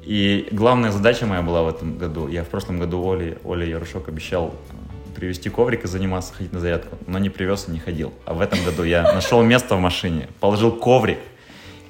И 0.03 0.47
главная 0.51 0.91
задача 0.91 1.25
моя 1.25 1.41
была 1.41 1.63
в 1.63 1.69
этом 1.69 1.97
году, 1.97 2.27
я 2.27 2.43
в 2.43 2.47
прошлом 2.47 2.79
году 2.79 3.03
Оле, 3.03 3.37
Оле 3.43 3.69
Ярошок 3.69 4.09
обещал 4.09 4.55
э, 4.69 5.15
привезти 5.15 5.49
коврик 5.49 5.83
и 5.83 5.87
заниматься, 5.87 6.33
ходить 6.33 6.51
на 6.53 6.59
зарядку, 6.59 6.97
но 7.05 7.19
не 7.19 7.29
привез 7.29 7.67
и 7.67 7.71
не 7.71 7.79
ходил. 7.79 8.11
А 8.25 8.33
в 8.33 8.41
этом 8.41 8.63
году 8.65 8.83
я 8.83 9.03
нашел 9.13 9.43
место 9.43 9.75
в 9.75 9.79
машине, 9.79 10.27
положил 10.39 10.71
коврик, 10.71 11.19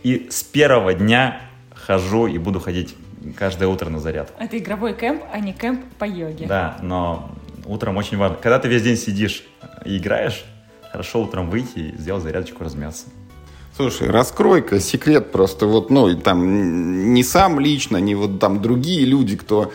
и 0.04 0.28
с 0.30 0.44
первого 0.44 0.94
дня 0.94 1.42
хожу 1.74 2.28
и 2.28 2.38
буду 2.38 2.60
ходить 2.60 2.96
каждое 3.38 3.68
утро 3.68 3.90
на 3.90 4.00
зарядку. 4.00 4.42
Это 4.42 4.58
игровой 4.58 4.94
кемп, 4.94 5.24
а 5.32 5.40
не 5.40 5.54
кемп 5.54 5.86
по 5.98 6.06
йоге. 6.06 6.48
Да, 6.48 6.78
но 6.82 7.32
утром 7.66 7.98
очень 7.98 8.18
важно. 8.18 8.38
Когда 8.38 8.60
ты 8.60 8.68
весь 8.68 8.84
день 8.84 8.98
сидишь 8.98 9.44
и 9.86 9.98
играешь, 9.98 10.44
хорошо 10.92 11.22
утром 11.22 11.50
выйти 11.50 11.80
и 11.80 11.98
сделать 11.98 12.24
зарядочку, 12.24 12.64
размяться. 12.64 13.06
Слушай, 13.82 14.12
раскрой-ка 14.12 14.80
секрет 14.80 15.32
просто 15.32 15.66
вот, 15.66 15.90
ну, 15.90 16.16
там, 16.16 17.16
не 17.16 17.24
сам 17.24 17.60
лично, 17.60 17.98
не 17.98 18.14
вот 18.14 18.40
там 18.40 18.62
другие 18.62 19.06
люди, 19.06 19.36
кто 19.36 19.72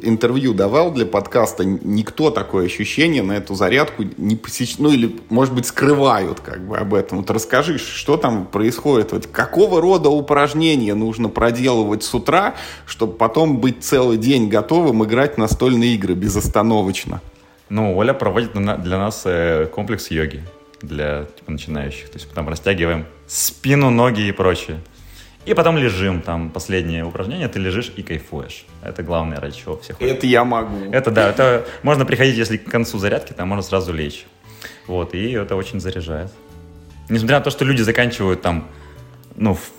интервью 0.00 0.54
давал 0.54 0.92
для 0.92 1.06
подкаста, 1.06 1.64
никто 1.64 2.30
такое 2.30 2.66
ощущение 2.66 3.24
на 3.24 3.32
эту 3.32 3.56
зарядку 3.56 4.04
не 4.16 4.36
посещает, 4.36 4.78
ну, 4.78 4.92
или, 4.92 5.16
может 5.28 5.54
быть, 5.54 5.66
скрывают 5.66 6.38
как 6.38 6.64
бы 6.68 6.78
об 6.78 6.94
этом. 6.94 7.18
Вот 7.18 7.30
расскажи, 7.32 7.78
что 7.78 8.16
там 8.16 8.46
происходит, 8.46 9.10
вот 9.10 9.26
какого 9.26 9.80
рода 9.80 10.08
упражнения 10.08 10.94
нужно 10.94 11.28
проделывать 11.28 12.04
с 12.04 12.14
утра, 12.14 12.54
чтобы 12.86 13.14
потом 13.14 13.58
быть 13.58 13.82
целый 13.82 14.18
день 14.18 14.48
готовым 14.48 15.02
играть 15.02 15.36
настольные 15.36 15.96
игры 15.96 16.14
безостановочно? 16.14 17.20
Ну, 17.70 17.96
Оля 17.96 18.12
проводит 18.12 18.52
для 18.52 18.98
нас 18.98 19.22
э, 19.24 19.66
комплекс 19.74 20.12
йоги 20.12 20.44
для 20.82 21.24
типа, 21.24 21.52
начинающих. 21.52 22.08
То 22.08 22.18
есть 22.18 22.30
там 22.32 22.48
растягиваем 22.48 23.06
спину, 23.26 23.90
ноги 23.90 24.22
и 24.22 24.32
прочее. 24.32 24.80
И 25.46 25.54
потом 25.54 25.78
лежим, 25.78 26.22
там, 26.22 26.50
последнее 26.50 27.04
упражнение, 27.04 27.46
ты 27.46 27.60
лежишь 27.60 27.92
и 27.94 28.02
кайфуешь. 28.02 28.66
Это 28.82 29.04
главное, 29.04 29.38
ради 29.38 29.56
чего 29.56 29.78
всех 29.78 29.98
ходят. 29.98 30.16
Это 30.16 30.26
я 30.26 30.44
могу. 30.44 30.90
Это 30.90 31.12
да, 31.12 31.30
это 31.30 31.64
можно 31.84 32.04
приходить, 32.04 32.36
если 32.36 32.56
к 32.56 32.68
концу 32.68 32.98
зарядки, 32.98 33.32
там 33.32 33.48
можно 33.48 33.62
сразу 33.62 33.92
лечь. 33.92 34.26
Вот, 34.88 35.14
и 35.14 35.30
это 35.30 35.54
очень 35.54 35.80
заряжает. 35.80 36.32
Несмотря 37.08 37.38
на 37.38 37.44
то, 37.44 37.50
что 37.50 37.64
люди 37.64 37.82
заканчивают 37.82 38.42
там, 38.42 38.68
ну, 39.36 39.54
в, 39.54 39.70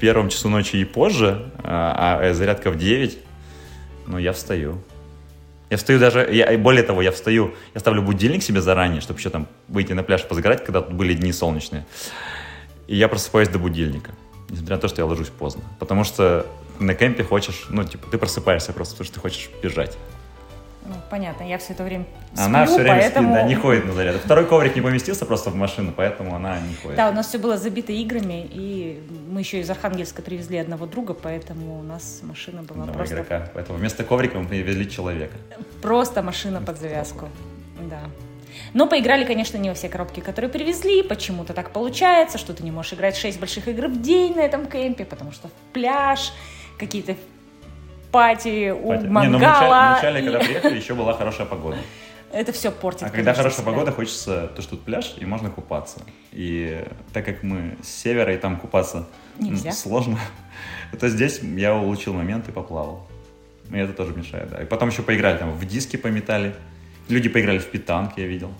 первом 0.00 0.28
часу 0.28 0.48
ночи 0.48 0.76
и 0.76 0.84
позже, 0.84 1.50
а, 1.62 2.18
а 2.20 2.34
зарядка 2.34 2.70
в 2.70 2.76
9, 2.76 3.18
ну, 4.08 4.18
я 4.18 4.32
встаю. 4.32 4.82
Я 5.72 5.78
встаю 5.78 5.98
даже, 5.98 6.28
я, 6.30 6.58
более 6.58 6.82
того, 6.82 7.00
я 7.00 7.10
встаю, 7.10 7.54
я 7.72 7.80
ставлю 7.80 8.02
будильник 8.02 8.42
себе 8.42 8.60
заранее, 8.60 9.00
чтобы 9.00 9.20
еще 9.20 9.30
там 9.30 9.48
выйти 9.68 9.94
на 9.94 10.02
пляж 10.02 10.22
позагорать, 10.22 10.62
когда 10.62 10.82
тут 10.82 10.92
были 10.92 11.14
дни 11.14 11.32
солнечные. 11.32 11.86
И 12.88 12.94
я 12.94 13.08
просыпаюсь 13.08 13.48
до 13.48 13.58
будильника, 13.58 14.10
несмотря 14.50 14.76
на 14.76 14.82
то, 14.82 14.88
что 14.88 15.00
я 15.00 15.06
ложусь 15.06 15.28
поздно. 15.28 15.62
Потому 15.80 16.04
что 16.04 16.44
на 16.78 16.94
кемпе 16.94 17.24
хочешь, 17.24 17.64
ну, 17.70 17.84
типа, 17.84 18.06
ты 18.10 18.18
просыпаешься 18.18 18.74
просто, 18.74 18.96
потому 18.96 19.06
что 19.06 19.14
ты 19.14 19.20
хочешь 19.20 19.48
бежать. 19.62 19.96
Ну, 20.84 20.94
понятно, 21.10 21.44
я 21.44 21.58
все 21.58 21.74
это 21.74 21.84
время 21.84 22.04
Она 22.36 22.66
сплю, 22.66 22.74
все 22.74 22.82
время 22.82 23.00
поэтому... 23.00 23.28
спит, 23.28 23.42
да, 23.42 23.48
не 23.48 23.54
ходит 23.54 23.84
на 23.84 23.92
заряд. 23.92 24.16
Второй 24.16 24.46
коврик 24.46 24.74
не 24.74 24.82
поместился 24.82 25.24
просто 25.26 25.50
в 25.50 25.54
машину, 25.54 25.92
поэтому 25.96 26.34
она 26.34 26.58
не 26.60 26.74
ходит. 26.74 26.96
Да, 26.96 27.10
у 27.10 27.12
нас 27.12 27.28
все 27.28 27.38
было 27.38 27.56
забито 27.56 27.92
играми, 27.92 28.48
и 28.50 29.00
мы 29.30 29.40
еще 29.40 29.60
из 29.60 29.70
Архангельска 29.70 30.22
привезли 30.22 30.58
одного 30.58 30.86
друга, 30.86 31.14
поэтому 31.14 31.78
у 31.78 31.82
нас 31.82 32.20
машина 32.22 32.62
была 32.62 32.80
Одного 32.80 32.98
просто, 32.98 33.14
игрока. 33.14 33.48
Поэтому 33.54 33.78
вместо 33.78 34.02
коврика 34.02 34.38
мы 34.38 34.46
привезли 34.46 34.90
человека. 34.90 35.34
просто 35.80 36.22
машина 36.22 36.60
под 36.60 36.78
завязку. 36.80 37.28
Да. 37.88 38.00
Но 38.74 38.86
поиграли, 38.86 39.24
конечно, 39.24 39.58
не 39.58 39.68
во 39.68 39.74
все 39.74 39.88
коробки, 39.88 40.20
которые 40.20 40.50
привезли. 40.50 41.02
Почему-то 41.02 41.52
так 41.54 41.70
получается, 41.70 42.38
что 42.38 42.54
ты 42.54 42.62
не 42.62 42.70
можешь 42.70 42.94
играть 42.94 43.16
6 43.16 43.38
больших 43.38 43.68
игр 43.68 43.86
в 43.86 44.00
день 44.00 44.34
на 44.34 44.40
этом 44.40 44.66
кемпе, 44.66 45.04
потому 45.04 45.32
что 45.32 45.48
в 45.48 45.72
пляж, 45.72 46.32
какие-то 46.78 47.16
пати 48.12 48.72
у 48.72 48.88
Патя. 48.88 49.02
Не, 49.02 49.08
ну, 49.08 49.38
в 49.38 49.40
мангала. 49.40 49.94
начале, 49.94 50.20
и- 50.20 50.24
когда 50.24 50.38
приехали, 50.38 50.76
еще 50.76 50.94
была 50.94 51.12
хорошая 51.14 51.46
погода. 51.46 51.76
Это 52.32 52.52
все 52.52 52.70
портит. 52.70 53.02
А 53.02 53.10
когда 53.10 53.34
хорошая 53.34 53.62
себя. 53.62 53.72
погода, 53.72 53.92
хочется 53.92 54.46
то, 54.56 54.62
что 54.62 54.70
тут 54.76 54.84
пляж, 54.84 55.14
и 55.18 55.26
можно 55.26 55.50
купаться. 55.50 56.00
И 56.32 56.82
так 57.12 57.24
как 57.24 57.42
мы 57.42 57.76
с 57.82 57.88
севера, 57.88 58.32
и 58.34 58.38
там 58.38 58.56
купаться 58.56 59.06
Нельзя. 59.38 59.72
сложно, 59.72 60.18
то 61.00 61.08
здесь 61.08 61.40
я 61.42 61.74
улучил 61.74 62.14
момент 62.14 62.48
и 62.48 62.52
поплавал. 62.52 63.06
И 63.70 63.76
это 63.76 63.92
тоже 63.92 64.14
мешает, 64.14 64.50
да. 64.50 64.62
И 64.62 64.64
потом 64.66 64.88
еще 64.88 65.02
поиграли, 65.02 65.38
там 65.38 65.52
в 65.52 65.64
диски 65.66 65.96
пометали. 65.96 66.54
Люди 67.08 67.28
поиграли 67.28 67.58
в 67.58 67.66
питанг, 67.66 68.12
я 68.16 68.26
видел. 68.26 68.50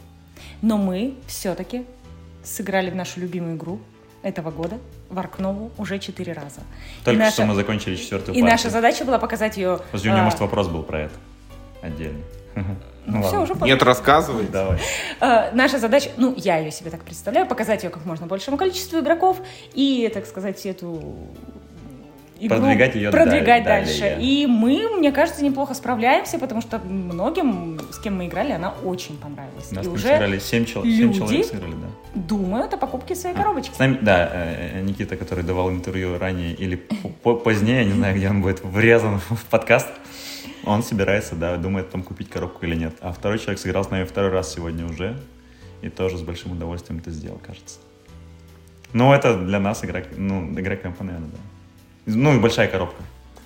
Но 0.63 0.77
мы 0.77 1.15
все-таки 1.27 1.85
сыграли 2.45 2.91
в 2.91 2.95
нашу 2.95 3.21
любимую 3.21 3.57
игру 3.57 3.81
этого 4.23 4.51
года, 4.51 4.79
в 5.13 5.19
Аркнову, 5.19 5.71
уже 5.79 5.99
четыре 5.99 6.33
раза. 6.33 6.61
Только 7.05 7.17
и 7.17 7.19
наша, 7.19 7.33
что 7.33 7.45
мы 7.45 7.55
закончили 7.55 7.97
четвертую 7.97 8.35
и 8.35 8.41
партию. 8.41 8.51
наша 8.51 8.71
задача 8.71 9.05
была 9.05 9.19
показать 9.19 9.57
ее... 9.57 9.79
Подожди, 9.91 10.09
у 10.09 10.13
меня, 10.13 10.23
а, 10.23 10.25
может, 10.25 10.41
вопрос 10.41 10.69
был 10.69 10.83
про 10.83 11.03
это 11.03 11.15
отдельный. 11.83 12.25
ну, 13.07 13.23
ладно. 13.23 13.23
все, 13.23 13.43
уже. 13.43 13.55
Нет, 13.65 13.83
рассказывай. 13.83 14.47
Давай. 14.47 14.81
А, 15.21 15.51
наша 15.53 15.79
задача, 15.79 16.11
ну, 16.17 16.35
я 16.37 16.59
ее 16.59 16.71
себе 16.71 16.91
так 16.91 17.03
представляю, 17.05 17.47
показать 17.47 17.85
ее 17.85 17.91
как 17.91 18.05
можно 18.07 18.27
большему 18.27 18.57
количеству 18.57 19.01
игроков 19.01 19.41
и, 19.75 20.11
так 20.13 20.27
сказать, 20.27 20.65
эту 20.65 21.15
игру 22.47 22.59
Продвигать 22.59 22.95
её 22.95 23.11
продвигать 23.11 23.65
далее, 23.65 23.85
дальше. 23.87 24.01
далее. 24.01 24.21
И 24.23 24.47
мы, 24.47 24.89
мне 24.99 25.13
кажется, 25.13 25.45
неплохо 25.45 25.75
справляемся, 25.75 26.39
потому 26.39 26.61
что 26.61 26.79
многим, 26.79 27.79
с 27.93 27.99
кем 27.99 28.17
мы 28.17 28.27
играли, 28.27 28.53
она 28.53 28.75
очень 28.85 29.17
понравилась. 29.17 29.71
Нас 29.71 29.87
и 29.87 29.89
уже 29.89 30.09
сыграли 30.09 30.39
7, 30.39 30.65
люди- 30.85 31.19
человек 31.19 31.47
сыграли, 31.47 31.73
да. 31.75 32.21
думают 32.21 32.75
о 32.75 32.77
покупке 32.79 33.15
своей 33.15 33.37
коробочки. 33.37 33.75
С 33.75 33.79
нами, 33.79 33.99
да, 34.03 34.29
э, 34.33 34.79
э, 34.79 34.83
Никита, 34.83 35.17
который 35.17 35.45
давал 35.45 35.71
интервью 35.71 36.19
ранее 36.19 36.53
или 36.55 36.77
по- 37.23 37.35
позднее, 37.35 37.79
я 37.79 37.85
не 37.85 37.93
знаю, 37.93 38.17
где 38.17 38.29
он 38.29 38.43
будет 38.43 38.65
врезан 38.65 39.19
в 39.31 39.45
подкаст, 39.51 39.89
он 40.65 40.83
собирается, 40.83 41.35
да, 41.37 41.57
думает 41.57 41.91
там 41.91 42.03
купить 42.03 42.29
коробку 42.29 42.67
или 42.67 42.75
нет. 42.75 42.95
А 43.01 43.13
второй 43.13 43.39
человек 43.39 43.59
сыграл 43.61 43.85
с 43.85 43.91
нами 43.91 44.05
второй 44.05 44.31
раз 44.31 44.53
сегодня 44.55 44.87
уже, 44.87 45.17
и 45.81 45.89
тоже 45.89 46.19
с 46.19 46.23
большим 46.23 46.53
удовольствием 46.53 47.01
это 47.01 47.11
сделал, 47.11 47.41
кажется. 47.45 47.79
Ну, 48.93 49.13
это 49.13 49.37
для 49.39 49.59
нас 49.59 49.85
игра, 49.85 50.03
ну, 50.17 50.53
игра 50.59 50.77
кэмпа, 50.77 51.03
наверное, 51.03 51.31
да. 51.31 51.39
Ну, 52.07 52.37
и 52.37 52.41
большая 52.41 52.69
коробка. 52.69 53.03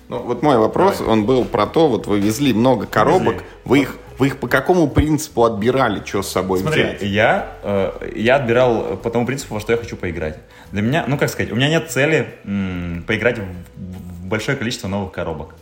Ну, 0.09 0.19
вот 0.19 0.41
мой 0.41 0.57
вопрос, 0.57 1.01
он 1.01 1.25
был 1.25 1.43
про 1.43 1.67
то, 1.67 1.87
вот 1.89 2.07
вы 2.07 2.19
везли 2.19 2.53
много 2.53 2.85
коробок, 2.85 3.33
Везли. 3.35 3.45
вы 3.65 3.79
их, 3.79 3.97
вы 4.17 4.27
их 4.27 4.37
по 4.39 4.47
какому 4.47 4.87
принципу 4.87 5.43
отбирали, 5.43 6.01
что 6.05 6.23
с 6.23 6.29
собой 6.29 6.59
Смотри, 6.59 6.83
взять? 6.83 7.01
я, 7.01 7.51
э, 7.61 8.11
я 8.15 8.37
отбирал 8.37 8.95
по 8.97 9.09
тому 9.09 9.25
принципу, 9.25 9.55
во 9.55 9.59
что 9.59 9.73
я 9.73 9.77
хочу 9.77 9.97
поиграть. 9.97 10.39
Для 10.71 10.81
меня, 10.81 11.03
ну 11.07 11.17
как 11.17 11.29
сказать, 11.29 11.51
у 11.51 11.55
меня 11.55 11.67
нет 11.67 11.91
цели 11.91 12.35
м, 12.45 13.03
поиграть 13.05 13.37
в, 13.37 13.41
в 13.43 14.25
большое 14.27 14.55
количество 14.57 14.87
новых 14.87 15.11
коробок. 15.11 15.55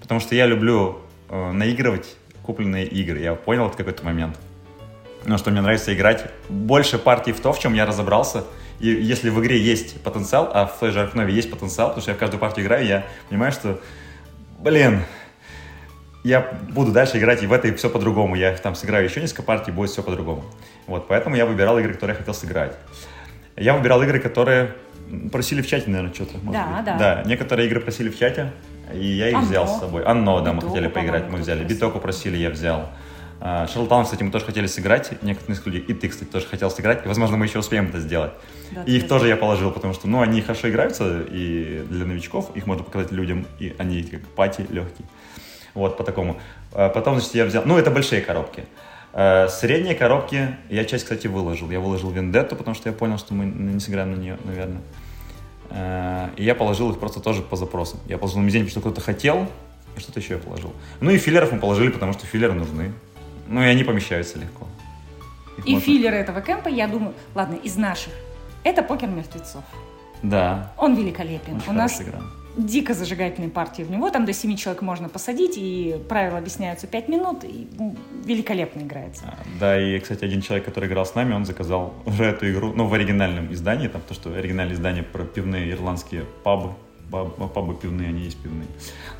Потому 0.00 0.18
что 0.20 0.34
я 0.34 0.46
люблю 0.46 0.98
э, 1.28 1.52
наигрывать 1.52 2.16
купленные 2.42 2.86
игры. 2.86 3.18
Я 3.20 3.34
понял 3.34 3.66
это 3.66 3.76
какой-то 3.76 4.04
момент. 4.04 4.38
Ну, 5.26 5.36
что 5.38 5.50
мне 5.50 5.60
нравится 5.60 5.94
играть 5.94 6.24
больше 6.48 6.98
партий 6.98 7.32
в 7.32 7.40
то, 7.40 7.52
в 7.52 7.58
чем 7.58 7.74
я 7.74 7.84
разобрался. 7.86 8.44
И 8.82 8.88
если 8.88 9.30
в 9.30 9.40
игре 9.40 9.60
есть 9.60 10.02
потенциал, 10.02 10.50
а 10.52 10.66
в 10.66 10.76
той 10.80 10.90
же 10.90 11.00
Аркнове 11.00 11.32
есть 11.32 11.48
потенциал, 11.48 11.90
потому 11.90 12.02
что 12.02 12.10
я 12.10 12.16
в 12.16 12.18
каждую 12.18 12.40
партию 12.40 12.66
играю, 12.66 12.84
я 12.84 13.06
понимаю, 13.28 13.52
что, 13.52 13.80
блин, 14.58 15.04
я 16.24 16.52
буду 16.68 16.90
дальше 16.90 17.16
играть 17.18 17.44
и 17.44 17.46
в 17.46 17.52
этой 17.52 17.72
все 17.76 17.88
по-другому. 17.88 18.34
Я 18.34 18.52
там 18.56 18.74
сыграю 18.74 19.04
еще 19.04 19.20
несколько 19.20 19.44
партий, 19.44 19.70
будет 19.70 19.90
все 19.90 20.02
по-другому. 20.02 20.44
Вот, 20.88 21.06
поэтому 21.06 21.36
я 21.36 21.46
выбирал 21.46 21.78
игры, 21.78 21.94
которые 21.94 22.14
я 22.14 22.18
хотел 22.18 22.34
сыграть. 22.34 22.76
Я 23.56 23.74
выбирал 23.74 24.02
игры, 24.02 24.18
которые 24.18 24.74
просили 25.30 25.62
в 25.62 25.68
чате, 25.68 25.88
наверное, 25.88 26.12
что-то. 26.12 26.38
Да, 26.42 26.76
быть. 26.76 26.84
да. 26.84 26.96
Да, 26.98 27.22
некоторые 27.24 27.68
игры 27.68 27.78
просили 27.78 28.08
в 28.08 28.18
чате, 28.18 28.50
и 28.92 29.06
я 29.06 29.28
их 29.28 29.36
Анно. 29.36 29.46
взял 29.46 29.68
с 29.68 29.78
собой. 29.78 30.02
Анно, 30.04 30.40
да, 30.40 30.52
мы 30.54 30.60
хотели 30.60 30.88
поиграть, 30.88 31.28
мы 31.30 31.38
взяли. 31.38 31.62
Битоку 31.62 32.00
просили, 32.00 32.36
я 32.36 32.50
взял. 32.50 32.88
А, 33.44 33.66
Шарлтаун, 33.66 34.04
кстати, 34.04 34.22
мы 34.22 34.30
тоже 34.30 34.44
хотели 34.44 34.66
сыграть, 34.68 35.20
некоторые 35.20 35.60
людей, 35.64 35.80
и 35.80 35.94
ты, 35.94 36.08
кстати, 36.08 36.28
тоже 36.28 36.46
хотел 36.46 36.70
сыграть, 36.70 37.04
и, 37.04 37.08
возможно, 37.08 37.36
мы 37.36 37.46
еще 37.46 37.58
успеем 37.58 37.88
это 37.88 37.98
сделать. 37.98 38.30
Да, 38.70 38.84
и 38.84 38.96
их 38.96 39.08
тоже 39.08 39.26
я 39.26 39.36
положил, 39.36 39.72
потому 39.72 39.94
что, 39.94 40.06
ну, 40.06 40.20
они 40.20 40.40
хорошо 40.42 40.70
играются, 40.70 41.22
и 41.28 41.84
для 41.90 42.06
новичков 42.06 42.54
их 42.54 42.66
можно 42.68 42.84
показать 42.84 43.10
людям, 43.10 43.48
и 43.58 43.74
они 43.78 44.04
как 44.04 44.20
пати 44.28 44.64
легкие. 44.70 45.08
Вот, 45.74 45.96
по 45.96 46.04
такому. 46.04 46.38
А 46.70 46.88
Потом, 46.88 47.14
значит, 47.14 47.34
я 47.34 47.44
взял... 47.44 47.64
Ну, 47.66 47.76
это 47.78 47.90
большие 47.90 48.20
коробки. 48.20 48.64
А, 49.12 49.48
Средние 49.48 49.96
коробки 49.96 50.56
я 50.70 50.84
часть, 50.84 51.02
кстати, 51.02 51.26
выложил. 51.26 51.68
Я 51.68 51.80
выложил 51.80 52.12
Вендетту, 52.12 52.54
потому 52.54 52.76
что 52.76 52.90
я 52.90 52.94
понял, 52.94 53.18
что 53.18 53.34
мы 53.34 53.46
не 53.46 53.80
сыграем 53.80 54.12
на 54.12 54.16
нее, 54.20 54.38
наверное. 54.44 54.82
И 56.36 56.44
я 56.44 56.54
положил 56.54 56.92
их 56.92 57.00
просто 57.00 57.18
тоже 57.18 57.42
по 57.42 57.56
запросам. 57.56 57.98
Я 58.06 58.18
положил 58.18 58.38
на 58.38 58.44
мизень, 58.44 58.60
потому 58.60 58.70
что 58.70 58.80
кто-то 58.80 59.00
хотел, 59.00 59.48
и 59.96 60.00
что-то 60.00 60.20
еще 60.20 60.34
я 60.34 60.38
положил. 60.38 60.72
Ну 61.00 61.10
и 61.10 61.18
филлеров 61.18 61.50
мы 61.50 61.58
положили, 61.58 61.90
потому 61.90 62.12
что 62.12 62.24
филлеры 62.24 62.52
нужны. 62.52 62.92
Ну 63.52 63.60
и 63.62 63.66
они 63.66 63.84
помещаются 63.84 64.38
легко. 64.38 64.66
Их 65.58 65.66
И 65.66 65.72
можно- 65.74 65.80
филлеры 65.86 66.16
этого 66.16 66.40
кемпа, 66.40 66.68
я 66.68 66.88
думаю, 66.88 67.12
ладно, 67.34 67.56
из 67.66 67.76
наших, 67.76 68.12
это 68.64 68.82
покер 68.82 69.08
мертвецов. 69.08 69.62
Да, 70.22 70.72
Он 70.78 70.94
великолепен. 70.94 71.56
очень 71.56 71.68
У 71.70 71.72
нас 71.72 72.00
игра. 72.00 72.20
дико 72.56 72.94
зажигательные 72.94 73.50
партии 73.50 73.82
в 73.82 73.90
него. 73.90 74.08
Там 74.10 74.24
до 74.24 74.32
7 74.32 74.56
человек 74.56 74.82
можно 74.82 75.08
посадить, 75.08 75.54
и 75.58 75.96
правила 76.08 76.38
объясняются 76.38 76.86
5 76.86 77.08
минут, 77.08 77.44
и 77.44 77.66
м, 77.78 77.96
великолепно 78.24 78.80
играется. 78.80 79.24
А, 79.26 79.34
Да, 79.60 79.78
и, 79.80 79.98
кстати, 79.98 80.24
один 80.24 80.40
человек, 80.40 80.64
который 80.64 80.88
играл 80.88 81.04
с 81.04 81.14
нами, 81.14 81.34
он 81.34 81.44
заказал 81.44 81.92
уже 82.06 82.24
эту 82.24 82.50
игру, 82.50 82.72
ну, 82.74 82.86
в 82.86 82.94
оригинальном 82.94 83.52
издании, 83.52 83.88
там, 83.88 84.00
то, 84.08 84.14
что 84.14 84.32
оригинальное 84.34 84.74
издание 84.76 85.02
про 85.02 85.24
пивные 85.24 85.70
ирландские 85.72 86.24
пабы, 86.44 86.70
паб- 87.10 87.34
ну, 87.38 87.48
пабы 87.48 87.74
пивные, 87.74 88.08
они 88.08 88.22
есть 88.22 88.38
пивные. 88.42 88.68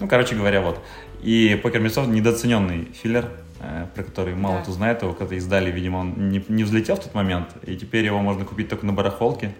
Ну, 0.01 0.09
короче 0.09 0.35
говоря, 0.37 0.61
вот. 0.63 0.79
И 1.23 1.59
«Покер 1.63 1.81
мертвецов» 1.81 2.09
недооцененный 2.09 2.89
филлер, 3.03 3.29
про 3.95 4.03
который 4.03 4.35
мало 4.35 4.57
Да. 4.57 4.63
кто 4.63 4.73
знает, 4.73 5.03
его 5.03 5.13
когда 5.15 5.35
издали, 5.37 5.71
видимо, 5.71 5.99
он 5.99 6.29
не, 6.31 6.45
не 6.49 6.65
взлетел 6.65 6.97
в 6.97 7.01
тот 7.01 7.15
момент, 7.15 7.49
и 7.67 7.77
теперь 7.77 8.05
его 8.05 8.21
можно 8.21 8.45
купить 8.45 8.69
только 8.69 8.85
на 8.87 8.93
барахолке. 8.93 9.55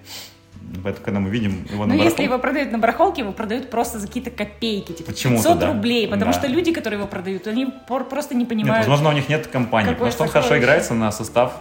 Поэтому, 0.85 1.05
когда 1.05 1.21
мы 1.21 1.29
видим 1.29 1.67
его 1.71 1.85
на 1.87 1.95
Но 1.95 1.99
Ну, 1.99 2.05
если 2.05 2.19
барахолке- 2.19 2.25
его 2.25 2.39
продают 2.39 2.73
на 2.73 2.79
барахолке, 2.79 3.23
его 3.23 3.33
продают 3.33 3.69
просто 3.71 3.99
за 3.99 4.07
какие-то 4.07 4.31
копейки, 4.31 4.93
типа 4.93 5.11
Почему-то, 5.13 5.43
500 5.43 5.59
да. 5.59 5.67
рублей, 5.73 6.07
потому 6.09 6.33
Да. 6.33 6.39
что 6.39 6.47
люди, 6.47 6.73
которые 6.73 6.99
его 7.01 7.09
продают, 7.09 7.47
они 7.47 7.67
просто 8.09 8.35
не 8.35 8.41
Нет, 8.41 8.49
понимают. 8.49 8.79
возможно, 8.87 9.09
у 9.11 9.13
них 9.13 9.29
нет 9.29 9.47
компании, 9.49 9.93
потому 9.93 10.11
что 10.13 10.23
он 10.25 10.29
хорошо 10.29 10.59
играется 10.59 10.95
на 10.95 11.11
состав, 11.13 11.57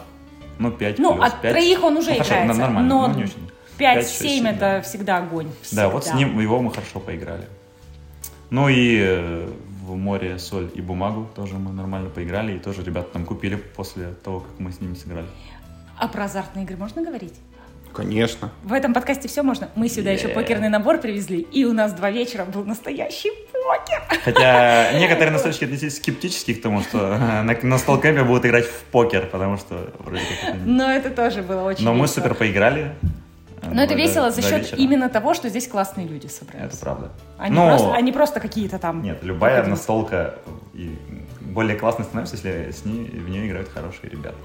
ну, 0.60 0.72
5 0.72 1.00
ну, 1.00 1.14
плюс, 1.16 1.26
от 1.26 1.42
5. 1.42 1.52
троих 1.54 1.84
он 1.84 1.98
уже 1.98 2.12
Ну, 2.12 2.16
хорошо, 2.18 2.34
играется, 2.34 2.60
нормально, 2.62 2.90
но 2.90 3.08
ну, 3.08 3.16
не 3.16 3.24
очень. 3.24 3.50
5-7 3.80 4.44
5-6, 4.44 4.48
это 4.48 4.60
да. 4.60 4.82
всегда 4.82 5.18
огонь. 5.18 5.48
Да, 5.72 5.90
вот 5.90 6.04
с 6.04 6.08
Всегда. 6.08 6.20
ним 6.20 6.40
его 6.40 6.60
мы 6.62 6.72
хорошо 6.72 7.00
поиграли. 7.00 7.48
Ну 8.52 8.70
и 8.70 9.00
э, 9.02 9.50
в 9.92 9.98
море 9.98 10.38
соль 10.40 10.70
и 10.74 10.82
бумагу 10.82 11.30
тоже 11.36 11.56
мы 11.56 11.72
нормально 11.72 12.10
поиграли, 12.10 12.54
и 12.56 12.60
тоже 12.60 12.84
ребята 12.84 13.10
там 13.14 13.26
купили 13.26 13.56
после 13.56 14.08
того, 14.24 14.42
как 14.42 14.52
мы 14.60 14.72
с 14.72 14.82
ними 14.82 14.96
сыграли. 14.96 15.28
А 15.98 16.08
про 16.08 16.26
азартные 16.26 16.66
игры 16.66 16.78
можно 16.78 17.04
говорить? 17.04 17.34
Конечно. 17.94 18.50
В 18.64 18.72
этом 18.72 18.94
подкасте 18.94 19.28
все 19.28 19.44
можно. 19.44 19.70
Мы 19.76 19.90
сюда 19.90 20.12
еще 20.12 20.28
Yeah. 20.30 20.34
покерный 20.34 20.70
набор 20.70 20.98
привезли, 21.00 21.42
и 21.42 21.66
у 21.66 21.74
нас 21.74 21.92
два 21.94 22.10
вечера 22.10 22.46
был 22.46 22.64
настоящий 22.64 23.32
покер. 23.52 24.02
Хотя 24.24 24.98
некоторые 24.98 25.32
настольщики 25.32 25.66
отнеслись 25.66 25.98
скептически 25.98 26.54
к 26.54 26.62
тому, 26.62 26.82
что 26.82 26.98
э, 27.14 27.42
на, 27.44 27.58
на 27.62 27.78
столкэмпе 27.78 28.24
будут 28.24 28.46
играть 28.46 28.66
в 28.66 28.84
покер, 28.92 29.28
потому 29.28 29.58
что 29.58 29.94
вроде 30.00 30.22
как 30.24 30.56
это 30.56 30.58
Но 30.66 30.90
это 30.90 31.10
тоже 31.10 31.42
было 31.44 31.64
очень 31.64 31.84
Но 31.84 31.94
мы 31.94 32.04
весело. 32.04 32.16
супер 32.24 32.34
поиграли. 32.36 32.92
Но 33.64 33.82
это 33.84 33.94
весело 33.94 34.32
за 34.32 34.42
счет 34.42 34.64
вечера. 34.64 34.78
именно 34.80 35.10
того, 35.10 35.34
что 35.34 35.50
здесь 35.50 35.68
классные 35.68 36.08
люди 36.08 36.28
собрались. 36.28 36.74
Это 36.74 36.78
правда. 36.78 37.12
Они, 37.38 37.56
Но- 37.56 37.68
просто, 37.70 37.94
они 37.94 38.12
просто 38.12 38.40
какие-то 38.40 38.80
там... 38.80 39.02
Нет, 39.04 39.20
любая 39.24 39.66
настолка 39.66 40.36
и 40.74 40.98
более 41.42 41.78
классной 41.78 42.06
становится, 42.06 42.36
если 42.36 42.72
с 42.72 42.86
ней, 42.86 43.06
в 43.06 43.30
нее 43.30 43.48
играют 43.48 43.70
хорошие 43.70 44.10
ребята. 44.10 44.36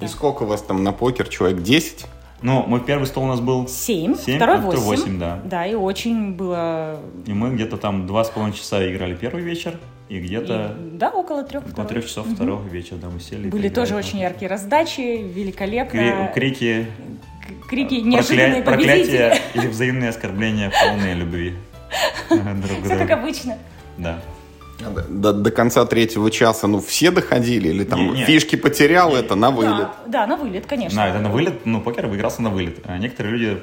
И 0.00 0.06
сколько 0.06 0.42
у 0.44 0.46
вас 0.46 0.62
там 0.62 0.82
на 0.84 0.92
покер? 0.92 1.28
Человек 1.28 1.62
10? 1.62 2.06
Ну, 2.40 2.62
мой 2.66 2.80
первый 2.80 3.04
стол 3.06 3.24
у 3.24 3.26
нас 3.26 3.40
был, 3.40 3.66
Семь, 3.66 4.14
Семь, 4.16 4.36
второй 4.36 4.56
а 4.56 4.60
второй 4.60 4.76
восемь. 4.80 5.02
восемь, 5.02 5.18
да. 5.18 5.40
Да, 5.44 5.66
и 5.66 5.74
очень 5.74 6.34
было... 6.34 7.00
и 7.26 7.32
мы 7.32 7.52
где-то 7.52 7.76
там 7.76 8.06
два 8.06 8.22
с 8.22 8.28
половиной 8.30 8.56
часа 8.56 8.88
играли 8.88 9.16
первый 9.16 9.42
вечер, 9.42 9.76
и 10.08 10.20
где-то 10.20 10.76
и- 10.78 10.96
да, 10.96 11.10
около 11.10 11.42
трех. 11.42 11.66
около 11.66 11.84
трех 11.84 12.06
часов 12.06 12.26
Мгм. 12.26 12.36
второго 12.36 12.68
вечера, 12.68 12.96
да, 12.98 13.08
мы 13.10 13.18
сели. 13.18 13.48
Были 13.48 13.68
тоже 13.68 13.96
очень 13.96 14.20
яркие 14.20 14.48
раздачи, 14.48 15.00
великолепно. 15.00 16.30
Кри- 16.32 16.32
крики, 16.52 16.86
Крики 17.68 17.94
неожиданные 17.94 18.62
победители. 18.62 18.96
проклятия 18.96 19.42
или 19.54 19.66
взаимные 19.66 20.10
оскорбления 20.10 20.70
полные 20.70 21.14
любви 21.14 21.54
Все 22.84 22.96
как 22.98 23.10
обычно. 23.10 23.58
Да. 23.98 24.18
До, 25.08 25.32
до 25.32 25.50
конца 25.50 25.84
третьего 25.86 26.30
часа, 26.30 26.68
ну, 26.68 26.80
все 26.80 27.10
доходили? 27.10 27.66
Или 27.68 27.82
там 27.82 27.98
Не, 27.98 28.10
не. 28.20 28.24
фишки 28.24 28.54
потерял, 28.54 29.16
это 29.16 29.34
на 29.34 29.50
вылет? 29.50 29.72
Да, 29.76 29.94
да, 30.06 30.26
на 30.28 30.36
вылет, 30.36 30.66
конечно. 30.66 31.02
Да, 31.02 31.08
это 31.08 31.18
на 31.18 31.30
вылет, 31.30 31.66
ну, 31.66 31.80
покер 31.80 32.06
выигрался 32.06 32.42
на 32.42 32.50
вылет. 32.50 32.78
А 32.84 32.96
некоторые 32.96 33.36
люди 33.36 33.60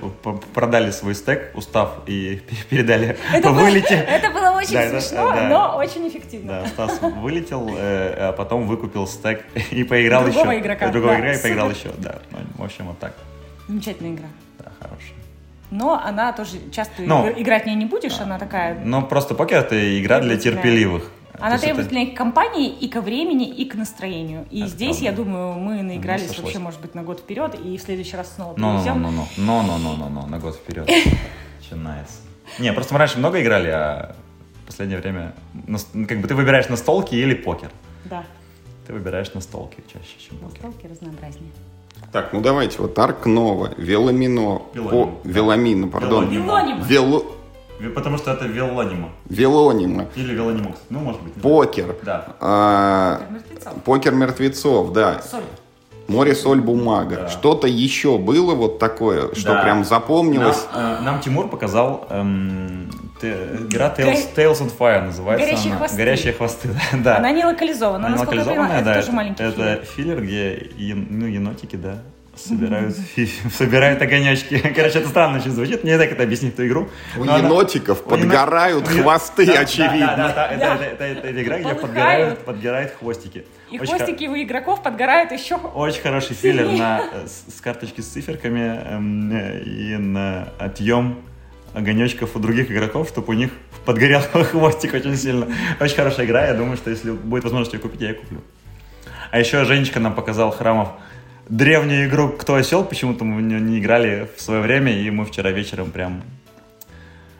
продали 0.53 0.91
свой 0.91 1.15
стек, 1.15 1.51
устав, 1.55 1.99
и 2.05 2.41
передали 2.69 3.17
Это 3.33 3.47
по 3.47 3.53
было, 3.53 3.61
вылете. 3.63 3.95
это 3.95 4.29
было 4.29 4.49
очень 4.57 4.73
Да, 4.73 4.81
это- 4.81 4.99
смешно, 4.99 5.31
да. 5.31 5.47
но 5.47 5.77
очень 5.77 6.05
эффективно. 6.09 6.63
Да, 6.63 6.67
Стас 6.67 6.99
вылетел, 7.01 7.69
э, 7.77 8.27
а 8.29 8.31
потом 8.33 8.67
выкупил 8.67 9.07
стек 9.07 9.45
и 9.71 9.85
поиграл 9.85 10.23
Другого 10.25 10.51
еще. 10.51 10.59
игрока, 10.59 10.89
Другого 10.89 11.13
да, 11.13 11.19
игрока 11.21 11.33
и 11.39 11.41
поиграл 11.43 11.69
еще, 11.71 11.91
да. 11.97 12.15
Ну, 12.31 12.39
в 12.57 12.63
общем, 12.65 12.87
вот 12.87 12.99
так. 12.99 13.15
Замечательная 13.67 14.13
игра. 14.13 14.27
Да, 14.59 14.71
хорошая. 14.79 15.13
Но 15.71 15.93
она 16.01 16.31
тоже 16.33 16.57
часто 16.71 17.01
Ну. 17.01 17.27
игр- 17.27 17.41
играть 17.41 17.63
в 17.63 17.65
ней 17.65 17.75
не 17.75 17.85
будешь, 17.85 18.19
она 18.19 18.37
такая... 18.37 18.79
Но 18.85 19.01
просто 19.01 19.33
покер 19.35 19.59
это 19.59 19.99
игра 19.99 20.19
для 20.19 20.37
терпеливых. 20.37 21.11
Она 21.39 21.55
это- 21.55 21.65
требовательна 21.65 21.97
и 22.03 22.05
к 22.11 22.15
компании, 22.17 22.69
и 22.69 22.87
ко 22.87 23.01
времени, 23.01 23.49
и 23.49 23.65
к 23.65 23.75
настроению. 23.75 24.45
И 24.51 24.59
Это 24.61 24.69
здесь, 24.69 24.97
правда. 24.99 25.05
я 25.05 25.11
думаю, 25.11 25.53
мы 25.55 25.81
наигрались 25.81 26.27
сошлось. 26.27 26.43
вообще, 26.45 26.59
может 26.59 26.79
быть, 26.81 26.95
на 26.95 27.03
год 27.03 27.19
вперед, 27.19 27.55
и 27.61 27.77
в 27.77 27.81
следующий 27.81 28.15
раз 28.15 28.33
снова 28.35 28.53
Ну, 28.55 28.71
ну, 28.73 28.77
привезем. 28.79 29.01
ну, 29.01 29.11
ну, 29.11 29.25
ну, 29.37 29.61
ну, 29.63 29.77
ну, 29.77 29.95
ну, 29.97 30.09
ну, 30.09 30.25
на 30.27 30.39
год 30.39 30.55
вперед. 30.55 30.89
Начинается. 31.59 32.19
Не, 32.59 32.71
просто 32.71 32.93
мы 32.93 32.99
раньше 32.99 33.17
много 33.17 33.41
играли, 33.41 33.69
а 33.69 34.15
в 34.63 34.67
последнее 34.67 34.99
время 34.99 35.33
ну, 35.67 35.77
как 36.07 36.21
бы 36.21 36.27
ты 36.27 36.35
выбираешь 36.35 36.69
настолки 36.69 37.15
или 37.15 37.33
покер. 37.33 37.69
Да, 38.05 38.23
Ты 38.87 38.93
выбираешь 38.93 39.33
настолки 39.33 39.83
чаще, 39.91 40.15
чем 40.19 40.37
покер. 40.37 40.63
настолки 40.63 40.87
разнообразнее. 40.87 41.51
Так, 42.11 42.31
ну 42.33 42.41
давайте, 42.41 42.81
вот 42.81 42.97
Арк 42.97 43.25
Нова, 43.25 43.71
Веломино, 43.77 44.61
Веломин, 44.73 44.89
по- 44.89 45.05
да. 45.23 45.29
Веломина, 45.31 45.87
пардон. 45.87 46.29
Веломин. 46.29 46.43
Велоним. 46.45 46.81
Вело... 46.83 47.25
Потому 47.93 48.17
что 48.17 48.31
это 48.31 48.45
велонима. 48.45 49.09
Велонима, 49.25 50.05
Или 50.15 50.33
велонимокс. 50.33 50.79
Ну, 50.89 50.99
может 50.99 51.21
быть. 51.21 51.33
покер, 51.33 51.95
Да. 52.03 52.35
а, 52.39 53.17
Как 53.19 53.31
мертвецов. 53.31 53.73
покер 53.83 54.13
мертвецов, 54.13 54.93
да, 54.93 55.21
Соль. 55.21 55.43
Море, 56.07 56.35
соль, 56.35 56.61
бумага. 56.61 57.15
Да. 57.15 57.27
Что-то 57.29 57.67
еще 57.67 58.17
было 58.17 58.55
вот 58.55 58.79
такое, 58.79 59.33
что 59.35 59.53
Да. 59.53 59.61
прям 59.63 59.83
запомнилось? 59.83 60.65
Нам, 60.73 60.81
э, 60.83 60.99
нам 61.01 61.19
Тимур 61.21 61.47
показал 61.49 62.05
эм, 62.09 62.89
те- 63.21 63.33
игра 63.69 63.93
Tales, 63.97 64.27
Tales 64.35 64.61
on 64.61 64.71
Fire 64.77 65.05
называется. 65.05 65.45
Горящие 65.45 65.69
она. 65.71 65.77
хвосты. 65.79 65.97
Горящие 65.97 66.33
хвосты, 66.33 66.69
да. 66.93 67.17
Она 67.17 67.31
не 67.31 67.43
локализована, 67.45 68.07
Она 68.07 68.17
понимаю, 68.17 68.29
локализованная, 68.39 68.75
это 68.81 68.85
да. 68.85 68.95
тоже 68.95 69.11
маленький 69.11 69.43
это 69.43 69.51
филлер. 69.55 69.85
филлер, 69.85 70.23
где 70.23 70.69
ен- 70.77 71.07
ну, 71.09 71.25
енотики, 71.25 71.75
да, 71.75 71.97
собирают, 72.37 72.95
собирают 73.53 74.01
огонечки. 74.01 74.57
Короче, 74.75 74.99
это 74.99 75.09
странно 75.09 75.39
очень 75.39 75.51
звучит, 75.51 75.83
не 75.83 75.93
знаю, 75.93 76.09
как 76.09 76.17
это 76.17 76.23
объяснить 76.23 76.53
эту 76.53 76.67
игру. 76.67 76.89
У 77.17 77.23
Но 77.23 77.35
она- 77.35 77.47
енотиков 77.47 77.99
енот- 78.01 78.09
подгорают 78.09 78.87
у 78.87 79.01
хвосты, 79.01 79.45
Да, 79.45 79.53
да, 79.53 79.59
очевидно. 79.61 80.13
Да, 80.17 80.27
да, 80.27 80.33
да, 80.33 80.47
это- 80.49 80.59
Да. 80.59 80.75
это- 80.75 80.83
это- 80.85 81.03
это- 81.03 81.27
это 81.27 81.43
игра, 81.43 81.55
где 81.59 81.63
Полыхают. 81.69 81.81
подгорают, 81.81 82.39
подгорают 82.45 82.91
хвостики. 82.99 83.45
И 83.71 83.79
Очень 83.79 83.95
хвостики 83.97 84.25
у 84.27 84.35
игроков 84.35 84.83
подгорают 84.83 85.31
еще... 85.31 85.55
очень 85.55 86.01
хороший 86.01 86.35
филлер 86.35 86.69
на, 86.71 87.01
э, 87.01 87.27
с, 87.27 87.57
с 87.57 87.61
карточки 87.61 88.01
с 88.01 88.07
циферками 88.07 88.79
эм, 88.85 89.31
э, 89.35 89.61
и 89.63 89.97
на 89.97 90.49
отъем 90.59 91.17
огонечков 91.73 92.35
у 92.35 92.39
других 92.39 92.71
игроков, 92.71 93.09
чтобы 93.09 93.29
у 93.33 93.33
них 93.33 93.51
подгорел 93.85 94.21
хвостик 94.51 94.93
очень 94.93 95.15
сильно. 95.17 95.47
Очень 95.79 95.95
хорошая 95.95 96.25
игра, 96.25 96.45
я 96.47 96.53
думаю, 96.53 96.77
что 96.77 96.89
если 96.89 97.11
будет 97.11 97.43
возможность 97.43 97.73
ее 97.73 97.79
купить, 97.79 98.01
я 98.01 98.09
ее 98.09 98.13
куплю. 98.15 98.41
А 99.31 99.39
еще 99.39 99.65
Женечка 99.65 99.99
нам 99.99 100.13
показал 100.15 100.51
Храмов 100.51 100.89
древнюю 101.49 102.07
игру 102.07 102.29
«Кто 102.29 102.55
осел?», 102.55 102.83
почему-то 102.83 103.23
мы 103.23 103.37
в 103.37 103.41
нее 103.41 103.59
не 103.59 103.79
играли 103.79 104.29
в 104.35 104.41
свое 104.41 104.61
время, 104.61 104.91
и 104.91 105.09
мы 105.09 105.25
вчера 105.25 105.51
вечером 105.51 105.91
прям 105.91 106.23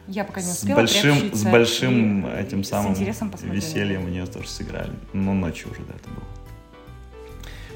Я 0.07 0.23
пока 0.23 0.41
не 0.41 0.47
с 0.47 0.57
успела 0.57 0.75
большим, 0.77 1.33
с 1.33 1.43
большим 1.43 2.27
и 2.27 2.41
этим 2.41 2.63
с 2.63 2.69
самым 2.69 2.93
весельем 2.93 4.05
в 4.05 4.09
нее 4.09 4.25
тоже 4.25 4.47
сыграли. 4.47 4.91
Ну, 5.13 5.33
ночью 5.33 5.71
уже, 5.71 5.81
да, 5.81 5.93
это 5.95 6.09
было. 6.09 6.23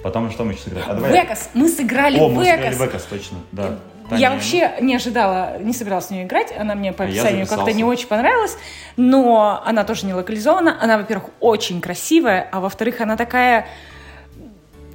Потом 0.04 0.32
что 0.32 0.46
мы 0.46 0.54
еще 0.54 0.64
сыграли? 0.64 0.86
А 0.88 0.94
давай- 0.94 1.12
Векас. 1.12 1.50
Мы 1.54 1.68
сыграли 1.68 2.20
О, 2.20 2.30
мы 2.30 2.46
сыграли 2.46 2.62
Векас. 2.62 2.76
в 2.78 2.82
Векас, 2.82 3.04
точно, 3.04 3.38
да. 3.52 3.80
Я 4.12 4.18
Таня, 4.18 4.32
вообще 4.32 4.72
не 4.82 4.96
ожидала, 4.96 5.60
не 5.60 5.72
собиралась 5.72 6.08
в 6.08 6.12
нее 6.12 6.24
играть. 6.24 6.52
Она 6.58 6.74
мне 6.74 6.94
по 6.94 7.04
А 7.04 7.08
описанию 7.08 7.46
как-то 7.46 7.72
не 7.74 7.84
очень 7.84 8.08
понравилась. 8.08 8.58
Но 8.98 9.62
она 9.64 9.84
тоже 9.84 10.08
не 10.08 10.14
локализована. 10.16 10.78
Она, 10.82 10.98
во-первых, 10.98 11.30
очень 11.40 11.80
красивая, 11.80 12.48
а 12.52 12.60
во-вторых, 12.60 13.02
она 13.02 13.18
такая 13.18 13.68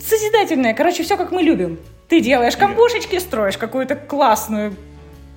созидательная. 0.07 0.75
Короче, 0.75 1.03
все 1.03 1.17
как 1.17 1.33
мы 1.33 1.43
любим. 1.43 1.79
Ты 2.09 2.21
делаешь 2.21 2.57
камбушечки, 2.57 3.19
строишь 3.19 3.57
какую-то 3.59 3.97
классную 3.97 4.75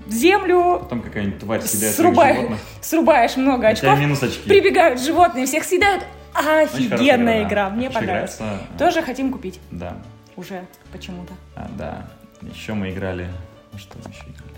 землю, 0.07 0.79
Потом 0.81 1.01
какая-нибудь 1.01 1.39
тварь 1.39 1.61
съедает 1.61 1.95
срубаешь, 1.95 2.35
животных. 2.37 2.59
срубаешь 2.81 3.35
много 3.37 3.67
очков, 3.67 3.99
минус 3.99 4.23
очки. 4.23 4.47
прибегают 4.47 5.01
животные, 5.01 5.45
всех 5.45 5.63
съедают. 5.63 6.03
Офигенная 6.33 7.41
да. 7.41 7.47
игра, 7.49 7.69
мне 7.69 7.87
Хорошо 7.89 7.99
понравилась. 8.05 8.35
играется. 8.35 8.67
Тоже 8.77 9.01
хотим 9.01 9.31
купить 9.33 9.59
Да. 9.71 9.97
уже 10.35 10.65
почему-то. 10.91 11.33
А, 11.55 11.67
да. 11.77 12.07
Еще 12.41 12.73
мы 12.73 12.91
играли. 12.91 13.27
Ну, 13.73 13.79
Что 13.79 13.97
мы 14.03 14.11
еще 14.11 14.21
играли? 14.23 14.57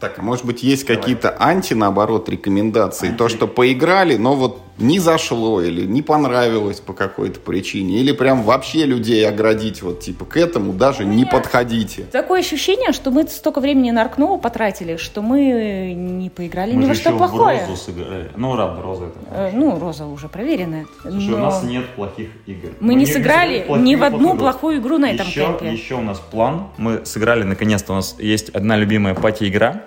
Так, 0.00 0.18
а 0.18 0.22
может 0.22 0.44
быть, 0.44 0.62
есть 0.62 0.84
какие-то 0.84 1.36
анти, 1.38 1.74
наоборот, 1.74 2.28
рекомендации? 2.28 3.08
Анти. 3.08 3.18
То, 3.18 3.28
что 3.28 3.46
поиграли, 3.48 4.16
но 4.16 4.34
вот 4.34 4.60
не 4.78 4.98
зашло 4.98 5.60
или 5.62 5.84
не 5.84 6.02
понравилось 6.02 6.80
по 6.80 6.92
какой-то 6.92 7.38
причине, 7.40 7.98
или 8.00 8.12
прям 8.12 8.42
вообще 8.42 8.84
людей 8.86 9.28
оградить, 9.28 9.82
вот 9.82 10.00
типа 10.00 10.24
к 10.24 10.36
этому 10.36 10.72
даже 10.72 11.04
не 11.04 11.24
подходите. 11.24 12.02
Такое 12.10 12.40
ощущение, 12.40 12.92
что 12.92 13.10
мы 13.10 13.26
столько 13.28 13.60
времени 13.60 13.90
на 13.90 14.00
Аркнову 14.02 14.38
потратили, 14.38 14.96
что 14.96 15.20
мы 15.22 15.92
не 15.94 16.30
поиграли 16.30 16.72
ни 16.72 16.76
Мы 16.78 16.86
во 16.88 16.94
же 16.94 17.00
что 17.00 17.10
еще 17.10 17.18
плохое. 17.18 17.64
в 17.64 17.68
Розу 17.68 17.82
сыграли. 17.82 18.30
Ну, 18.36 18.50
ладно, 18.50 18.82
Роза 18.82 19.04
это. 19.04 19.18
Э, 19.30 19.50
Ну, 19.52 19.78
Роза 19.78 20.06
уже 20.06 20.28
проверенная. 20.28 20.86
Слушай, 21.02 21.28
но 21.28 21.36
у 21.36 21.40
нас 21.40 21.62
нет 21.62 21.86
плохих 21.90 22.28
игр. 22.46 22.70
Мы 22.80 22.94
не 22.94 23.06
сыграли 23.06 23.64
плохих- 23.68 23.82
ни 23.82 23.94
в 23.96 24.02
одну 24.02 24.18
плохих 24.18 24.34
игр. 24.34 24.40
плохую 24.40 24.78
игру 24.80 24.98
на 24.98 25.10
этом 25.12 25.26
еще, 25.26 25.40
кемпе. 25.46 25.72
Еще 25.72 25.94
у 25.96 26.00
нас 26.02 26.18
план. 26.18 26.68
Мы 26.78 27.04
сыграли, 27.04 27.42
наконец-то, 27.44 27.92
у 27.92 27.96
нас 27.96 28.16
есть 28.18 28.48
одна 28.50 28.76
любимая 28.76 29.14
party-игра. 29.14 29.82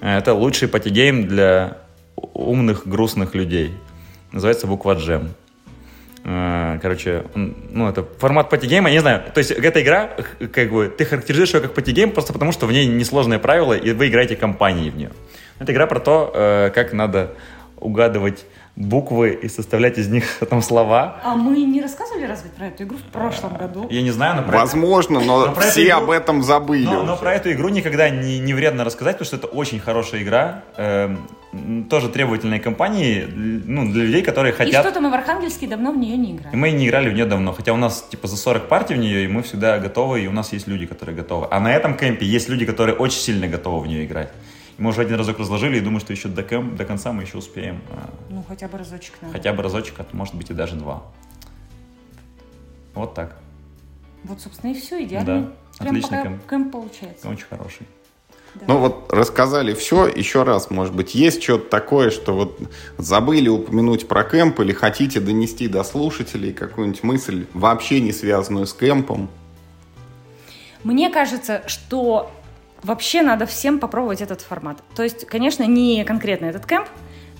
Э, 0.00 0.18
Это 0.18 0.34
лучший 0.34 0.68
party 0.68 1.00
game 1.00 1.26
для 1.26 1.78
умных, 2.34 2.86
грустных 2.86 3.34
людей. 3.34 3.70
Называется 4.32 4.66
буква 4.66 4.94
Джем. 4.94 5.34
Э, 6.24 6.78
Короче, 6.82 7.24
ну, 7.34 7.88
это 7.88 8.04
формат 8.18 8.50
party 8.50 8.67
game 8.67 8.81
а, 8.81 8.88
я 8.88 8.94
не 8.94 9.00
знаю. 9.00 9.22
То 9.32 9.38
есть, 9.38 9.50
эта 9.50 9.82
игра, 9.82 10.10
как 10.52 10.70
бы, 10.70 10.88
ты 10.88 11.04
характеризуешь 11.04 11.54
ее 11.54 11.60
как 11.60 11.74
party 11.74 11.95
game 11.95 12.12
просто 12.12 12.32
потому, 12.32 12.52
что 12.52 12.66
в 12.66 12.72
ней 12.72 12.86
несложные 12.86 13.38
правила, 13.38 13.74
и 13.74 13.92
вы 13.92 14.08
играете 14.08 14.36
компанией 14.36 14.90
в 14.90 14.96
нее. 14.96 15.10
Это 15.58 15.72
игра 15.72 15.86
про 15.86 16.00
то, 16.00 16.30
э, 16.34 16.70
как 16.74 16.92
надо 16.92 17.32
угадывать 17.76 18.44
буквы 18.76 19.30
и 19.42 19.48
составлять 19.48 19.98
из 19.98 20.08
них 20.08 20.24
там 20.50 20.62
слова. 20.62 21.20
А 21.24 21.34
мы 21.34 21.58
не 21.64 21.82
рассказывали 21.82 22.24
разве 22.24 22.50
про 22.50 22.66
эту 22.68 22.84
игру 22.84 22.96
в 22.96 23.12
прошлом 23.12 23.56
году? 23.56 23.86
Я 23.90 24.02
не 24.02 24.10
знаю, 24.10 24.36
но 24.36 24.42
про 24.48 24.58
Возможно, 24.60 25.20
но, 25.20 25.46
Но 25.46 25.52
про 25.52 25.62
все 25.62 25.88
игру- 25.88 26.04
об 26.04 26.10
этом 26.10 26.42
забыли. 26.42 26.84
Но, 26.86 27.02
но 27.02 27.16
про 27.16 27.34
эту 27.34 27.52
игру 27.52 27.68
никогда 27.68 28.08
не, 28.08 28.38
не 28.38 28.54
вредно 28.54 28.84
рассказать, 28.84 29.18
потому 29.18 29.26
что 29.26 29.36
это 29.36 29.46
очень 29.48 29.80
хорошая 29.80 30.22
игра. 30.22 30.62
эм, 30.76 31.26
тоже 31.90 32.08
требовательной 32.08 32.60
компании, 32.60 33.26
ну, 33.66 33.90
для 33.90 34.04
людей, 34.04 34.22
которые 34.22 34.52
И 34.52 34.56
хотят... 34.56 34.84
что-то 34.84 35.00
мы 35.00 35.10
в 35.10 35.14
Архангельске 35.14 35.66
давно 35.66 35.90
в 35.90 35.96
нее 35.98 36.16
не 36.16 36.30
И 36.30 36.36
играли. 36.36 36.54
мы 36.54 36.70
не 36.70 36.86
играли 36.86 37.10
в 37.10 37.12
нее 37.12 37.24
давно, 37.26 37.52
хотя 37.52 37.72
у 37.72 37.76
нас 37.76 38.06
типа 38.08 38.28
за 38.28 38.36
40 38.36 38.68
партий 38.68 38.94
в 38.94 38.98
нее, 38.98 39.24
и 39.24 39.26
мы 39.28 39.42
всегда 39.42 39.78
готовы, 39.80 40.20
и 40.22 40.28
у 40.28 40.32
нас 40.32 40.52
есть 40.52 40.68
люди, 40.68 40.86
которые 40.86 41.16
готовы. 41.16 41.48
А 41.50 41.58
на 41.58 41.74
этом 41.74 41.96
кемпе 41.96 42.24
есть 42.24 42.48
люди, 42.48 42.64
которые 42.64 42.94
очень 42.94 43.18
сильно 43.18 43.48
готовы 43.48 43.80
в 43.80 43.86
нее 43.88 44.04
играть. 44.04 44.30
Мы 44.80 44.90
уже 44.90 45.02
один 45.02 45.16
разок 45.16 45.38
разложили, 45.38 45.76
и 45.76 45.80
думаю, 45.80 46.00
что 46.00 46.12
еще 46.14 46.28
до, 46.28 46.42
кемп, 46.42 46.74
до 46.74 46.86
конца 46.86 47.12
мы 47.12 47.22
еще 47.24 47.36
успеем. 47.36 47.82
а, 47.92 48.08
Ну, 48.30 48.42
хотя 48.48 48.66
бы 48.66 48.78
разочек 48.78 49.12
надо. 49.20 49.34
Хотя 49.34 49.52
бы 49.52 49.62
разочек, 49.62 50.00
а 50.00 50.04
то, 50.04 50.16
может 50.16 50.34
быть 50.34 50.48
и 50.48 50.54
даже 50.54 50.74
два. 50.74 51.02
Вот 52.94 53.12
так. 53.14 53.36
Вот, 54.24 54.40
собственно, 54.40 54.70
и 54.70 54.74
все, 54.74 55.04
идеально. 55.04 55.42
Да, 55.42 55.52
Прям 55.84 55.90
отличный 55.96 56.18
пока 56.18 56.22
кемп. 56.30 56.48
кемп 56.48 56.72
получается. 56.72 57.28
Очень 57.28 57.44
хороший. 57.44 57.86
Да. 58.54 58.64
Ну 58.68 58.78
вот 58.78 59.12
рассказали 59.12 59.74
все, 59.74 60.06
еще 60.08 60.44
раз, 60.44 60.70
может 60.70 60.94
быть, 60.96 61.14
есть 61.14 61.42
что-то 61.42 61.68
такое, 61.68 62.08
что 62.10 62.32
вот 62.34 62.58
забыли 62.96 63.48
упомянуть 63.50 64.08
про 64.08 64.24
кемп 64.24 64.60
или 64.60 64.72
хотите 64.72 65.20
донести 65.20 65.68
до 65.68 65.84
слушателей 65.84 66.54
какую-нибудь 66.54 67.02
мысль, 67.02 67.46
вообще 67.52 68.00
не 68.00 68.12
связанную 68.12 68.66
с 68.66 68.72
кемпом? 68.72 69.28
Мне 70.84 71.10
кажется, 71.10 71.62
что 71.66 72.30
вообще 72.82 73.22
надо 73.22 73.46
всем 73.46 73.78
попробовать 73.78 74.20
этот 74.20 74.40
формат. 74.40 74.78
То 74.94 75.02
есть, 75.02 75.26
конечно, 75.26 75.64
не 75.64 76.04
конкретно 76.04 76.46
этот 76.46 76.66
кемп, 76.66 76.88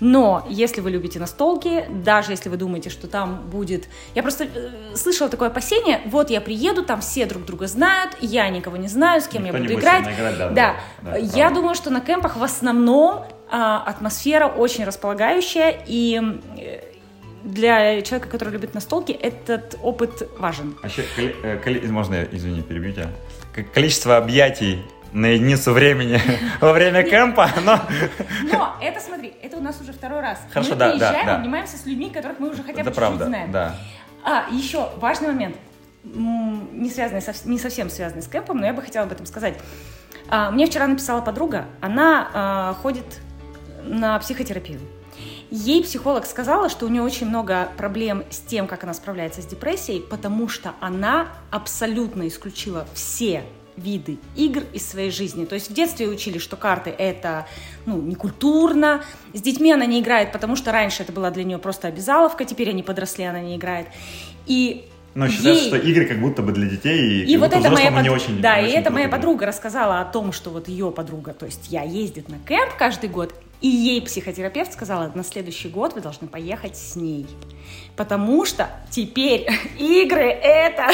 но 0.00 0.46
если 0.48 0.80
вы 0.80 0.90
любите 0.90 1.18
настолки, 1.18 1.84
даже 1.90 2.32
если 2.32 2.48
вы 2.48 2.56
думаете, 2.56 2.88
что 2.88 3.06
там 3.06 3.42
будет... 3.50 3.88
Я 4.14 4.22
просто 4.22 4.44
э, 4.44 4.96
слышала 4.96 5.28
такое 5.28 5.48
опасение, 5.48 6.00
вот 6.06 6.30
я 6.30 6.40
приеду, 6.40 6.82
там 6.82 7.02
все 7.02 7.26
друг 7.26 7.44
друга 7.44 7.66
знают, 7.66 8.16
я 8.22 8.48
никого 8.48 8.78
не 8.78 8.88
знаю, 8.88 9.20
с 9.20 9.28
кем 9.28 9.44
Никто 9.44 9.58
я 9.58 9.62
буду 9.62 9.74
играть. 9.78 10.02
играть, 10.04 10.38
да, 10.38 10.48
да. 10.48 10.50
да, 10.50 10.76
да, 11.02 11.16
я 11.16 11.30
правда. 11.32 11.54
думаю, 11.54 11.74
что 11.74 11.90
на 11.90 12.00
кемпах 12.00 12.36
в 12.38 12.42
основном 12.42 13.26
а, 13.50 13.82
атмосфера 13.84 14.46
очень 14.46 14.84
располагающая, 14.84 15.82
и 15.86 16.18
э, 16.58 16.80
для 17.44 18.00
человека, 18.00 18.30
который 18.30 18.50
любит 18.50 18.72
настолки, 18.72 19.12
этот 19.12 19.78
опыт 19.82 20.28
важен. 20.38 20.76
Вообще, 20.82 21.04
коли- 21.14 21.80
э, 21.82 21.88
можно 21.88 22.14
я, 22.14 22.28
извини, 22.32 22.62
перебью 22.62 22.92
тебя? 22.92 23.10
Количество 23.74 24.16
объятий 24.16 24.82
на 25.12 25.26
единицу 25.26 25.72
времени 25.72 26.20
во 26.60 26.72
время 26.72 27.02
кемпа, 27.02 27.50
но... 27.64 27.80
Но 28.50 28.76
это, 28.80 29.00
смотри, 29.00 29.34
это 29.42 29.56
у 29.56 29.60
нас 29.60 29.80
уже 29.80 29.92
второй 29.92 30.20
раз. 30.20 30.38
Хорошо, 30.52 30.70
мы 30.70 30.76
да, 30.76 30.86
да, 30.86 30.90
приезжаем, 30.92 31.26
да. 31.26 31.36
обнимаемся 31.36 31.76
с 31.76 31.86
людьми, 31.86 32.10
которых 32.10 32.38
мы 32.38 32.50
уже 32.50 32.62
хотя 32.62 32.78
бы 32.78 32.78
чуть-чуть 32.78 32.94
правда, 32.94 33.26
знаем. 33.26 33.50
да. 33.52 33.74
А, 34.24 34.46
еще 34.50 34.90
важный 34.96 35.28
момент, 35.28 35.56
не, 36.04 36.90
связанный, 36.90 37.22
со- 37.22 37.48
не 37.48 37.58
совсем 37.58 37.90
связанный 37.90 38.22
с 38.22 38.28
кемпом, 38.28 38.58
но 38.58 38.66
я 38.66 38.72
бы 38.72 38.82
хотела 38.82 39.06
об 39.06 39.12
этом 39.12 39.26
сказать. 39.26 39.54
А, 40.28 40.50
Мне 40.50 40.66
вчера 40.66 40.86
написала 40.86 41.20
подруга, 41.20 41.66
она 41.80 42.30
а, 42.32 42.74
ходит 42.74 43.06
на 43.84 44.18
психотерапию. 44.18 44.80
Ей 45.50 45.82
психолог 45.82 46.26
сказала, 46.26 46.68
что 46.68 46.86
у 46.86 46.88
нее 46.88 47.02
очень 47.02 47.26
много 47.26 47.68
проблем 47.76 48.22
с 48.30 48.38
тем, 48.38 48.68
как 48.68 48.84
она 48.84 48.94
справляется 48.94 49.42
с 49.42 49.46
депрессией, 49.46 50.00
потому 50.00 50.48
что 50.48 50.74
она 50.80 51.28
абсолютно 51.50 52.28
исключила 52.28 52.86
все 52.94 53.42
виды 53.80 54.18
игр 54.36 54.62
из 54.72 54.88
своей 54.88 55.10
жизни. 55.10 55.44
То 55.44 55.54
есть 55.54 55.70
в 55.70 55.74
детстве 55.74 56.06
учили, 56.08 56.38
что 56.38 56.56
карты 56.56 56.90
это 56.90 57.46
ну, 57.86 58.00
некультурно. 58.00 59.02
С 59.32 59.40
детьми 59.40 59.72
она 59.72 59.86
не 59.86 60.00
играет, 60.00 60.32
потому 60.32 60.56
что 60.56 60.70
раньше 60.72 61.02
это 61.02 61.12
была 61.12 61.30
для 61.30 61.44
нее 61.44 61.58
просто 61.58 61.88
обязаловка, 61.88 62.44
теперь 62.44 62.70
они 62.70 62.82
подросли, 62.82 63.24
она 63.24 63.40
не 63.40 63.56
играет. 63.56 63.86
И 64.46 64.86
Но 65.14 65.28
считается, 65.28 65.62
ей- 65.64 65.68
что 65.68 65.76
игры 65.76 66.04
как 66.06 66.20
будто 66.20 66.42
бы 66.42 66.52
для 66.52 66.66
детей, 66.68 67.22
и, 67.22 67.32
и 67.32 67.36
вот 67.36 67.52
это 67.52 67.70
моя 67.70 67.90
взрослому 67.90 68.02
не 68.02 68.08
под- 68.10 68.16
очень 68.22 68.40
да, 68.40 68.56
не 68.60 68.62
и 68.62 68.68
очень 68.70 68.78
это 68.80 68.90
моя 68.92 69.06
круто. 69.08 69.16
подруга 69.16 69.46
рассказала 69.46 70.00
о 70.00 70.04
том, 70.04 70.32
что 70.32 70.50
вот 70.50 70.68
ее 70.68 70.90
подруга, 70.92 71.32
то 71.32 71.46
есть 71.46 71.68
я 71.70 71.82
ездит 71.82 72.28
на 72.28 72.38
кемп 72.38 72.74
каждый 72.78 73.08
год, 73.08 73.34
и 73.60 73.68
ей 73.68 74.00
психотерапевт 74.02 74.72
сказала, 74.72 75.10
на 75.14 75.22
следующий 75.24 75.68
год 75.68 75.94
вы 75.94 76.00
должны 76.00 76.28
поехать 76.28 76.76
с 76.76 76.96
ней, 76.96 77.26
потому 77.96 78.44
что 78.46 78.70
теперь 78.90 79.46
игры 79.78 80.22
это 80.30 80.86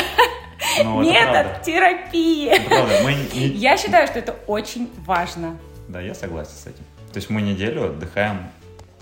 Ну, 0.82 1.02
это 1.02 1.10
метод 1.10 1.62
терапии. 1.62 2.50
Правда, 2.68 2.94
мы 3.04 3.12
не- 3.14 3.48
Я 3.48 3.76
считаю, 3.76 4.06
что 4.06 4.18
это 4.18 4.32
очень 4.46 4.90
важно. 5.04 5.58
Да, 5.88 6.00
я 6.00 6.14
согласен 6.14 6.52
с 6.52 6.66
этим. 6.66 6.84
То 7.12 7.16
есть 7.18 7.30
мы 7.30 7.42
неделю 7.42 7.86
отдыхаем, 7.90 8.48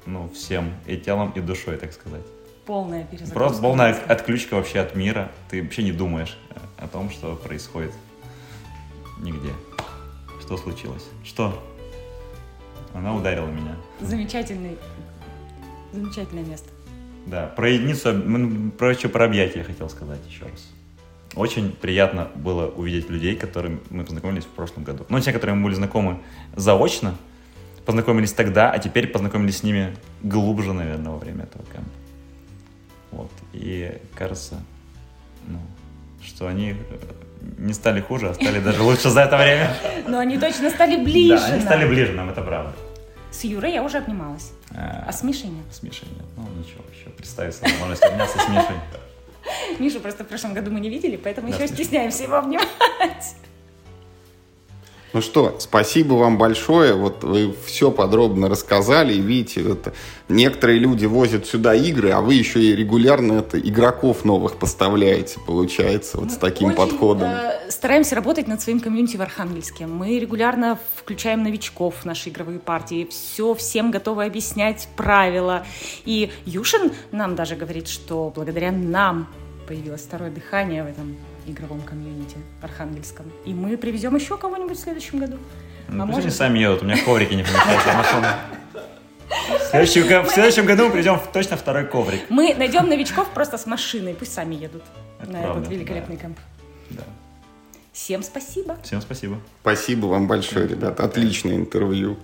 ну, 0.07 0.29
всем, 0.31 0.73
и 0.87 0.97
телом, 0.97 1.33
и 1.35 1.41
душой, 1.41 1.77
так 1.77 1.93
сказать. 1.93 2.23
Полная 2.67 3.05
перезагрузка. 3.05 3.35
Просто 3.39 3.63
полная 3.63 3.95
отключка 4.09 4.55
вообще 4.55 4.81
от 4.81 4.95
мира. 4.97 5.31
Ты 5.51 5.63
вообще 5.63 5.83
не 5.83 5.93
думаешь 5.93 6.39
э, 6.51 6.85
о 6.85 6.89
том, 6.89 7.11
что 7.11 7.35
происходит 7.37 7.93
нигде. 9.21 9.51
Что 10.41 10.57
случилось? 10.57 11.05
Что? 11.25 11.63
Она 12.95 13.15
ударила 13.15 13.47
меня. 13.47 13.77
Замечательный, 14.01 14.79
замечательное 15.93 16.45
место. 16.45 16.69
Да, 17.27 17.47
про 17.47 17.71
единицу, 17.71 18.11
м, 18.11 18.71
про, 18.77 18.95
что, 18.95 19.09
про 19.09 19.25
объятия 19.25 19.61
я 19.61 19.65
хотел 19.65 19.89
сказать 19.89 20.21
еще 20.29 20.45
раз. 20.45 20.69
Очень 21.37 21.72
приятно 21.72 22.28
было 22.35 22.66
увидеть 22.66 23.11
людей, 23.11 23.35
которыми 23.35 23.80
мы 23.91 24.05
познакомились 24.05 24.45
в 24.45 24.49
прошлом 24.49 24.85
году. 24.85 25.05
Ну, 25.09 25.18
те, 25.20 25.32
которые 25.32 25.57
мы 25.57 25.64
были 25.64 25.74
знакомы 25.74 26.20
заочно, 26.55 27.14
познакомились 27.85 28.32
тогда, 28.32 28.70
а 28.70 28.78
теперь 28.78 29.09
познакомились 29.09 29.59
с 29.59 29.62
ними 29.62 29.97
глубже, 30.22 30.72
наверное, 30.72 31.11
во 31.12 31.18
время 31.18 31.45
этого 31.45 31.64
кемпа. 31.66 31.91
Вот. 33.11 33.30
И 33.53 34.01
кажется, 34.14 34.62
ну, 35.47 35.59
что 36.24 36.47
они 36.47 36.70
э, 36.70 36.76
не 37.59 37.72
стали 37.72 38.01
хуже, 38.01 38.28
а 38.30 38.35
стали 38.35 38.61
даже 38.61 38.82
лучше 38.91 39.11
за 39.11 39.22
это 39.22 39.37
время. 39.37 39.76
Но 40.07 40.18
они 40.20 40.39
точно 40.39 40.70
стали 40.70 41.03
ближе. 41.03 41.37
Да, 41.37 41.47
они 41.47 41.62
стали 41.62 41.87
ближе 41.87 42.12
нам, 42.12 42.30
это 42.30 42.43
правда. 42.43 42.72
С 43.32 43.43
Юрой 43.43 43.72
я 43.72 43.82
уже 43.82 43.99
обнималась, 43.99 44.53
А 44.70 45.05
а 45.09 45.12
с 45.12 45.24
Мишей 45.24 45.49
нет. 45.49 45.64
с 45.72 45.82
Мишей 45.82 46.07
нет. 46.14 46.24
Ну, 46.37 46.45
ничего, 46.57 46.85
еще 46.97 47.11
представиться 47.11 47.62
возможность 47.64 48.05
обняться 48.05 48.39
с 48.39 48.49
Мишей. 48.49 48.76
Мишу 49.81 50.01
просто 50.01 50.25
в 50.25 50.29
прошлом 50.29 50.55
году 50.55 50.70
мы 50.70 50.81
не 50.81 50.89
видели, 50.89 51.16
поэтому 51.16 51.49
Да, 51.49 51.55
еще 51.55 51.66
смешно. 51.68 51.85
стесняемся 51.85 52.22
его 52.25 52.37
обнимать. 52.37 52.68
Ну 55.12 55.20
что, 55.20 55.55
спасибо 55.61 56.14
вам 56.14 56.39
большое. 56.39 56.95
Вот 56.95 57.22
вы 57.22 57.55
все 57.66 57.93
подробно 57.93 58.49
рассказали. 58.49 59.14
И 59.14 59.20
видите, 59.20 59.61
это, 59.62 59.93
некоторые 60.29 60.81
люди 60.81 61.07
возят 61.07 61.47
сюда 61.47 61.72
игры, 61.72 62.11
а 62.11 62.20
вы 62.20 62.35
еще 62.35 62.61
и 62.61 62.75
регулярно 62.75 63.35
это 63.35 63.57
игроков 63.61 64.25
новых 64.25 64.57
поставляете, 64.57 65.39
получается, 65.47 66.18
вот 66.18 66.33
с 66.33 66.37
таким 66.37 66.70
Очень, 66.70 66.77
подходом. 66.77 67.31
э, 67.31 67.70
стараемся 67.70 68.16
работать 68.16 68.49
над 68.49 68.61
своим 68.61 68.81
комьюнити 68.81 69.16
в 69.16 69.22
Архангельске. 69.22 69.87
Мы 69.87 70.18
регулярно 70.18 70.81
включаем 70.97 71.45
новичков 71.45 71.95
в 72.03 72.05
наши 72.05 72.31
игровые 72.31 72.59
партии. 72.59 73.07
Все 73.09 73.55
всем 73.55 73.93
готовы 73.93 74.25
объяснять 74.25 74.89
правила. 74.97 75.64
И 76.05 76.33
Юшин 76.45 76.91
нам 77.12 77.37
даже 77.37 77.55
говорит, 77.55 77.87
что 77.87 78.33
благодаря 78.35 78.72
нам 78.72 79.29
появилось 79.67 80.03
второе 80.03 80.31
дыхание 80.31 80.85
в 80.85 80.87
этом 80.87 81.17
игровом 81.47 81.81
комьюнити 81.83 82.37
архангельском. 82.62 83.27
И 83.45 83.53
мы 83.55 83.77
привезем 83.77 84.15
еще 84.17 84.37
кого-нибудь 84.39 84.77
в 84.79 84.81
следующем 84.81 85.19
году. 85.19 85.37
Ну, 85.89 86.03
А 86.03 86.07
может 86.07 86.33
сами 86.33 86.59
едут, 86.59 86.83
у 86.83 86.87
меня 86.87 86.97
коврики 87.05 87.35
не 87.35 87.43
помещаются 87.43 87.91
в 87.91 87.97
машину. 87.97 88.27
В 89.59 89.71
следующем, 89.71 90.07
го- 90.07 90.23
в 90.23 90.31
следующем 90.31 90.65
году 90.65 90.87
мы 90.87 90.93
придем 90.93 91.19
в 91.19 91.27
точно 91.33 91.57
второй 91.57 91.87
коврик. 91.87 92.21
Мы 92.29 92.55
найдем 92.55 92.89
новичков 92.89 93.29
просто 93.31 93.59
с 93.59 93.67
машиной, 93.67 94.15
пусть 94.15 94.33
сами 94.33 94.55
едут 94.55 94.85
Это 95.21 95.33
на 95.33 95.41
правда, 95.43 95.61
этот 95.61 95.73
великолепный 95.73 96.17
да. 96.17 96.23
кемп. 96.23 96.39
Да. 96.91 97.03
Всем 97.93 98.23
спасибо. 98.23 98.77
Всем 98.85 99.01
спасибо. 99.01 99.41
Спасибо 99.62 100.07
вам 100.07 100.29
большое, 100.29 100.69
ребята. 100.69 101.05
Отличное 101.05 101.57
интервью. 101.57 102.17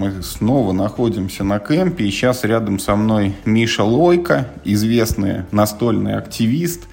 Мы 0.00 0.22
снова 0.22 0.72
находимся 0.72 1.44
на 1.44 1.58
кемпе, 1.58 2.04
и 2.04 2.10
сейчас 2.10 2.44
рядом 2.44 2.78
со 2.78 2.96
мной 2.96 3.34
Миша 3.44 3.84
Лойко, 3.84 4.48
известный 4.64 5.42
настольный 5.50 6.16
активист, 6.16 6.88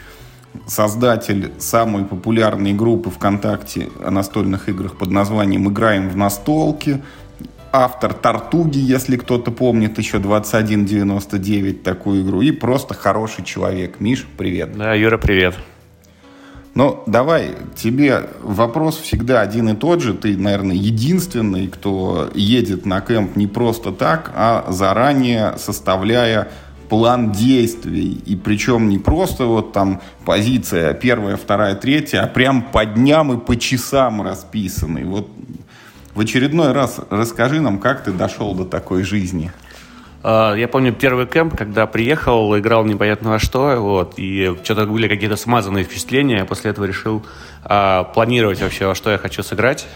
создатель 0.67 1.53
самой 1.57 2.03
популярной 2.03 2.73
группы 2.73 3.09
ВКонтакте 3.09 3.87
о 4.03 4.11
настольных 4.11 4.67
играх 4.67 4.97
под 4.97 5.11
названием 5.11 5.69
«Играем 5.69 6.09
в 6.09 6.17
настолки», 6.17 7.01
автор 7.71 8.13
«Тартуги», 8.13 8.79
если 8.79 9.15
кто-то 9.15 9.51
помнит, 9.51 9.97
еще 9.97 10.19
2199 10.19 11.83
такую 11.83 12.23
игру, 12.25 12.41
и 12.41 12.51
просто 12.51 12.93
хороший 12.93 13.45
человек. 13.45 14.01
Миш, 14.01 14.27
привет. 14.37 14.77
Да, 14.77 14.93
Юра, 14.93 15.17
привет. 15.17 15.55
Ну, 16.77 17.01
давай, 17.07 17.55
тебе 17.75 18.29
вопрос 18.43 18.97
всегда 18.97 19.41
один 19.41 19.67
и 19.69 19.75
тот 19.75 19.99
же. 19.99 20.13
Ты, 20.13 20.37
наверное, 20.37 20.75
единственный, 20.75 21.69
кто 21.69 22.29
едет 22.35 22.85
на 22.85 23.01
кемп 23.01 23.35
не 23.35 23.47
просто 23.47 23.91
так, 23.91 24.31
а 24.35 24.63
заранее 24.69 25.55
составляя 25.57 26.49
план 26.87 27.31
действий. 27.31 28.21
И 28.27 28.35
причем 28.35 28.89
не 28.89 28.99
просто 28.99 29.47
вот 29.47 29.73
там 29.73 30.03
позиция 30.23 30.93
первая, 30.93 31.35
вторая, 31.35 31.73
третья, 31.73 32.21
а 32.21 32.27
прям 32.27 32.61
по 32.61 32.85
дням 32.85 33.33
и 33.33 33.43
по 33.43 33.57
часам 33.57 34.21
расписанный. 34.21 35.03
Вот 35.03 35.27
в 36.13 36.19
очередной 36.19 36.73
раз 36.73 36.99
расскажи 37.09 37.59
нам, 37.59 37.79
как 37.79 38.03
ты 38.03 38.11
дошел 38.11 38.53
до 38.53 38.65
такой 38.65 39.01
жизни. 39.01 39.51
А, 40.29 40.55
Я 40.55 40.67
помню 40.67 40.91
первый 40.91 41.25
кемп, 41.25 41.55
когда 41.55 41.87
приехал, 41.87 42.57
играл 42.57 42.83
непонятно 42.83 43.29
во 43.29 43.39
что, 43.39 43.77
вот, 43.77 44.15
и 44.17 44.57
что-то 44.61 44.85
были 44.85 45.07
какие-то 45.07 45.37
смазанные 45.37 45.85
впечатления. 45.85 46.39
Я 46.39 46.45
после 46.45 46.71
этого 46.71 46.83
решил 46.83 47.25
а, 47.63 48.03
планировать 48.03 48.61
вообще, 48.61 48.87
во 48.87 48.93
что 48.93 49.09
я 49.09 49.17
хочу 49.17 49.41
сыграть, 49.41 49.87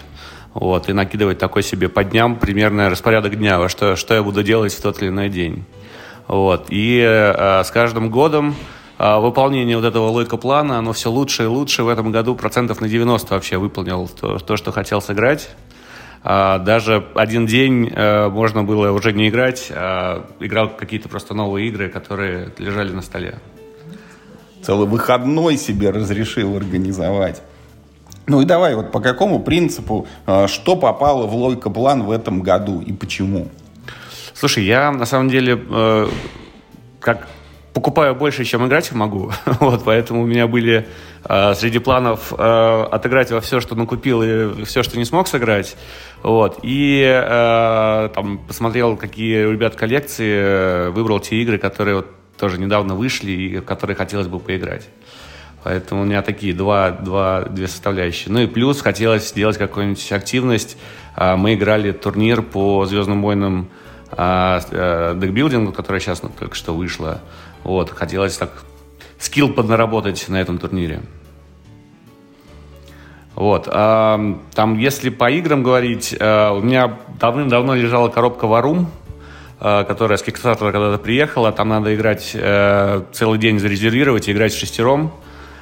вот, 0.54 0.88
и 0.88 0.94
накидывать 0.94 1.38
такой 1.38 1.64
себе 1.64 1.90
по 1.90 2.06
дням 2.06 2.38
примерно 2.38 2.90
распорядок 2.90 3.38
дня, 3.38 3.60
во 3.60 3.68
что, 3.68 3.98
что 3.98 4.14
я 4.14 4.24
буду 4.24 4.42
делать 4.42 4.74
в 4.74 4.82
тот 4.82 5.02
или 5.02 5.10
иной 5.10 5.28
день. 5.28 5.66
Вот, 6.30 6.68
и 6.70 7.04
а, 7.06 7.62
с 7.66 7.70
каждым 7.70 8.10
годом 8.10 8.56
а, 8.98 9.20
выполнение 9.20 9.76
вот 9.76 9.84
этого 9.86 10.08
лойка-плана, 10.08 10.78
оно 10.78 10.94
все 10.94 11.12
лучше 11.12 11.44
и 11.44 11.48
лучше. 11.48 11.84
В 11.84 11.90
этом 11.90 12.14
году 12.14 12.36
процентов 12.36 12.80
на 12.80 12.88
90 12.88 13.34
вообще 13.34 13.58
выполнил 13.58 14.08
то, 14.08 14.38
то 14.38 14.56
что 14.56 14.72
хотел 14.72 15.02
сыграть. 15.02 15.50
А, 16.24 16.60
даже 16.60 17.04
один 17.16 17.48
день 17.48 17.92
э, 17.94 18.30
можно 18.30 18.64
было 18.64 18.92
уже 18.92 19.12
не 19.12 19.30
играть, 19.30 19.72
а 19.74 20.28
играл 20.40 20.70
какие-то 20.70 21.10
просто 21.10 21.34
новые 21.34 21.68
игры, 21.68 21.90
которые 21.90 22.52
лежали 22.58 22.92
на 22.92 23.02
столе. 23.02 23.40
целый 24.62 24.88
выходной 24.88 25.58
себе 25.58 25.90
разрешил 25.90 26.56
организовать. 26.56 27.42
Ну 28.28 28.42
и 28.42 28.46
давай, 28.46 28.76
вот 28.76 28.92
по 28.92 29.00
какому 29.00 29.40
принципу, 29.40 30.08
э, 30.28 30.48
что 30.48 30.76
попало 30.76 31.26
в 31.26 31.34
лойка-план 31.34 32.04
в 32.04 32.12
этом 32.12 32.42
году 32.42 32.82
и 32.82 32.94
почему? 32.94 33.48
Слушай, 34.36 34.66
я 34.66 34.92
на 34.92 35.06
самом 35.06 35.30
деле, 35.30 35.60
э, 35.70 36.08
как 37.00 37.28
покупаю 37.74 38.16
больше, 38.16 38.44
чем 38.44 38.68
играть 38.68 38.92
могу. 38.92 39.32
вот, 39.60 39.84
поэтому 39.86 40.24
у 40.24 40.26
меня 40.26 40.48
были 40.48 40.88
э, 41.24 41.54
среди 41.56 41.80
планов 41.80 42.34
э, 42.38 42.88
отыграть 42.92 43.32
во 43.32 43.42
все, 43.42 43.60
что 43.60 43.76
накупил, 43.76 44.22
и 44.22 44.64
все, 44.66 44.84
что 44.84 44.98
не 44.98 45.06
смог 45.06 45.28
сыграть. 45.28 45.76
Вот. 46.24 46.60
И 46.64 47.02
э, 47.04 48.10
там 48.14 48.40
посмотрел, 48.40 48.98
какие 48.98 49.46
у 49.46 49.52
ребят 49.52 49.76
коллекции, 49.76 50.90
выбрал 50.90 51.20
те 51.20 51.38
игры, 51.38 51.58
которые 51.58 51.98
вот 51.98 52.08
тоже 52.38 52.60
недавно 52.60 52.96
вышли 52.96 53.32
и 53.32 53.58
в 53.58 53.62
которые 53.64 53.96
хотелось 53.96 54.28
бы 54.28 54.40
поиграть. 54.40 54.88
Поэтому 55.64 56.02
у 56.02 56.06
меня 56.06 56.24
такие 56.24 56.54
два, 56.54 56.90
два, 56.90 57.44
две 57.44 57.68
составляющие. 57.68 58.34
Ну 58.34 58.40
и 58.40 58.48
плюс 58.48 58.82
хотелось 58.82 59.30
сделать 59.30 59.60
какую-нибудь 59.60 60.12
активность. 60.12 60.76
Мы 61.16 61.54
играли 61.54 61.92
турнир 61.92 62.42
по 62.42 62.88
«Звездным 62.88 63.22
войнам» 63.22 63.70
декбилдингу, 64.12 65.72
которая 65.72 66.00
сейчас 66.00 66.24
ну, 66.24 66.30
только 66.38 66.56
что 66.56 66.74
вышла. 66.74 67.22
Вот, 67.64 67.90
хотелось 67.92 68.38
так 68.38 68.52
скилл 69.20 69.54
поднаработать 69.54 70.28
на 70.30 70.42
этом 70.42 70.58
турнире. 70.58 71.02
Вот. 73.36 73.68
А, 73.72 74.40
там, 74.54 74.78
если 74.78 75.10
по 75.10 75.30
играм 75.32 75.64
говорить, 75.64 76.16
а, 76.20 76.52
у 76.52 76.62
меня 76.62 76.98
давным-давно 77.20 77.76
лежала 77.76 78.10
коробка 78.10 78.46
Варум, 78.46 78.92
а, 79.60 79.84
которая 79.84 80.18
с 80.18 80.24
Kickstarter 80.24 80.72
когда-то 80.72 80.98
приехала. 80.98 81.52
Там 81.52 81.70
надо 81.70 81.96
играть 81.96 82.36
а, 82.36 83.06
целый 83.14 83.40
день 83.40 83.60
зарезервировать 83.60 84.28
и 84.28 84.32
играть 84.32 84.54
шестером. 84.54 85.14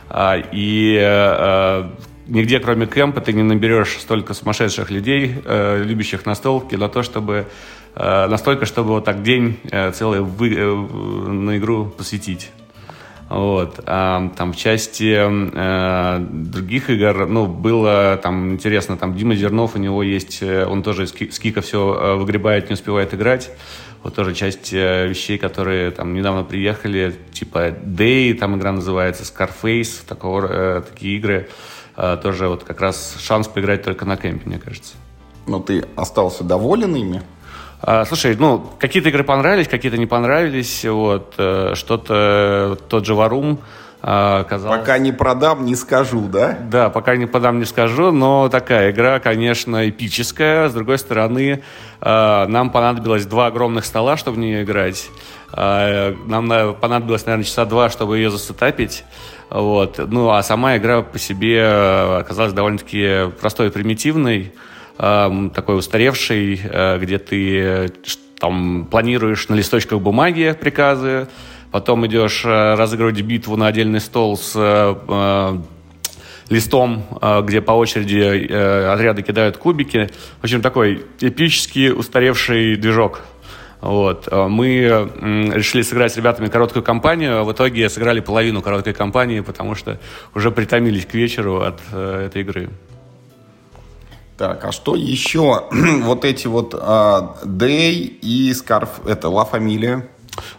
А, 0.09 0.37
и 0.37 0.97
а, 0.99 1.91
нигде, 2.27 2.59
кроме 2.59 2.87
кемпа, 2.87 3.21
ты 3.21 3.33
не 3.33 3.43
наберешь 3.43 3.97
столько 3.99 4.33
сумасшедших 4.33 4.89
людей, 4.89 5.35
а, 5.45 5.81
любящих 5.81 6.25
настолки, 6.25 6.75
на 6.75 6.89
то, 6.89 7.03
чтобы 7.03 7.47
Э, 7.99 8.27
настолько, 8.27 8.65
чтобы 8.65 8.91
вот 8.91 9.03
так 9.03 9.23
день 9.23 9.59
э, 9.71 9.91
целый 9.91 10.21
вы, 10.21 10.55
э, 10.55 10.73
на 10.73 11.57
игру 11.57 11.85
посвятить. 11.85 12.49
Вот. 13.29 13.81
А, 13.85 14.31
там 14.37 14.53
в 14.53 14.55
части 14.55 15.15
э, 15.19 16.19
других 16.19 16.89
игр, 16.89 17.27
ну, 17.27 17.45
было 17.45 18.17
там 18.23 18.53
интересно, 18.53 18.97
там 18.97 19.15
Дима 19.15 19.35
Зернов, 19.35 19.75
у 19.75 19.79
него 19.79 20.01
есть, 20.01 20.41
он 20.41 20.81
тоже 20.81 21.05
с 21.05 21.11
кика 21.11 21.61
все 21.61 22.17
выгребает, 22.17 22.69
не 22.69 22.73
успевает 22.73 23.13
играть. 23.13 23.51
Вот 24.01 24.15
тоже 24.15 24.33
часть 24.33 24.71
вещей, 24.71 25.37
которые 25.37 25.91
там 25.91 26.13
недавно 26.13 26.43
приехали, 26.43 27.13
типа 27.33 27.67
Day, 27.67 28.33
там 28.33 28.57
игра 28.57 28.71
называется, 28.71 29.23
Scarface, 29.23 30.07
такого, 30.07 30.47
э, 30.49 30.81
такие 30.89 31.17
игры, 31.17 31.49
э, 31.97 32.17
тоже 32.23 32.47
вот 32.47 32.63
как 32.63 32.79
раз 32.79 33.17
шанс 33.19 33.47
поиграть 33.49 33.83
только 33.83 34.05
на 34.05 34.15
кемпе, 34.15 34.43
мне 34.45 34.57
кажется. 34.57 34.95
Но 35.45 35.59
ты 35.59 35.83
остался 35.97 36.45
доволен 36.45 36.95
ими? 36.95 37.21
А, 37.81 38.03
слушай, 38.05 38.35
ну, 38.35 38.65
какие-то 38.77 39.09
игры 39.09 39.23
понравились, 39.23 39.67
какие-то 39.67 39.97
не 39.97 40.05
понравились. 40.05 40.83
Вот, 40.83 41.35
э, 41.37 41.73
что-то, 41.75 42.77
тот 42.89 43.05
же 43.05 43.15
Варум, 43.15 43.59
а, 44.01 44.43
казалось... 44.43 44.79
Пока 44.79 44.97
не 44.97 45.13
продам, 45.13 45.65
не 45.65 45.75
скажу, 45.75 46.27
да? 46.27 46.57
Да, 46.69 46.89
пока 46.89 47.15
не 47.15 47.25
продам, 47.25 47.59
не 47.59 47.65
скажу, 47.65 48.11
но 48.11 48.49
такая 48.49 48.91
игра, 48.91 49.19
конечно, 49.19 49.87
эпическая. 49.87 50.67
С 50.67 50.73
другой 50.73 50.97
стороны, 50.97 51.63
а, 52.01 52.47
нам 52.47 52.69
понадобилось 52.69 53.25
два 53.25 53.47
огромных 53.47 53.85
стола, 53.85 54.17
чтобы 54.17 54.35
в 54.37 54.39
нее 54.39 54.63
играть. 54.63 55.09
Нам 55.51 56.75
понадобилось, 56.75 57.25
наверное, 57.25 57.43
часа 57.43 57.65
два, 57.65 57.89
чтобы 57.89 58.17
ее 58.17 58.29
засетапить. 58.29 59.03
Вот. 59.49 59.97
Ну, 59.97 60.29
а 60.29 60.43
сама 60.43 60.77
игра 60.77 61.01
по 61.01 61.17
себе 61.17 61.65
оказалась 62.19 62.53
довольно-таки 62.53 63.31
простой 63.41 63.67
и 63.67 63.69
примитивной 63.71 64.53
такой 64.99 65.77
устаревший, 65.77 66.59
э, 66.61 66.99
где 66.99 67.19
ты 67.19 67.59
э, 67.59 67.87
там 68.37 68.85
планируешь 68.91 69.47
на 69.47 69.55
листочках 69.55 70.01
бумаги 70.01 70.53
приказы, 70.59 71.29
потом 71.71 72.05
идешь 72.05 72.43
э, 72.43 72.75
разыгрывать 72.75 73.21
битву 73.21 73.55
на 73.55 73.67
отдельный 73.67 74.01
стол 74.01 74.37
с 74.37 74.55
листом, 76.49 77.05
где 77.43 77.61
по 77.61 77.73
очереди 77.73 78.51
отряды 78.91 79.21
кидают 79.21 79.57
кубики. 79.57 80.09
В 80.41 80.45
общем, 80.45 80.63
такой 80.63 81.05
эпический 81.19 81.91
устаревший 81.91 82.75
движок. 82.75 83.21
Вот. 83.81 84.27
Мы 84.31 85.11
решили 85.53 85.83
сыграть 85.83 86.11
с 86.11 86.17
ребятами 86.17 86.47
короткую 86.47 86.81
кампанию, 86.81 87.37
а 87.37 87.43
в 87.43 87.51
итоге 87.51 87.87
сыграли 87.87 88.19
половину 88.19 88.63
короткой 88.63 88.95
кампании, 88.95 89.41
потому 89.41 89.75
что 89.75 89.99
уже 90.33 90.49
притомились 90.49 91.05
к 91.05 91.13
вечеру 91.13 91.61
от 91.61 91.79
этой 91.93 92.41
игры. 92.41 92.69
Так, 94.39 94.63
а 94.63 94.71
что 94.71 94.95
еще? 94.95 95.65
вот 96.03 96.23
эти 96.23 96.47
вот 96.47 96.73
uh, 96.73 97.43
Day 97.43 97.91
и 98.21 98.51
Scarf, 98.51 99.05
это 99.05 99.27
La 99.27 99.45
Familia. 99.45 100.03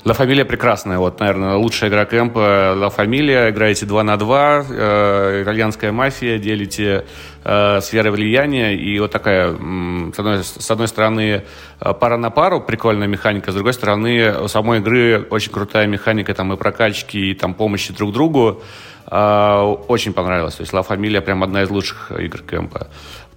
La 0.05 0.15
Familia 0.15 0.45
прекрасная, 0.45 0.99
вот, 0.99 1.19
наверное, 1.19 1.55
лучшая 1.55 1.89
игра 1.89 2.05
кемпа 2.05 2.75
La 2.77 2.95
Familia. 2.95 3.49
Играете 3.49 3.87
2 3.87 4.03
на 4.03 4.19
2, 4.19 4.65
э, 4.69 5.43
итальянская 5.45 5.93
мафия, 5.93 6.39
делите 6.39 7.07
э, 7.43 7.81
сферы 7.81 8.11
влияния. 8.11 8.77
И 8.77 8.99
вот 8.99 9.13
такая, 9.13 9.49
с 9.55 10.19
одной, 10.19 10.45
с 10.45 10.71
одной 10.71 10.87
стороны, 10.89 11.45
э, 11.81 11.95
пара 11.95 12.19
на 12.19 12.29
пару, 12.29 12.61
прикольная 12.61 13.09
механика, 13.09 13.51
с 13.51 13.55
другой 13.55 13.73
стороны, 13.73 14.43
у 14.43 14.49
самой 14.49 14.81
игры 14.81 15.27
очень 15.31 15.53
крутая 15.53 15.87
механика 15.87 16.35
там 16.35 16.53
и 16.53 16.59
прокачки, 16.59 17.31
и 17.31 17.35
там 17.35 17.55
помощи 17.55 17.95
друг 17.95 18.13
другу. 18.13 18.63
Э, 19.11 19.63
очень 19.89 20.13
понравилось. 20.13 20.55
То 20.55 20.63
есть 20.63 20.73
La 20.73 20.87
Familia 20.87 21.21
прям 21.21 21.43
одна 21.43 21.63
из 21.63 21.71
лучших 21.71 22.13
игр 22.13 22.43
кемпа. 22.43 22.89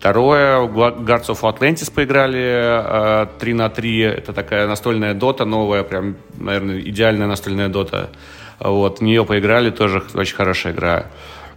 Второе, 0.04 0.68
Guards 0.68 1.30
of 1.30 1.39
Atlantis 1.43 1.89
поиграли 1.89 3.26
3 3.39 3.51
э, 3.51 3.56
на 3.56 3.70
3. 3.70 3.99
Это 4.01 4.34
такая 4.34 4.68
настольная 4.68 5.14
дота 5.14 5.45
новая, 5.45 5.84
прям, 5.84 6.18
наверное, 6.38 6.82
идеальная 6.82 7.26
настольная 7.26 7.70
дота. 7.70 8.10
Вот, 8.60 8.99
в 8.99 9.01
нее 9.01 9.24
поиграли, 9.24 9.70
тоже 9.70 10.04
очень 10.14 10.36
хорошая 10.36 10.74
игра. 10.74 11.06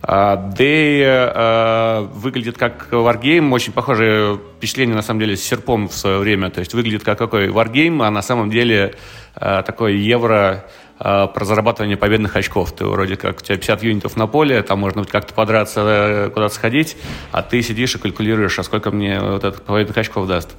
А 0.01 0.37
Day 0.37 1.03
э, 1.03 2.07
выглядит 2.15 2.57
как 2.57 2.87
Wargame, 2.93 3.53
очень 3.53 3.73
похожее 3.73 4.39
впечатление, 4.59 4.95
на 4.95 5.03
самом 5.03 5.19
деле, 5.19 5.37
с 5.37 5.43
серпом 5.43 5.89
в 5.89 5.95
свое 5.95 6.19
время. 6.19 6.49
То 6.51 6.61
есть 6.61 6.73
выглядит 6.73 7.03
как 7.03 7.19
какой 7.19 7.49
Wargame, 7.49 8.07
а 8.07 8.13
на 8.13 8.23
самом 8.23 8.49
деле 8.49 8.95
э, 9.35 9.63
такой 9.67 9.97
евро 9.97 10.67
про 10.99 11.45
зарабатывание 11.45 11.97
победных 11.97 12.37
очков. 12.37 12.73
Ты 12.73 12.87
вроде 12.87 13.17
как, 13.17 13.39
у 13.39 13.41
тебя 13.41 13.57
50 13.57 13.83
юнитов 13.83 14.17
на 14.17 14.27
поле, 14.27 14.63
там 14.63 14.79
можно 14.79 15.05
как-то 15.05 15.35
подраться, 15.35 15.81
э, 15.85 16.31
куда-то 16.31 16.55
сходить, 16.55 16.97
а 17.33 17.43
ты 17.43 17.61
сидишь 17.63 17.95
и 17.95 17.99
калькулируешь, 17.99 18.59
а 18.59 18.63
сколько 18.63 18.91
мне 18.91 19.21
вот 19.21 19.45
этот 19.45 19.63
победных 19.63 19.97
очков 19.99 20.27
даст. 20.27 20.55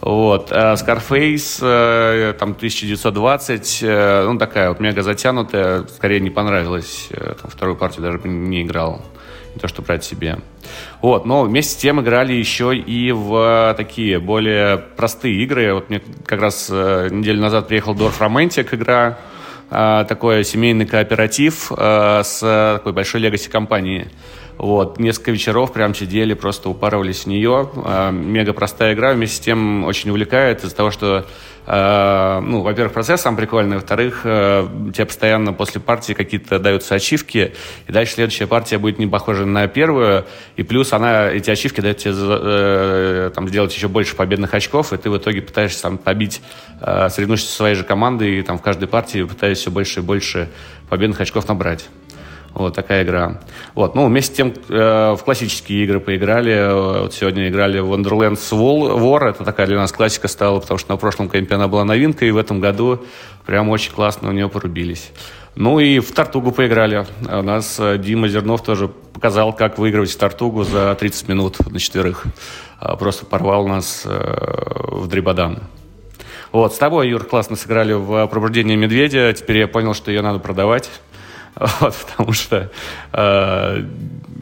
Вот. 0.00 0.52
А 0.52 0.74
Scarface, 0.74 1.58
э, 1.62 2.32
там, 2.38 2.54
1920, 2.54 3.80
э, 3.82 4.24
ну, 4.26 4.38
такая 4.38 4.68
вот 4.68 4.80
мега 4.80 5.02
затянутая, 5.02 5.84
скорее 5.88 6.20
не 6.20 6.30
понравилась. 6.30 7.08
Э, 7.10 7.34
там, 7.40 7.50
вторую 7.50 7.76
партию 7.76 8.02
даже 8.02 8.20
не 8.28 8.62
играл. 8.62 9.02
Не 9.54 9.60
то, 9.60 9.66
что 9.66 9.82
брать 9.82 10.04
себе. 10.04 10.38
Вот, 11.00 11.24
но 11.24 11.42
вместе 11.42 11.72
с 11.72 11.76
тем 11.76 12.00
играли 12.00 12.32
еще 12.32 12.76
и 12.76 13.10
в 13.12 13.74
такие 13.76 14.20
более 14.20 14.76
простые 14.76 15.42
игры. 15.42 15.72
Вот 15.74 15.88
мне 15.88 16.02
как 16.26 16.40
раз 16.40 16.68
неделю 16.68 17.40
назад 17.40 17.66
приехал 17.66 17.94
Dwarf 17.94 18.18
Romantic 18.18 18.74
игра, 18.74 19.18
такой 19.70 20.44
семейный 20.44 20.86
кооператив 20.86 21.70
а, 21.76 22.22
с 22.22 22.40
такой 22.78 22.92
большой 22.92 23.20
легаси 23.20 23.48
компании. 23.50 24.08
Вот, 24.58 24.98
несколько 24.98 25.30
вечеров 25.30 25.72
прям 25.72 25.94
сидели, 25.94 26.34
просто 26.34 26.68
упарывались 26.68 27.24
в 27.24 27.26
нее. 27.26 27.70
А, 27.76 28.10
мега 28.10 28.52
простая 28.52 28.94
игра, 28.94 29.12
вместе 29.12 29.36
с 29.36 29.40
тем 29.40 29.84
очень 29.84 30.10
увлекает 30.10 30.64
из-за 30.64 30.74
того, 30.74 30.90
что 30.90 31.26
Э, 31.70 32.40
ну, 32.40 32.62
во-первых, 32.62 32.94
процесс 32.94 33.20
сам 33.20 33.36
прикольный, 33.36 33.76
во-вторых, 33.76 34.22
э, 34.24 34.66
тебе 34.94 35.04
постоянно 35.04 35.52
после 35.52 35.82
партии 35.82 36.14
какие-то 36.14 36.58
даются 36.58 36.94
ачивки, 36.94 37.52
и 37.86 37.92
дальше 37.92 38.14
следующая 38.14 38.46
партия 38.46 38.78
будет 38.78 38.98
не 38.98 39.06
похожа 39.06 39.44
на 39.44 39.68
первую, 39.68 40.24
и 40.56 40.62
плюс 40.62 40.94
она, 40.94 41.28
эти 41.28 41.50
ачивки 41.50 41.82
дают 41.82 41.98
тебе 41.98 42.14
э, 42.16 43.30
там, 43.34 43.48
сделать 43.48 43.76
еще 43.76 43.88
больше 43.88 44.16
победных 44.16 44.54
очков, 44.54 44.94
и 44.94 44.96
ты 44.96 45.10
в 45.10 45.18
итоге 45.18 45.42
пытаешься 45.42 45.82
там 45.82 45.98
побить, 45.98 46.40
соревнуешься 46.80 47.50
со 47.50 47.56
своей 47.56 47.74
же 47.74 47.84
командой, 47.84 48.38
и 48.38 48.42
там 48.42 48.58
в 48.58 48.62
каждой 48.62 48.88
партии 48.88 49.24
пытаешься 49.24 49.64
все 49.64 49.70
больше 49.70 50.00
и 50.00 50.02
больше 50.02 50.48
победных 50.88 51.20
очков 51.20 51.48
набрать. 51.48 51.86
Вот 52.54 52.74
такая 52.74 53.04
игра. 53.04 53.40
Вот, 53.74 53.94
ну, 53.94 54.06
вместе 54.06 54.32
с 54.32 54.36
тем 54.36 54.54
э, 54.68 55.14
в 55.16 55.22
классические 55.24 55.84
игры 55.84 56.00
поиграли. 56.00 57.00
Вот 57.02 57.14
сегодня 57.14 57.48
играли 57.48 57.78
в 57.78 57.92
Wonderlands 57.92 58.50
War. 58.50 59.30
Это 59.30 59.44
такая 59.44 59.66
для 59.66 59.76
нас 59.76 59.92
классика 59.92 60.28
стала, 60.28 60.58
потому 60.60 60.78
что 60.78 60.90
на 60.90 60.96
прошлом 60.96 61.28
кемпе 61.28 61.54
она 61.54 61.68
была 61.68 61.84
новинкой, 61.84 62.28
и 62.28 62.30
в 62.30 62.36
этом 62.36 62.60
году 62.60 63.04
прям 63.46 63.68
очень 63.68 63.92
классно 63.92 64.28
у 64.28 64.32
нее 64.32 64.48
порубились. 64.48 65.12
Ну 65.54 65.80
и 65.80 65.98
в 65.98 66.12
Тартугу 66.12 66.52
поиграли. 66.52 67.04
У 67.28 67.42
нас 67.42 67.80
э, 67.80 67.98
Дима 67.98 68.28
Зернов 68.28 68.62
тоже 68.62 68.88
показал, 68.88 69.52
как 69.52 69.78
выигрывать 69.78 70.16
Тартугу 70.16 70.62
за 70.62 70.94
30 70.94 71.28
минут 71.28 71.58
на 71.68 71.80
четверых. 71.80 72.26
А, 72.78 72.94
просто 72.94 73.26
порвал 73.26 73.66
нас 73.66 74.02
э, 74.04 74.08
в 74.08 75.08
дребодан. 75.08 75.58
Вот, 76.52 76.74
с 76.74 76.78
тобой, 76.78 77.08
Юр, 77.08 77.24
классно 77.24 77.56
сыграли 77.56 77.92
в 77.92 78.26
«Пробуждение 78.28 78.76
медведя». 78.76 79.32
Теперь 79.32 79.58
я 79.58 79.68
понял, 79.68 79.94
что 79.94 80.10
ее 80.10 80.22
надо 80.22 80.38
продавать. 80.38 80.88
Вот, 81.58 81.94
потому 81.94 82.32
что 82.32 82.70
э, 83.12 83.82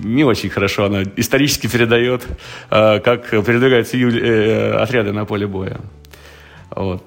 не 0.04 0.24
очень 0.24 0.50
хорошо 0.50 0.84
она 0.84 1.02
исторически 1.16 1.66
передает, 1.66 2.26
э, 2.70 3.00
как 3.00 3.30
передвигаются 3.30 3.96
ю, 3.96 4.10
э, 4.10 4.72
отряды 4.72 5.12
на 5.12 5.24
поле 5.24 5.46
боя. 5.46 5.80
Вот. 6.70 7.02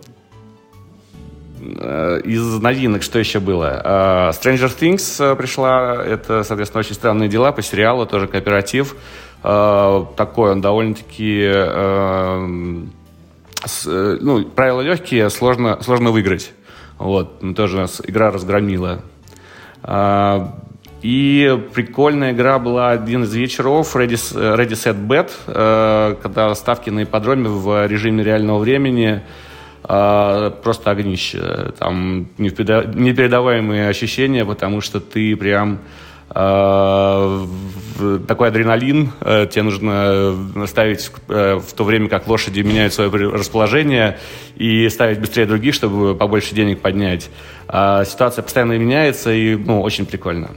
Э, 1.62 2.22
из 2.24 2.42
новинок 2.60 3.04
что 3.04 3.20
еще 3.20 3.40
было? 3.40 3.82
Э, 3.84 4.32
Stranger 4.32 4.72
Things 4.76 5.36
пришла. 5.36 6.04
Это, 6.04 6.44
соответственно, 6.44 6.80
очень 6.80 6.96
странные 6.96 7.30
дела 7.30 7.52
по 7.52 7.62
сериалу, 7.62 8.06
тоже 8.06 8.28
кооператив. 8.28 8.96
Такой 9.42 10.52
он 10.52 10.60
довольно-таки... 10.60 11.50
Ну, 13.86 14.44
правила 14.56 14.82
легкие, 14.82 15.30
сложно, 15.30 15.82
сложно 15.82 16.12
выиграть. 16.12 16.52
Вот, 16.98 17.40
тоже 17.56 17.78
нас 17.78 18.02
игра 18.06 18.32
разгромила. 18.32 19.02
И 21.02 21.60
прикольная 21.74 22.34
игра 22.34 22.60
была 22.60 22.92
один 22.92 23.24
из 23.24 23.34
вечеров 23.34 23.96
Ready, 23.96 24.16
Ready 24.58 24.72
Set 24.72 25.08
Bet, 25.08 26.18
когда 26.22 26.54
ставки 26.56 26.90
на 26.90 27.04
ипподроме 27.04 27.48
в 27.48 27.88
режиме 27.88 28.24
реального 28.24 28.60
времени 28.60 29.22
а, 29.84 30.52
просто 30.52 30.92
огнище. 30.92 31.72
Там 31.80 32.28
непередаваемые 32.38 33.88
ощущения, 33.90 34.46
потому 34.46 34.82
что 34.82 35.00
ты 35.00 35.36
прям 35.36 35.76
а, 35.76 36.09
такой 38.28 38.48
адреналин, 38.48 39.12
э, 39.22 39.48
тебе 39.50 39.64
нужно 39.64 40.68
ставить 40.68 41.12
э, 41.28 41.56
в 41.56 41.74
то 41.74 41.84
время, 41.84 42.08
как 42.08 42.28
лошади 42.28 42.62
меняют 42.62 42.94
свое 42.94 43.10
расположение, 43.10 44.20
и 44.56 44.88
ставить 44.90 45.20
быстрее 45.20 45.46
других, 45.46 45.74
чтобы 45.74 46.16
побольше 46.16 46.56
денег 46.56 46.82
поднять. 46.82 47.30
А 47.68 48.06
ситуация 48.06 48.44
постоянно 48.44 48.78
меняется, 48.78 49.32
и 49.34 49.56
ну, 49.56 49.82
очень 49.82 50.06
прикольно. 50.06 50.52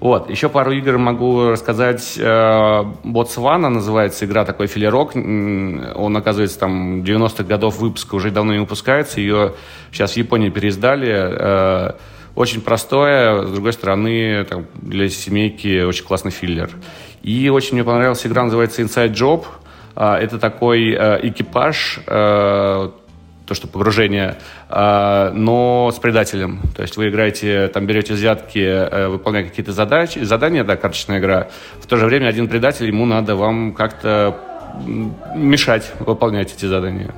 Вот. 0.00 0.30
Еще 0.30 0.48
пару 0.48 0.70
игр 0.70 0.96
могу 0.98 1.50
рассказать. 1.50 2.14
Э, 2.16 2.84
Ботсвана 3.02 3.68
называется 3.68 4.26
игра, 4.26 4.44
такой 4.44 4.68
филерок. 4.68 5.16
Он, 5.16 6.16
оказывается, 6.16 6.58
там 6.60 7.02
90-х 7.02 7.44
годов 7.44 7.78
выпуска 7.78 8.14
уже 8.14 8.30
давно 8.30 8.52
не 8.52 8.60
выпускается. 8.60 9.20
Ее 9.20 9.54
сейчас 9.90 10.12
в 10.12 10.16
Японии 10.16 10.50
переиздали. 10.50 11.96
Э, 12.38 12.40
очень 12.40 12.60
простое, 12.60 13.46
с 13.46 13.50
другой 13.50 13.72
стороны, 13.72 14.44
там, 14.44 14.66
для 14.74 15.08
семейки 15.08 15.82
очень 15.82 16.04
классный 16.04 16.30
филлер. 16.30 16.70
И 17.22 17.48
очень 17.48 17.74
мне 17.74 17.84
понравилась 17.84 18.26
игра, 18.26 18.44
называется 18.44 18.82
Inside 18.82 19.12
Job. 19.12 19.44
Э, 19.96 20.14
это 20.14 20.38
такой 20.38 20.94
экипаж, 20.94 22.00
то, 23.48 23.54
что 23.54 23.66
погружение, 23.66 24.36
а, 24.68 25.32
но 25.32 25.90
с 25.90 25.98
предателем. 25.98 26.60
То 26.76 26.82
есть 26.82 26.98
вы 26.98 27.08
играете, 27.08 27.68
там 27.68 27.86
берете 27.86 28.12
взятки, 28.12 28.58
э, 28.58 29.08
выполняя 29.08 29.42
какие-то 29.42 29.72
задачи, 29.72 30.18
задания, 30.18 30.64
да, 30.64 30.76
карточная 30.76 31.18
игра. 31.18 31.48
В 31.80 31.86
то 31.86 31.96
же 31.96 32.04
время 32.04 32.26
один 32.26 32.48
предатель, 32.48 32.86
ему 32.86 33.06
надо 33.06 33.36
вам 33.36 33.72
как-то 33.72 34.36
мешать 35.34 35.90
выполнять 35.98 36.52
эти 36.54 36.66
задания. 36.66 37.14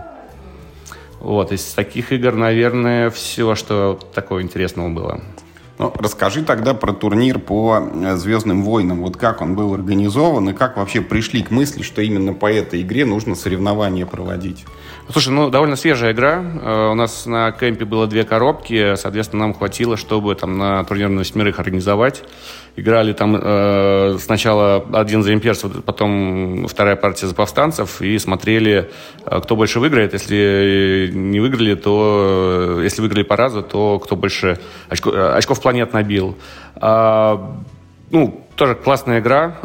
Вот, 1.21 1.53
из 1.53 1.65
таких 1.75 2.13
игр, 2.13 2.35
наверное, 2.35 3.11
все, 3.11 3.55
что 3.55 3.99
такого 4.15 4.43
интересного 4.43 4.89
было. 4.89 5.21
Ну, 5.79 5.93
расскажи 5.97 6.43
тогда 6.43 6.75
про 6.75 6.93
турнир 6.93 7.39
по 7.39 7.79
э, 7.79 8.17
«Звездным 8.17 8.63
войнам». 8.65 9.01
Вот 9.01 9.17
как 9.17 9.41
он 9.41 9.55
был 9.55 9.73
организован 9.73 10.51
и 10.51 10.53
как 10.53 10.77
вообще 10.77 11.01
пришли 11.01 11.43
к 11.43 11.51
мысли, 11.51 11.83
что 11.83 12.03
именно 12.03 12.35
по 12.35 12.53
этой 12.53 12.83
игре 12.83 13.07
нужно 13.07 13.35
соревнования 13.35 14.05
проводить? 14.05 14.67
Слушай, 15.13 15.31
ну 15.31 15.51
довольно 15.51 15.75
свежая 15.75 16.13
игра. 16.13 16.45
Э, 16.63 16.91
у 16.93 16.95
нас 16.95 17.27
на 17.27 17.51
кемпе 17.51 17.85
было 17.85 18.07
две 18.07 18.23
коробки, 18.23 18.95
соответственно, 18.95 19.47
нам 19.47 19.55
хватило, 19.55 19.97
чтобы 19.97 20.35
там 20.37 20.57
на 20.57 20.85
турнир 20.85 21.09
на 21.09 21.19
восьмерых 21.19 21.59
организовать. 21.59 22.23
Играли 22.77 23.13
там 23.13 23.37
э, 23.37 24.19
сначала 24.21 24.85
один 24.93 25.25
за 25.25 25.35
имперцев, 25.35 25.83
потом 25.85 26.69
вторая 26.69 26.95
партия 26.95 27.27
за 27.27 27.35
повстанцев, 27.35 28.01
и 28.01 28.19
смотрели, 28.19 28.89
э, 29.27 29.41
кто 29.41 29.57
больше 29.57 29.81
выиграет. 29.81 30.13
Если 30.13 31.11
не 31.13 31.41
выиграли, 31.41 31.75
то 31.75 32.77
э, 32.79 32.85
если 32.85 33.01
выиграли 33.01 33.25
по 33.25 33.37
разу, 33.37 33.63
то 33.63 33.99
кто 33.99 34.15
больше 34.15 34.61
очко, 34.89 35.11
очков 35.11 35.61
планет 35.61 35.93
набил. 35.93 36.37
А, 36.77 37.57
ну, 38.13 38.47
тоже 38.55 38.77
классная 38.77 39.21
игра. 39.21 39.57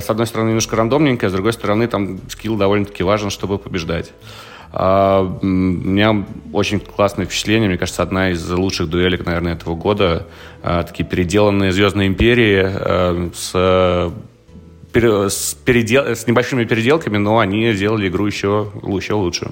С 0.00 0.08
одной 0.08 0.26
стороны, 0.26 0.48
немножко 0.48 0.76
рандомненькая, 0.76 1.30
с 1.30 1.32
другой 1.32 1.52
стороны, 1.52 1.86
там 1.88 2.18
скилл 2.28 2.56
довольно-таки 2.56 3.02
важен, 3.02 3.30
чтобы 3.30 3.58
побеждать. 3.58 4.12
А, 4.76 5.22
у 5.40 5.46
меня 5.46 6.26
очень 6.52 6.80
классное 6.80 7.26
впечатление. 7.26 7.68
Мне 7.68 7.78
кажется, 7.78 8.02
одна 8.02 8.30
из 8.30 8.50
лучших 8.50 8.90
дуэлек, 8.90 9.24
наверное, 9.24 9.52
этого 9.52 9.76
года. 9.76 10.26
А, 10.64 10.82
такие 10.82 11.04
переделанные 11.04 11.70
«Звездные 11.70 12.08
империи» 12.08 12.62
а, 12.64 13.30
с 13.32 14.12
с, 14.94 15.54
передел... 15.64 16.04
с 16.06 16.26
небольшими 16.26 16.64
переделками, 16.64 17.16
но 17.16 17.40
они 17.40 17.72
сделали 17.72 18.08
игру 18.08 18.26
еще, 18.26 18.70
еще 18.84 19.14
лучше. 19.14 19.50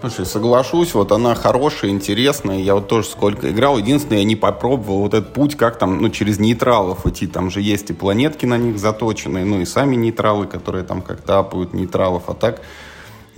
Слушай, 0.00 0.26
соглашусь, 0.26 0.94
вот 0.94 1.12
она 1.12 1.34
хорошая, 1.34 1.90
интересная. 1.90 2.58
Я 2.58 2.74
вот 2.74 2.88
тоже 2.88 3.06
сколько 3.06 3.50
играл. 3.50 3.78
Единственное, 3.78 4.18
я 4.18 4.24
не 4.24 4.36
попробовал 4.36 5.00
вот 5.00 5.14
этот 5.14 5.32
путь, 5.32 5.56
как 5.56 5.78
там, 5.78 6.00
ну, 6.00 6.08
через 6.10 6.38
нейтралов 6.38 7.06
идти. 7.06 7.26
Там 7.26 7.50
же 7.50 7.60
есть 7.60 7.90
и 7.90 7.92
планетки 7.92 8.46
на 8.46 8.58
них 8.58 8.78
заточенные, 8.78 9.44
ну, 9.44 9.60
и 9.60 9.64
сами 9.64 9.96
нейтралы, 9.96 10.46
которые 10.46 10.84
там 10.84 11.02
как-то 11.02 11.40
апают 11.40 11.72
нейтралов. 11.72 12.24
А 12.28 12.34
так, 12.34 12.60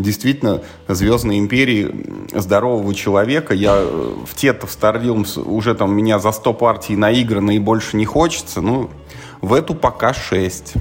действительно 0.00 0.62
Звездной 0.88 1.38
империи 1.38 1.94
здорового 2.32 2.94
человека. 2.94 3.54
Я 3.54 3.76
э, 3.76 4.14
в 4.26 4.34
Тета 4.34 4.66
в 4.66 4.70
Старлилмс 4.70 5.38
уже 5.38 5.74
там 5.74 5.94
меня 5.94 6.18
за 6.18 6.32
100 6.32 6.54
партий 6.54 6.96
наиграно 6.96 7.52
и 7.52 7.58
больше 7.58 7.96
не 7.96 8.04
хочется. 8.04 8.60
Ну, 8.60 8.90
в 9.40 9.52
эту 9.54 9.74
пока 9.74 10.12
6. 10.12 10.74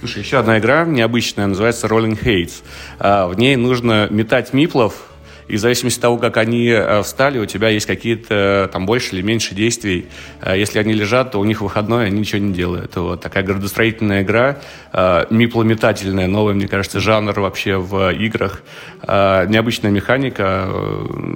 Слушай, 0.00 0.22
еще 0.22 0.38
одна 0.38 0.58
игра 0.58 0.84
необычная, 0.84 1.46
называется 1.46 1.86
Rolling 1.86 2.22
Hates. 2.22 2.62
А, 2.98 3.26
в 3.28 3.38
ней 3.38 3.56
нужно 3.56 4.08
метать 4.10 4.52
миплов 4.52 4.94
и 5.48 5.56
в 5.56 5.60
зависимости 5.60 5.98
от 5.98 6.02
того, 6.02 6.18
как 6.18 6.36
они 6.38 6.68
э, 6.68 7.02
встали, 7.02 7.38
у 7.38 7.46
тебя 7.46 7.68
есть 7.68 7.86
какие-то 7.86 8.66
э, 8.66 8.72
там 8.72 8.84
больше 8.84 9.14
или 9.14 9.22
меньше 9.22 9.54
действий. 9.54 10.06
Э, 10.40 10.58
если 10.58 10.78
они 10.78 10.92
лежат, 10.92 11.32
то 11.32 11.38
у 11.38 11.44
них 11.44 11.60
выходной, 11.60 12.06
они 12.06 12.20
ничего 12.20 12.40
не 12.40 12.52
делают. 12.52 12.96
Вот 12.96 13.20
такая 13.20 13.44
градостроительная 13.44 14.22
игра, 14.22 14.58
миплометательная, 15.30 16.26
новый, 16.26 16.54
мне 16.54 16.68
кажется, 16.68 17.00
жанр 17.00 17.38
вообще 17.38 17.76
в 17.76 18.12
играх. 18.12 18.62
Необычная 19.06 19.90
механика, 19.90 20.68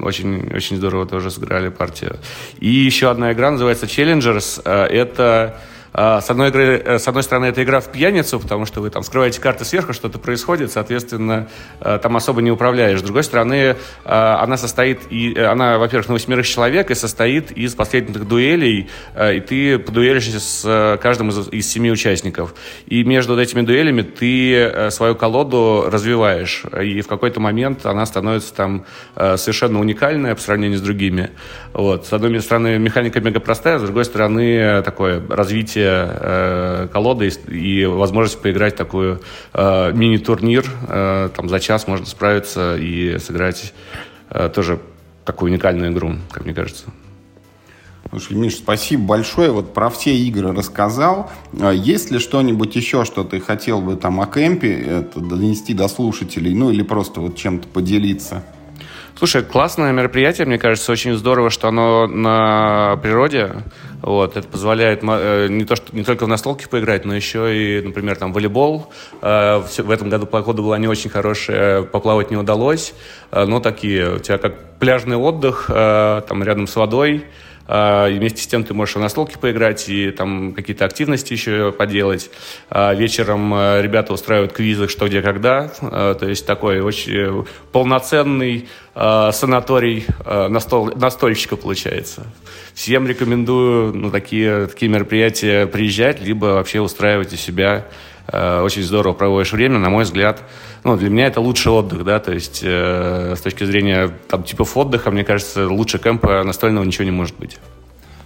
очень, 0.02 0.50
очень 0.54 0.76
здорово 0.76 1.06
тоже 1.06 1.30
сыграли 1.30 1.68
партию. 1.68 2.16
И 2.58 2.68
еще 2.68 3.10
одна 3.10 3.32
игра 3.32 3.50
называется 3.50 3.86
Challengers. 3.86 4.62
Это 4.62 5.56
а, 5.56 5.60
с 5.92 6.30
одной, 6.30 6.48
игры, 6.50 6.80
э, 6.84 6.98
с 6.98 7.08
одной 7.08 7.24
стороны, 7.24 7.46
это 7.46 7.62
игра 7.62 7.80
в 7.80 7.90
пьяницу, 7.90 8.38
потому 8.38 8.64
что 8.64 8.80
вы 8.80 8.90
там 8.90 9.02
скрываете 9.02 9.40
карты 9.40 9.64
сверху, 9.64 9.92
что-то 9.92 10.18
происходит, 10.18 10.70
соответственно, 10.70 11.48
э, 11.80 11.98
там 12.00 12.16
особо 12.16 12.42
не 12.42 12.50
управляешь. 12.52 13.00
С 13.00 13.02
другой 13.02 13.24
стороны, 13.24 13.54
э, 13.54 13.76
она 14.04 14.56
состоит, 14.56 15.00
и, 15.10 15.36
она, 15.36 15.78
во-первых, 15.78 16.08
на 16.08 16.14
восьмерых 16.14 16.46
человек 16.46 16.90
и 16.90 16.94
состоит 16.94 17.50
из 17.50 17.74
последних 17.74 18.26
дуэлей, 18.26 18.88
и 19.18 19.40
ты 19.40 19.78
подуэлишься 19.78 20.38
с 20.38 20.98
каждым 21.02 21.30
из, 21.30 21.48
из 21.48 21.68
семи 21.68 21.90
участников. 21.90 22.54
И 22.86 23.02
между 23.02 23.38
этими 23.38 23.62
дуэлями 23.62 24.02
ты 24.02 24.90
свою 24.90 25.14
колоду 25.16 25.88
развиваешь, 25.90 26.64
и 26.80 27.00
в 27.00 27.08
какой-то 27.08 27.40
момент 27.40 27.84
она 27.86 28.06
становится 28.06 28.54
там 28.54 28.84
совершенно 29.14 29.80
уникальная 29.80 30.34
по 30.34 30.40
сравнению 30.40 30.78
с 30.78 30.82
другими. 30.82 31.30
Вот. 31.72 32.06
С 32.06 32.12
одной 32.12 32.40
стороны, 32.40 32.78
механика 32.78 33.20
мега 33.20 33.40
простая, 33.40 33.78
с 33.78 33.82
другой 33.82 34.04
стороны, 34.04 34.82
такое 34.82 35.22
развитие 35.28 35.79
э, 35.86 36.88
колоды 36.92 37.28
и, 37.28 37.80
и 37.82 37.86
возможность 37.86 38.40
поиграть 38.40 38.76
такой 38.76 39.18
э, 39.52 39.92
мини-турнир. 39.92 40.64
Э, 40.88 41.28
там 41.34 41.48
за 41.48 41.60
час 41.60 41.86
можно 41.86 42.06
справиться 42.06 42.76
и 42.76 43.18
сыграть 43.18 43.72
э, 44.30 44.50
тоже 44.54 44.80
такую 45.24 45.52
уникальную 45.52 45.92
игру, 45.92 46.14
как 46.30 46.44
мне 46.44 46.54
кажется. 46.54 46.86
Слушай, 48.10 48.36
Миш, 48.36 48.56
спасибо 48.56 49.04
большое. 49.04 49.52
Вот 49.52 49.72
про 49.72 49.88
все 49.88 50.16
игры 50.16 50.52
рассказал. 50.52 51.30
А 51.60 51.70
есть 51.70 52.10
ли 52.10 52.18
что-нибудь 52.18 52.74
еще, 52.74 53.04
что 53.04 53.22
ты 53.22 53.38
хотел 53.38 53.80
бы 53.80 53.94
там 53.94 54.20
о 54.20 54.26
кемпе 54.26 54.72
это, 54.72 55.20
донести 55.20 55.74
до 55.74 55.86
слушателей? 55.86 56.52
Ну 56.54 56.70
или 56.70 56.82
просто 56.82 57.20
вот 57.20 57.36
чем-то 57.36 57.68
поделиться? 57.68 58.42
Слушай, 59.20 59.42
классное 59.42 59.92
мероприятие, 59.92 60.46
мне 60.46 60.56
кажется, 60.56 60.90
очень 60.90 61.12
здорово, 61.12 61.50
что 61.50 61.68
оно 61.68 62.06
на 62.06 62.96
природе. 63.02 63.52
Вот, 64.00 64.34
это 64.34 64.48
позволяет 64.48 65.00
э, 65.02 65.48
не, 65.50 65.66
то, 65.66 65.76
что, 65.76 65.94
не 65.94 66.04
только 66.04 66.24
в 66.24 66.28
настолке 66.28 66.66
поиграть, 66.68 67.04
но 67.04 67.14
еще 67.14 67.54
и, 67.54 67.82
например, 67.82 68.16
там 68.16 68.32
волейбол. 68.32 68.90
Э, 69.20 69.58
в 69.58 69.90
этом 69.90 70.08
году 70.08 70.24
погода 70.24 70.62
была 70.62 70.78
не 70.78 70.88
очень 70.88 71.10
хорошая, 71.10 71.82
поплавать 71.82 72.30
не 72.30 72.38
удалось. 72.38 72.94
Э, 73.30 73.44
но 73.44 73.60
такие, 73.60 74.14
у 74.14 74.18
тебя 74.20 74.38
как 74.38 74.78
пляжный 74.78 75.18
отдых, 75.18 75.66
там 75.66 76.42
рядом 76.42 76.66
с 76.66 76.74
водой, 76.74 77.26
и 77.70 78.18
вместе 78.18 78.42
с 78.42 78.46
тем 78.46 78.64
ты 78.64 78.74
можешь 78.74 78.96
в 78.96 79.00
настолки 79.00 79.36
поиграть 79.38 79.88
и 79.88 80.10
там 80.10 80.52
какие-то 80.52 80.84
активности 80.84 81.32
еще 81.32 81.70
поделать. 81.70 82.30
А, 82.68 82.94
вечером 82.94 83.52
а, 83.54 83.80
ребята 83.80 84.12
устраивают 84.12 84.52
квизы 84.52 84.88
«Что, 84.88 85.06
где, 85.06 85.22
когда». 85.22 85.68
То 85.68 86.26
есть 86.26 86.46
такой 86.46 86.80
очень 86.80 87.46
полноценный 87.72 88.68
санаторий 88.94 90.04
настол, 90.26 90.92
настольщика 90.96 91.56
получается. 91.56 92.26
Всем 92.74 93.06
рекомендую 93.06 93.94
на 93.94 94.10
такие, 94.10 94.66
такие 94.66 94.90
мероприятия 94.90 95.66
приезжать, 95.66 96.20
либо 96.20 96.46
вообще 96.46 96.80
устраивать 96.80 97.32
у 97.32 97.36
себя 97.36 97.86
э, 97.86 98.09
очень 98.32 98.82
здорово 98.82 99.12
проводишь 99.12 99.52
время, 99.52 99.78
на 99.78 99.90
мой 99.90 100.04
взгляд. 100.04 100.42
Ну, 100.84 100.96
для 100.96 101.10
меня 101.10 101.26
это 101.26 101.40
лучший 101.40 101.72
отдых, 101.72 102.04
да, 102.04 102.20
то 102.20 102.32
есть 102.32 102.60
э, 102.62 103.34
с 103.36 103.40
точки 103.40 103.64
зрения 103.64 104.10
там 104.28 104.44
типов 104.44 104.76
отдыха, 104.76 105.10
мне 105.10 105.24
кажется, 105.24 105.68
лучше 105.68 105.98
кемпа 105.98 106.42
настольного 106.42 106.84
ничего 106.84 107.04
не 107.04 107.10
может 107.10 107.36
быть. 107.36 107.58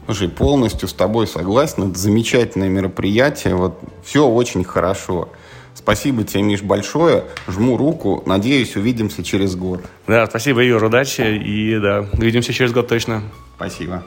Слушай, 0.06 0.28
полностью 0.28 0.86
с 0.86 0.92
тобой 0.92 1.26
согласен. 1.26 1.90
Это 1.90 1.98
замечательное 1.98 2.68
мероприятие. 2.68 3.54
Вот 3.54 3.80
все 4.04 4.28
очень 4.28 4.62
хорошо. 4.62 5.30
Спасибо 5.74 6.24
тебе, 6.24 6.42
Миш, 6.42 6.62
большое. 6.62 7.24
Жму 7.48 7.76
руку. 7.76 8.22
Надеюсь, 8.26 8.76
увидимся 8.76 9.24
через 9.24 9.56
год. 9.56 9.80
Да, 10.06 10.26
спасибо, 10.26 10.62
Юр, 10.62 10.84
удачи. 10.84 11.22
И 11.22 11.78
да, 11.78 12.06
увидимся 12.12 12.52
через 12.52 12.72
год 12.72 12.88
точно. 12.88 13.22
Спасибо. 13.56 14.04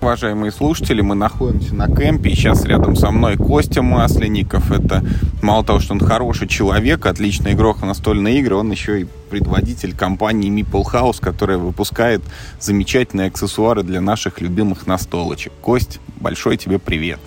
Уважаемые 0.00 0.52
слушатели, 0.52 1.00
мы 1.00 1.14
находимся 1.14 1.74
на 1.74 1.88
кемпе. 1.88 2.30
Сейчас 2.30 2.64
рядом 2.64 2.96
со 2.96 3.10
мной 3.10 3.36
Костя 3.36 3.82
Масленников. 3.82 4.70
Это 4.70 5.04
мало 5.42 5.64
того, 5.64 5.80
что 5.80 5.94
он 5.94 6.00
хороший 6.00 6.48
человек, 6.48 7.06
отличный 7.06 7.52
игрок 7.52 7.78
в 7.78 7.84
настольные 7.84 8.38
игры, 8.38 8.56
он 8.56 8.70
еще 8.70 9.02
и 9.02 9.06
предводитель 9.30 9.94
компании 9.94 10.50
Meeple 10.50 10.84
House, 10.92 11.20
которая 11.20 11.58
выпускает 11.58 12.22
замечательные 12.60 13.28
аксессуары 13.28 13.82
для 13.82 14.00
наших 14.00 14.40
любимых 14.40 14.86
настолочек. 14.86 15.52
Кость, 15.60 16.00
большой 16.20 16.56
тебе 16.56 16.78
привет. 16.78 17.20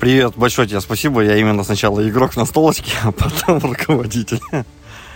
Привет, 0.00 0.34
большое 0.36 0.68
тебе 0.68 0.80
спасибо. 0.80 1.22
Я 1.22 1.36
именно 1.36 1.64
сначала 1.64 2.06
игрок 2.08 2.36
на 2.36 2.44
столочке, 2.44 2.92
а 3.02 3.12
потом 3.12 3.58
руководитель. 3.58 4.40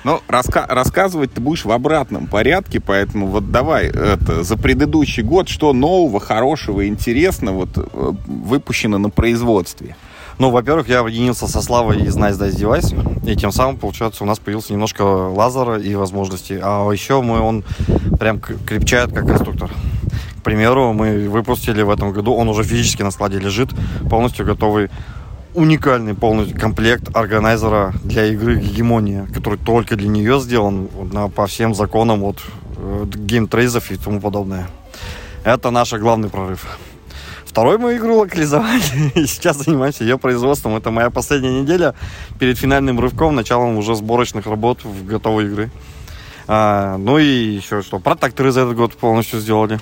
Ну, 0.05 0.21
раска- 0.29 0.67
рассказывать 0.69 1.33
ты 1.33 1.41
будешь 1.41 1.65
в 1.65 1.71
обратном 1.71 2.27
порядке, 2.27 2.81
поэтому 2.81 3.29
вот 3.29 3.53
давай 3.53 3.87
это, 3.87 4.43
за 4.43 4.57
предыдущий 4.57 5.23
год, 5.23 5.49
что 5.49 5.73
нового, 5.73 6.19
хорошего, 6.19 6.89
интересного 6.89 7.67
вот, 7.67 7.71
э, 7.77 8.13
выпущено 8.27 8.99
на 8.99 9.11
производстве? 9.11 9.97
Ну, 10.39 10.51
во-первых, 10.51 10.89
я 10.89 11.01
объединился 11.01 11.47
со 11.47 11.63
Славой 11.63 12.03
из 12.03 12.17
Nice 12.17 12.39
Dice 12.39 12.57
Device, 12.57 13.31
и 13.31 13.37
тем 13.37 13.53
самым, 13.53 13.77
получается, 13.77 14.25
у 14.25 14.27
нас 14.27 14.41
появился 14.41 14.73
немножко 14.73 15.03
лазера 15.03 15.79
и 15.79 15.95
возможностей. 15.95 16.59
А 16.61 16.91
еще 16.91 17.21
мы, 17.23 17.39
он 17.39 17.63
прям 18.19 18.41
крепчает 18.41 19.13
как 19.13 19.27
конструктор. 19.27 19.71
К 20.39 20.43
примеру, 20.43 20.93
мы 20.93 21.29
выпустили 21.29 21.83
в 21.83 21.91
этом 21.91 22.13
году, 22.13 22.35
он 22.35 22.49
уже 22.49 22.65
физически 22.65 23.03
на 23.03 23.13
складе 23.13 23.39
лежит, 23.39 23.71
полностью 24.11 24.45
готовый 24.45 24.91
уникальный 25.55 26.15
полный 26.15 26.53
комплект 26.53 27.15
органайзера 27.15 27.93
для 28.05 28.27
игры 28.27 28.57
Гегемония, 28.57 29.27
который 29.35 29.59
только 29.59 29.97
для 29.97 30.09
нее 30.09 30.41
сделан 30.41 30.89
на, 31.13 31.29
по 31.29 31.47
всем 31.47 31.75
законам 31.75 32.21
вот 32.21 32.43
э, 32.77 33.05
геймтрейзов 33.15 33.91
и 33.91 33.97
тому 33.97 34.21
подобное. 34.21 34.69
Это 35.45 35.71
наш 35.71 35.93
главный 35.93 36.31
прорыв. 36.31 36.79
Второй 37.45 37.77
мы 37.77 37.97
игру 37.97 38.21
локализовали, 38.21 38.83
и 39.15 39.27
сейчас 39.27 39.59
занимаемся 39.59 40.05
ее 40.05 40.17
производством. 40.17 40.77
Это 40.77 40.91
моя 40.91 41.11
последняя 41.11 41.61
неделя 41.61 41.95
перед 42.39 42.57
финальным 42.57 42.99
рывком, 42.99 43.35
началом 43.35 43.77
уже 43.77 43.95
сборочных 43.95 44.47
работ 44.47 44.85
в 44.85 45.05
готовой 45.05 45.47
игры. 45.47 45.71
А, 46.49 46.97
ну 46.97 47.19
и 47.19 47.25
еще 47.25 47.83
что, 47.83 47.99
протекторы 47.99 48.53
за 48.53 48.63
этот 48.63 48.77
год 48.77 48.95
полностью 48.95 49.39
сделали 49.39 49.79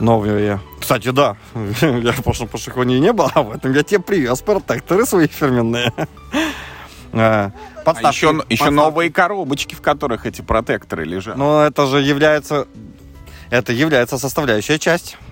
новые. 0.00 0.60
Кстати, 0.80 1.10
да, 1.10 1.36
я 1.54 2.12
в 2.12 2.22
прошлом 2.22 2.48
пошехоне 2.48 3.00
не 3.00 3.12
был, 3.12 3.30
а 3.34 3.42
в 3.42 3.52
этом 3.52 3.72
я 3.72 3.82
тебе 3.82 4.00
привез 4.00 4.40
протекторы 4.40 5.06
свои 5.06 5.26
фирменные. 5.26 5.92
А, 7.12 7.50
подставки, 7.84 8.06
а 8.06 8.08
еще, 8.10 8.26
подставки. 8.28 8.52
еще 8.52 8.70
новые 8.70 9.10
коробочки, 9.10 9.74
в 9.74 9.80
которых 9.80 10.26
эти 10.26 10.42
протекторы 10.42 11.04
лежат. 11.04 11.36
Ну, 11.36 11.60
это 11.60 11.86
же 11.86 12.00
является... 12.00 12.66
Это 13.50 13.72
является 13.72 14.18
составляющая 14.18 14.78
часть 14.78 15.16
Э, 15.16 15.27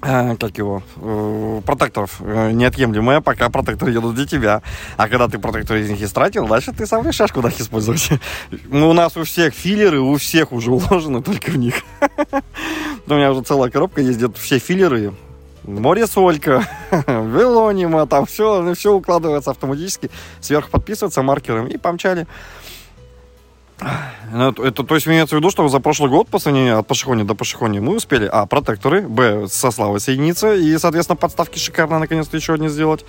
как 0.00 0.56
его, 0.56 0.82
э, 0.96 1.60
протекторов 1.64 2.20
э, 2.20 2.52
неотъемлемая, 2.52 3.20
пока 3.20 3.50
протекторы 3.50 3.92
едут 3.92 4.14
для 4.14 4.26
тебя. 4.26 4.62
А 4.96 5.08
когда 5.08 5.28
ты 5.28 5.38
протектор 5.38 5.76
из 5.76 5.90
них 5.90 6.00
истратил, 6.02 6.46
дальше 6.46 6.72
ты 6.72 6.86
сам 6.86 7.06
решаешь, 7.06 7.32
куда 7.32 7.48
их 7.48 7.60
использовать. 7.60 8.08
Ну, 8.68 8.90
у 8.90 8.92
нас 8.92 9.16
у 9.16 9.24
всех 9.24 9.54
филлеры, 9.54 10.00
у 10.00 10.16
всех 10.16 10.52
уже 10.52 10.70
уложены 10.70 11.22
только 11.22 11.50
в 11.50 11.58
них. 11.58 11.74
У 13.06 13.14
меня 13.14 13.32
уже 13.32 13.42
целая 13.42 13.70
коробка 13.70 14.02
где 14.02 14.30
все 14.30 14.58
филлеры, 14.58 15.12
море 15.64 16.06
солька, 16.06 16.64
велонима, 17.06 18.06
там 18.06 18.26
все, 18.26 18.72
все 18.74 18.94
укладывается 18.94 19.50
автоматически, 19.50 20.10
сверху 20.40 20.70
подписывается 20.70 21.22
маркером 21.22 21.66
и 21.66 21.76
помчали. 21.76 22.26
Ну, 24.32 24.50
это, 24.50 24.84
то 24.84 24.94
есть 24.94 25.08
имеется 25.08 25.34
в 25.34 25.38
виду, 25.38 25.50
что 25.50 25.68
за 25.68 25.80
прошлый 25.80 26.08
год 26.08 26.28
по 26.28 26.38
сравнению 26.38 26.78
от 26.78 26.86
Пашихони 26.86 27.24
до 27.24 27.34
Пашихони 27.34 27.80
мы 27.80 27.96
успели, 27.96 28.28
а, 28.30 28.46
протекторы, 28.46 29.02
б, 29.02 29.46
со 29.48 29.70
Славой 29.72 29.98
соединиться 29.98 30.54
и, 30.54 30.78
соответственно, 30.78 31.16
подставки 31.16 31.58
шикарно 31.58 31.98
наконец-то 31.98 32.36
еще 32.36 32.54
одни 32.54 32.68
сделать, 32.68 33.04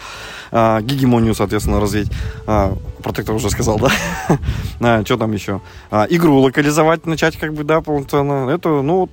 а, 0.52 0.82
гегемонию, 0.82 1.36
соответственно, 1.36 1.80
развить. 1.80 2.12
А, 2.48 2.76
протектор 3.04 3.36
уже 3.36 3.52
сказал, 3.52 3.78
да? 3.78 3.92
а, 4.80 5.06
что 5.06 5.18
там 5.18 5.32
еще? 5.32 5.62
А, 5.92 6.08
игру 6.10 6.40
локализовать, 6.40 7.06
начать 7.06 7.38
как 7.38 7.54
бы, 7.54 7.64
да, 7.64 7.82
полноценно. 7.82 8.50
Это, 8.50 8.70
ну, 8.82 9.08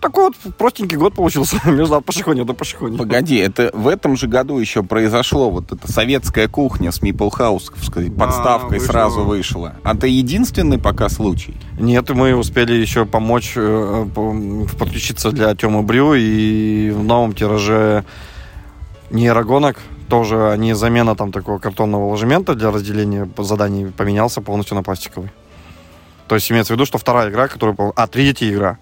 такой 0.00 0.24
вот 0.24 0.56
простенький 0.56 0.98
год 0.98 1.14
получился 1.14 1.58
между 1.70 1.94
от 1.94 2.04
Пашихони 2.04 2.42
до 2.42 2.52
Пашихони. 2.52 2.98
Погоди, 2.98 3.36
это 3.36 3.70
в 3.72 3.88
этом 3.88 4.16
же 4.16 4.26
году 4.26 4.58
еще 4.58 4.82
произошло 4.82 5.50
вот 5.50 5.72
эта 5.72 5.90
советская 5.90 6.48
кухня 6.48 6.92
с 6.92 7.00
Мипл 7.00 7.30
Хаус, 7.30 7.72
подставкой 8.18 8.80
да, 8.80 8.84
сразу 8.84 9.24
вышла. 9.24 9.76
А 9.82 9.96
ты 9.96 10.08
единственный 10.08 10.78
пока 10.78 11.03
случай? 11.08 11.54
Нет, 11.78 12.10
мы 12.10 12.34
успели 12.34 12.72
еще 12.72 13.06
помочь 13.06 13.52
э, 13.56 14.06
подключиться 14.78 15.30
для 15.30 15.54
Тёмы 15.54 15.82
Брю 15.82 16.14
и 16.14 16.90
в 16.90 17.02
новом 17.02 17.32
тираже 17.32 18.04
нейрогонок 19.10 19.78
тоже 20.08 20.54
не 20.58 20.74
замена 20.74 21.16
там 21.16 21.32
такого 21.32 21.58
картонного 21.58 22.10
ложемента 22.10 22.54
для 22.54 22.70
разделения 22.70 23.28
заданий 23.38 23.86
поменялся 23.86 24.40
полностью 24.40 24.76
на 24.76 24.82
пластиковый. 24.82 25.30
То 26.28 26.34
есть 26.34 26.50
имеется 26.50 26.72
в 26.72 26.76
виду, 26.76 26.86
что 26.86 26.98
вторая 26.98 27.30
игра, 27.30 27.48
которая... 27.48 27.76
А, 27.96 28.06
третья 28.06 28.48
игра. 28.50 28.78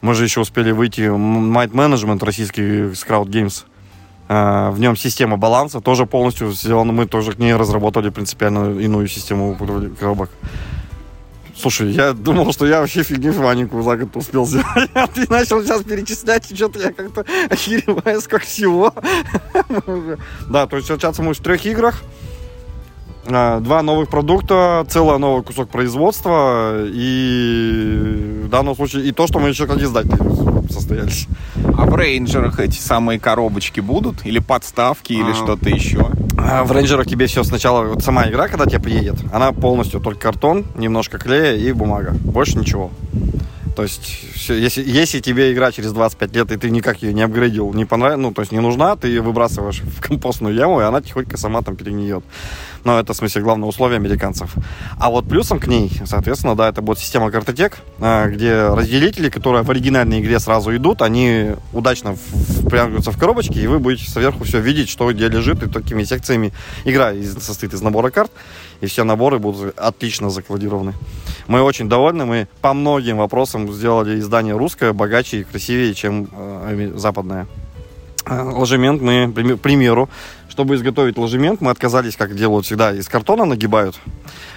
Мы 0.00 0.14
же 0.14 0.24
еще 0.24 0.40
успели 0.40 0.70
выйти 0.70 1.00
Might 1.00 1.70
Management 1.70 2.24
российский 2.24 2.92
Scout 2.92 3.26
Games. 3.26 3.64
Uh, 4.26 4.70
в 4.70 4.80
нем 4.80 4.96
система 4.96 5.36
баланса 5.36 5.80
тоже 5.80 6.06
полностью 6.06 6.50
сделана. 6.52 6.92
Мы 6.92 7.06
тоже 7.06 7.32
к 7.32 7.38
ней 7.38 7.54
разработали 7.54 8.08
принципиально 8.08 8.78
иную 8.80 9.06
систему 9.06 9.54
коробок. 10.00 10.30
Слушай, 11.56 11.92
я 11.92 12.12
думал, 12.12 12.52
что 12.52 12.66
я 12.66 12.80
вообще 12.80 13.02
фигню 13.02 13.32
маленькую 13.34 13.82
за 13.82 13.96
год 13.96 14.16
успел 14.16 14.46
сделать. 14.46 14.66
А 14.94 15.06
ты 15.06 15.26
начал 15.30 15.62
сейчас 15.62 15.82
перечислять, 15.82 16.50
и 16.50 16.56
что-то 16.56 16.80
я 16.80 16.92
как-то 16.92 17.24
охереваю, 17.48 18.20
как 18.28 18.42
всего. 18.44 18.92
Да, 20.50 20.66
то 20.66 20.76
есть 20.76 20.88
сейчас 20.88 21.18
мы 21.18 21.34
в 21.34 21.38
трех 21.38 21.64
играх. 21.66 22.02
А, 23.26 23.60
два 23.60 23.82
новых 23.82 24.08
продукта, 24.08 24.86
целый 24.88 25.18
новый 25.18 25.42
кусок 25.42 25.70
производства 25.70 26.84
и 26.84 28.42
в 28.44 28.48
данном 28.48 28.76
случае 28.76 29.06
и 29.06 29.12
то, 29.12 29.26
что 29.26 29.38
мы 29.38 29.48
еще 29.48 29.66
как 29.66 29.78
издатели 29.78 30.18
состоялись. 30.70 31.26
А 31.76 31.86
в 31.86 31.94
рейнджерах 31.94 32.60
эти 32.60 32.78
самые 32.78 33.18
коробочки 33.18 33.80
будут? 33.80 34.26
Или 34.26 34.38
подставки, 34.38 35.12
или 35.12 35.30
а, 35.30 35.34
что-то 35.34 35.70
еще? 35.70 36.10
А 36.36 36.64
в 36.64 36.72
рейнджерах 36.72 37.06
тебе 37.06 37.26
все 37.26 37.44
сначала, 37.44 37.84
вот 37.86 38.02
сама 38.02 38.28
игра, 38.28 38.48
когда 38.48 38.66
тебе 38.66 38.80
приедет, 38.80 39.16
она 39.32 39.52
полностью 39.52 40.00
только 40.00 40.20
картон, 40.20 40.66
немножко 40.76 41.18
клея 41.18 41.56
и 41.56 41.72
бумага. 41.72 42.14
Больше 42.20 42.58
ничего. 42.58 42.90
То 43.74 43.82
есть, 43.82 44.34
все, 44.34 44.54
если, 44.54 44.84
если 44.84 45.20
тебе 45.20 45.52
игра 45.52 45.72
через 45.72 45.92
25 45.92 46.36
лет, 46.36 46.52
и 46.52 46.56
ты 46.56 46.70
никак 46.70 47.02
ее 47.02 47.12
не 47.12 47.22
апгрейдил, 47.22 47.72
не 47.72 47.84
понравилась, 47.84 48.22
ну, 48.22 48.32
то 48.32 48.42
есть 48.42 48.52
не 48.52 48.60
нужна, 48.60 48.94
ты 48.94 49.08
ее 49.08 49.20
выбрасываешь 49.20 49.80
в 49.80 50.00
компостную 50.00 50.54
яму, 50.54 50.80
и 50.80 50.84
она 50.84 51.00
тихонько 51.00 51.36
сама 51.36 51.62
там 51.62 51.74
перегниет. 51.74 52.22
Но 52.84 53.00
это, 53.00 53.14
в 53.14 53.16
смысле, 53.16 53.42
главное 53.42 53.68
условие 53.68 53.96
американцев. 53.96 54.54
А 54.98 55.10
вот 55.10 55.26
плюсом 55.26 55.58
к 55.58 55.66
ней, 55.66 55.90
соответственно, 56.04 56.54
да, 56.54 56.68
это 56.68 56.82
будет 56.82 56.98
система 56.98 57.30
картотек, 57.30 57.78
а, 57.98 58.28
где 58.28 58.68
разделители, 58.68 59.30
которые 59.30 59.62
в 59.62 59.70
оригинальной 59.70 60.20
игре 60.20 60.38
сразу 60.38 60.74
идут, 60.76 61.00
они 61.00 61.52
удачно 61.72 62.14
впрягаются 62.14 63.10
в 63.10 63.18
коробочки, 63.18 63.58
и 63.58 63.66
вы 63.66 63.78
будете 63.78 64.10
сверху 64.10 64.44
все 64.44 64.60
видеть, 64.60 64.90
что 64.90 65.10
где 65.10 65.28
лежит, 65.28 65.62
и 65.62 65.68
такими 65.68 66.04
секциями. 66.04 66.52
Игра 66.84 67.12
состоит 67.40 67.72
из 67.72 67.80
набора 67.80 68.10
карт, 68.10 68.30
и 68.80 68.86
все 68.86 69.04
наборы 69.04 69.38
будут 69.38 69.78
отлично 69.78 70.28
закодированы. 70.28 70.92
Мы 71.46 71.62
очень 71.62 71.88
довольны, 71.88 72.26
мы 72.26 72.48
по 72.60 72.74
многим 72.74 73.16
вопросам 73.16 73.72
сделали 73.72 74.18
издание 74.18 74.56
русское 74.56 74.92
богаче 74.92 75.40
и 75.40 75.44
красивее, 75.44 75.94
чем 75.94 76.28
э, 76.32 76.92
западное. 76.96 77.46
Э, 78.26 78.42
ложемент 78.42 79.02
мы, 79.02 79.32
к 79.32 79.60
примеру, 79.60 80.08
чтобы 80.54 80.76
изготовить 80.76 81.18
ложемент, 81.18 81.60
мы 81.60 81.72
отказались, 81.72 82.14
как 82.14 82.36
делают 82.36 82.64
всегда, 82.64 82.92
из 82.94 83.08
картона 83.08 83.44
нагибают. 83.44 83.98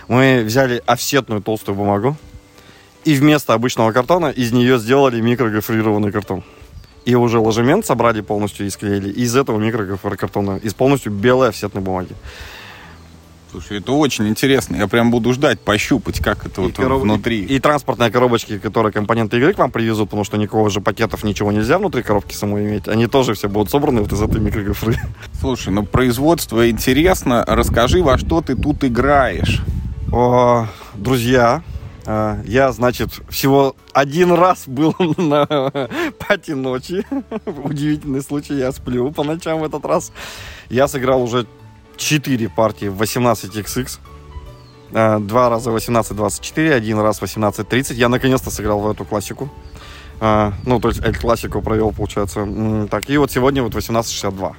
Мы 0.07 0.43
взяли 0.45 0.83
офсетную 0.85 1.41
толстую 1.41 1.75
бумагу 1.75 2.15
и 3.03 3.15
вместо 3.15 3.55
обычного 3.55 3.91
картона 3.91 4.27
из 4.27 4.51
нее 4.51 4.77
сделали 4.77 5.19
микрогофрированный 5.19 6.11
картон. 6.11 6.43
И 7.05 7.15
уже 7.15 7.39
ложемент 7.39 7.83
собрали 7.83 8.21
полностью 8.21 8.67
и 8.67 8.69
склеили 8.69 9.09
из 9.09 9.35
этого 9.35 9.57
микрогофрокартона, 9.57 10.57
из 10.57 10.75
полностью 10.75 11.11
белой 11.11 11.49
офсетной 11.49 11.81
бумаги. 11.81 12.13
Слушай, 13.51 13.79
это 13.79 13.93
очень 13.93 14.27
интересно. 14.27 14.75
Я 14.75 14.87
прям 14.87 15.09
буду 15.09 15.33
ждать, 15.33 15.59
пощупать, 15.59 16.19
как 16.19 16.45
это 16.45 16.61
вот 16.61 16.73
короб- 16.73 16.99
внутри. 16.99 17.41
И, 17.43 17.55
и 17.55 17.59
транспортные 17.59 18.11
коробочки, 18.11 18.59
которые 18.59 18.91
компоненты 18.91 19.37
игры 19.37 19.53
к 19.53 19.57
вам 19.57 19.71
привезут, 19.71 20.09
потому 20.09 20.23
что 20.25 20.37
никакого 20.37 20.69
же 20.69 20.81
пакетов 20.81 21.23
ничего 21.23 21.51
нельзя 21.51 21.77
внутри 21.77 22.03
коробки 22.03 22.35
самой 22.35 22.65
иметь. 22.65 22.87
Они 22.87 23.07
тоже 23.07 23.33
все 23.33 23.47
будут 23.47 23.69
собраны 23.71 24.01
вот 24.01 24.11
из 24.11 24.21
этой 24.21 24.41
микрогофры. 24.41 24.95
Слушай, 25.39 25.73
ну 25.73 25.83
производство 25.85 26.69
интересно. 26.69 27.43
Расскажи, 27.47 28.03
во 28.03 28.17
что 28.17 28.41
ты 28.41 28.55
тут 28.55 28.83
играешь. 28.83 29.61
О, 30.11 30.67
друзья, 30.95 31.63
э, 32.05 32.41
я, 32.45 32.71
значит, 32.71 33.09
всего 33.29 33.75
один 33.93 34.31
раз 34.33 34.63
был 34.67 34.93
на 35.17 35.45
пати 36.19 36.51
ночи. 36.51 37.05
Удивительный 37.63 38.21
случай, 38.21 38.55
я 38.55 38.71
сплю 38.71 39.11
по 39.11 39.23
ночам 39.23 39.59
в 39.59 39.63
этот 39.63 39.85
раз. 39.85 40.11
Я 40.69 40.87
сыграл 40.87 41.23
уже 41.23 41.45
4 41.97 42.49
партии 42.49 42.87
в 42.89 43.01
18XX. 43.01 43.99
Э, 44.93 45.19
Два 45.19 45.49
раза 45.49 45.71
18-24, 45.71 46.73
один 46.73 46.99
раз 46.99 47.21
18-30. 47.21 47.93
Я 47.95 48.09
наконец-то 48.09 48.51
сыграл 48.51 48.79
в 48.79 48.89
эту 48.91 49.05
классику. 49.05 49.49
Э, 50.21 50.51
Ну, 50.65 50.79
то 50.79 50.89
есть 50.89 51.01
Эль 51.03 51.17
Классику 51.17 51.61
провел, 51.61 51.91
получается. 51.91 52.47
Так, 52.89 53.09
и 53.09 53.17
вот 53.17 53.31
сегодня 53.31 53.63
вот 53.63 53.73
18-62. 53.75 54.53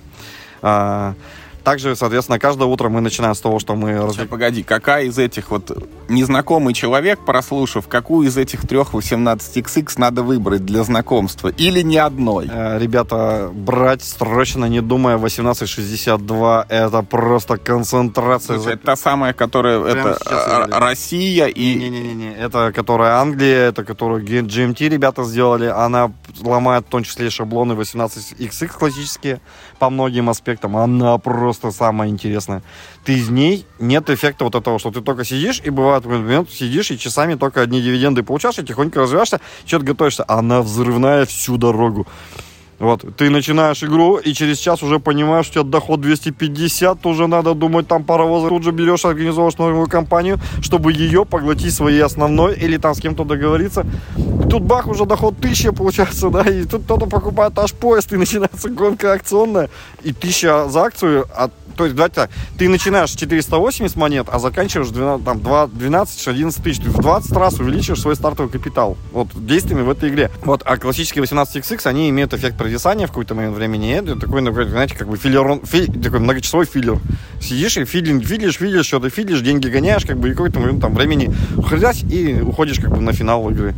Также, 1.69 1.97
соответственно, 1.97 2.39
каждое 2.39 2.64
утро 2.64 2.89
мы 2.89 3.03
начинаем 3.03 3.35
с 3.35 3.41
того, 3.41 3.59
что 3.59 3.75
мы 3.75 3.93
разве- 3.93 4.25
погоди, 4.25 4.62
какая 4.62 5.05
из 5.05 5.19
этих 5.19 5.51
вот 5.51 5.71
незнакомый 6.09 6.73
человек, 6.73 7.19
прослушав, 7.27 7.89
какую 7.89 8.27
из 8.27 8.39
этих 8.39 8.66
трех 8.66 8.95
18XX 8.95 9.93
надо 9.99 10.23
выбрать 10.23 10.64
для 10.64 10.83
знакомства? 10.83 11.49
Или 11.49 11.83
ни 11.83 11.99
одной? 11.99 12.49
Э, 12.51 12.79
Ребята, 12.79 13.51
брать 13.53 14.03
срочно, 14.03 14.64
не 14.64 14.81
думая, 14.81 15.16
1862 15.16 16.64
это 16.71 17.03
просто 17.03 17.59
концентрация. 17.59 18.57
Слушай, 18.57 18.77
это 18.77 18.87
та 18.87 18.97
самая, 18.97 19.35
которая 19.35 19.79
Прямо 19.79 20.09
это 20.12 20.19
а, 20.25 20.64
играли. 20.64 20.81
Россия 20.81 21.47
и... 21.49 21.75
Не-не-не, 21.75 22.35
это 22.35 22.73
которая 22.73 23.21
Англия, 23.21 23.69
это 23.69 23.85
которую 23.85 24.25
GMT 24.25 24.89
ребята 24.89 25.23
сделали. 25.23 25.66
Она 25.66 26.12
ломает 26.41 26.87
в 26.87 26.89
том 26.89 27.03
числе 27.03 27.27
и 27.27 27.31
шаблоны 27.31 27.75
18XX 27.75 28.69
классические 28.69 29.43
по 29.79 29.91
многим 29.91 30.29
аспектам. 30.29 30.76
Она 30.76 31.18
просто 31.18 31.70
самая 31.70 32.09
интересная. 32.09 32.62
Ты 33.05 33.14
из 33.14 33.29
ней 33.29 33.66
нет 33.79 34.11
эффекта 34.11 34.45
вот 34.45 34.55
этого, 34.55 34.79
что 34.79 34.91
ты 34.91 35.01
только 35.01 35.24
сидишь, 35.24 35.61
и 35.64 35.70
бывает 35.70 36.05
момент 36.05 36.51
сидишь 36.51 36.91
и 36.91 36.99
часами 36.99 37.35
только 37.35 37.62
одни 37.62 37.81
дивиденды 37.81 38.22
получаешь, 38.22 38.59
и 38.59 38.64
тихонько 38.64 39.01
развиваешься, 39.01 39.41
что-то 39.64 39.85
готовишься. 39.85 40.24
Она 40.29 40.62
взрывная 40.62 41.24
всю 41.24 41.57
дорогу. 41.57 42.07
Вот, 42.79 43.05
ты 43.16 43.29
начинаешь 43.29 43.83
игру, 43.83 44.18
и 44.18 44.33
через 44.33 44.59
час 44.59 44.83
уже 44.83 45.01
понимаешь, 45.01 45.47
что 45.47 45.61
у 45.61 45.62
тебя 45.64 45.72
доход 45.72 46.01
250, 46.01 47.07
уже 47.07 47.26
надо 47.26 47.55
думать, 47.55 47.89
там 47.89 48.05
паровозы, 48.05 48.49
тут 48.49 48.62
же 48.62 48.70
берешь, 48.70 49.05
организовываешь 49.05 49.59
новую 49.59 49.89
компанию, 49.89 50.39
чтобы 50.62 50.93
ее 50.93 51.24
поглотить 51.24 51.74
своей 51.74 52.01
основной, 52.01 52.55
или 52.55 52.76
там 52.76 52.95
с 52.95 53.01
кем-то 53.01 53.24
договориться. 53.24 53.85
И 54.16 54.49
тут 54.49 54.62
бах, 54.62 54.87
уже 54.87 55.07
доход 55.07 55.35
1000 55.39 55.72
получается, 55.72 56.31
да, 56.31 56.43
и 56.43 56.64
тут 56.64 56.85
кто-то 56.85 57.07
покупает 57.07 57.59
аж 57.59 57.72
поезд, 57.72 58.12
и 58.12 58.16
начинается 58.16 58.68
гонка 58.68 59.12
акционная, 59.12 59.70
и 60.05 60.12
1000 60.12 60.68
за 60.68 60.83
акцию, 60.83 61.26
а, 61.35 61.51
то 61.79 61.85
есть, 61.85 61.95
давайте 61.95 62.16
так, 62.16 62.31
ты 62.59 62.68
начинаешь 62.68 63.12
с 63.12 63.16
480 63.16 63.95
монет, 63.95 64.26
а 64.31 64.41
заканчиваешь 64.41 64.89
12, 64.89 65.24
там, 65.24 65.41
2, 65.41 65.66
12-11 65.66 66.62
тысяч, 66.62 66.83
ты 66.83 66.91
в 66.91 66.99
20 66.99 67.33
раз 67.33 67.61
увеличиваешь 67.61 68.01
свой 68.01 68.16
стартовый 68.16 68.51
капитал, 68.51 68.97
вот, 69.12 69.29
действиями 69.35 69.83
в 69.83 69.91
этой 69.91 70.09
игре. 70.09 70.31
Вот, 70.43 70.62
а 70.64 70.76
классические 70.76 71.22
18XX, 71.24 71.87
они 71.87 72.11
имеют 72.11 72.35
эффект 72.35 72.57
провисания 72.69 73.07
в 73.07 73.11
какой-то 73.11 73.35
момент 73.35 73.57
времени, 73.57 73.95
это 73.95 74.16
такой, 74.16 74.43
ну, 74.43 74.53
знаете, 74.53 74.95
как 74.95 75.09
бы 75.09 75.16
филлер, 75.16 75.61
фи- 75.64 75.87
такой 75.87 76.21
многочасовой 76.21 76.66
филлер. 76.66 76.99
Сидишь 77.41 77.79
и 77.79 77.85
филинг, 77.87 78.25
филишь, 78.27 78.57
филишь, 78.59 78.87
что-то 78.87 79.09
филишь, 79.09 79.41
деньги 79.41 79.69
гоняешь, 79.69 80.05
как 80.05 80.19
бы, 80.19 80.29
и 80.29 80.33
какой-то 80.33 80.61
момент 80.61 80.83
там 80.83 80.95
времени 80.95 81.33
хрясь, 81.66 82.03
и 82.03 82.41
уходишь 82.43 82.79
как 82.79 82.91
бы 82.91 83.01
на 83.01 83.12
финал 83.12 83.49
игры. 83.51 83.75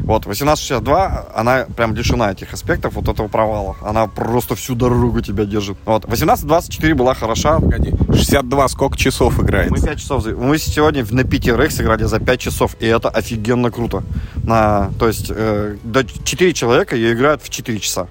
Вот, 0.00 0.26
1862, 0.26 1.28
она 1.34 1.66
прям 1.74 1.94
лишена 1.94 2.32
этих 2.32 2.52
аспектов, 2.52 2.92
вот 2.94 3.08
этого 3.08 3.28
провала. 3.28 3.76
Она 3.80 4.06
просто 4.06 4.54
всю 4.54 4.74
дорогу 4.74 5.22
тебя 5.22 5.46
держит. 5.46 5.78
Вот, 5.86 6.04
1824 6.04 6.94
была 6.94 7.14
хороша. 7.14 7.58
Погоди, 7.58 7.94
62 8.12 8.68
сколько 8.68 8.98
часов 8.98 9.40
играет? 9.40 9.70
Мы 9.70 9.80
5 9.80 9.98
часов, 9.98 10.26
мы 10.26 10.58
сегодня 10.58 11.06
на 11.10 11.24
пятерых 11.24 11.72
сыграли 11.72 12.04
за 12.04 12.20
5 12.20 12.40
часов, 12.40 12.76
и 12.80 12.86
это 12.86 13.08
офигенно 13.08 13.70
круто. 13.70 14.02
На, 14.42 14.90
то 14.98 15.08
есть, 15.08 15.30
э, 15.34 15.76
до 15.82 16.04
4 16.04 16.52
человека 16.52 16.96
ее 16.96 17.14
играют 17.14 17.42
в 17.42 17.48
4 17.48 17.78
часа. 17.78 18.08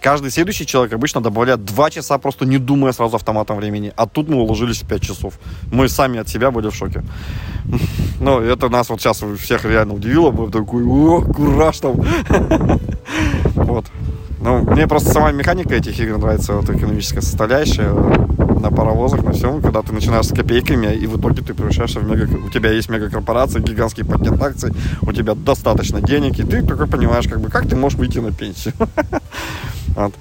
Каждый 0.00 0.30
следующий 0.30 0.66
человек 0.66 0.92
обычно 0.92 1.20
добавляет 1.20 1.64
2 1.64 1.90
часа, 1.90 2.18
просто 2.18 2.46
не 2.46 2.58
думая 2.58 2.92
сразу 2.92 3.16
автоматом 3.16 3.56
времени. 3.56 3.92
А 3.96 4.06
тут 4.06 4.28
мы 4.28 4.36
уложились 4.36 4.82
в 4.82 4.86
5 4.86 5.02
часов. 5.02 5.34
Мы 5.72 5.88
сами 5.88 6.20
от 6.20 6.28
себя 6.28 6.50
были 6.50 6.68
в 6.68 6.74
шоке. 6.74 7.02
Ну, 8.18 8.40
это 8.40 8.70
нас 8.70 8.88
вот 8.88 9.00
сейчас 9.00 9.22
всех 9.38 9.64
реально 9.66 9.94
удивило. 9.94 10.30
Мы 10.30 10.50
такой, 10.50 10.84
о, 10.84 11.20
кураж 11.20 11.78
там. 11.80 11.96
Вот. 13.54 13.86
Ну, 14.40 14.62
мне 14.62 14.86
просто 14.86 15.10
сама 15.10 15.32
механика 15.32 15.74
этих 15.74 15.98
игр 16.00 16.18
нравится, 16.18 16.54
вот 16.54 16.70
экономическая 16.70 17.20
составляющая 17.20 17.92
на 18.60 18.70
паровозах, 18.70 19.22
на 19.22 19.32
всем, 19.32 19.60
когда 19.60 19.82
ты 19.82 19.92
начинаешь 19.92 20.26
с 20.26 20.34
копейками, 20.34 20.94
и 20.94 21.06
в 21.06 21.18
итоге 21.18 21.42
ты 21.42 21.54
превращаешься 21.54 22.00
в 22.00 22.10
мега... 22.10 22.28
У 22.46 22.50
тебя 22.50 22.72
есть 22.72 22.88
мегакорпорация, 22.88 23.62
гигантский 23.62 24.04
пакет 24.04 24.40
акций, 24.42 24.72
у 25.02 25.12
тебя 25.12 25.34
достаточно 25.34 26.00
денег, 26.00 26.38
и 26.38 26.42
ты 26.42 26.62
только 26.62 26.86
понимаешь, 26.86 27.28
как 27.28 27.40
бы, 27.40 27.48
как 27.48 27.68
ты 27.68 27.76
можешь 27.76 27.98
выйти 27.98 28.18
на 28.18 28.32
пенсию. 28.32 28.74
Вот. 29.96 30.12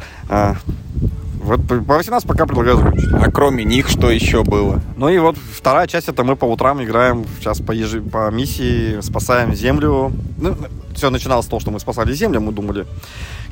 Вот 1.45 1.67
по 1.67 1.75
по 1.75 1.95
18 1.97 2.27
пока 2.27 2.45
предлагаю 2.47 2.77
закончить. 2.77 3.13
А 3.13 3.31
кроме 3.31 3.63
них 3.63 3.87
что 3.87 4.09
еще 4.09 4.43
было? 4.43 4.81
Ну 4.97 5.09
и 5.09 5.19
вот 5.19 5.37
вторая 5.37 5.85
часть, 5.87 6.09
это 6.09 6.23
мы 6.23 6.35
по 6.35 6.45
утрам 6.45 6.83
играем 6.83 7.23
сейчас 7.39 7.59
по, 7.59 7.71
ежи- 7.71 8.01
по 8.01 8.31
миссии, 8.31 8.99
спасаем 9.01 9.53
землю. 9.53 10.11
Ну, 10.37 10.57
все 10.95 11.09
начиналось 11.11 11.45
с 11.45 11.49
того, 11.49 11.59
что 11.59 11.69
мы 11.71 11.79
спасали 11.79 12.13
землю, 12.13 12.41
мы 12.41 12.51
думали. 12.51 12.87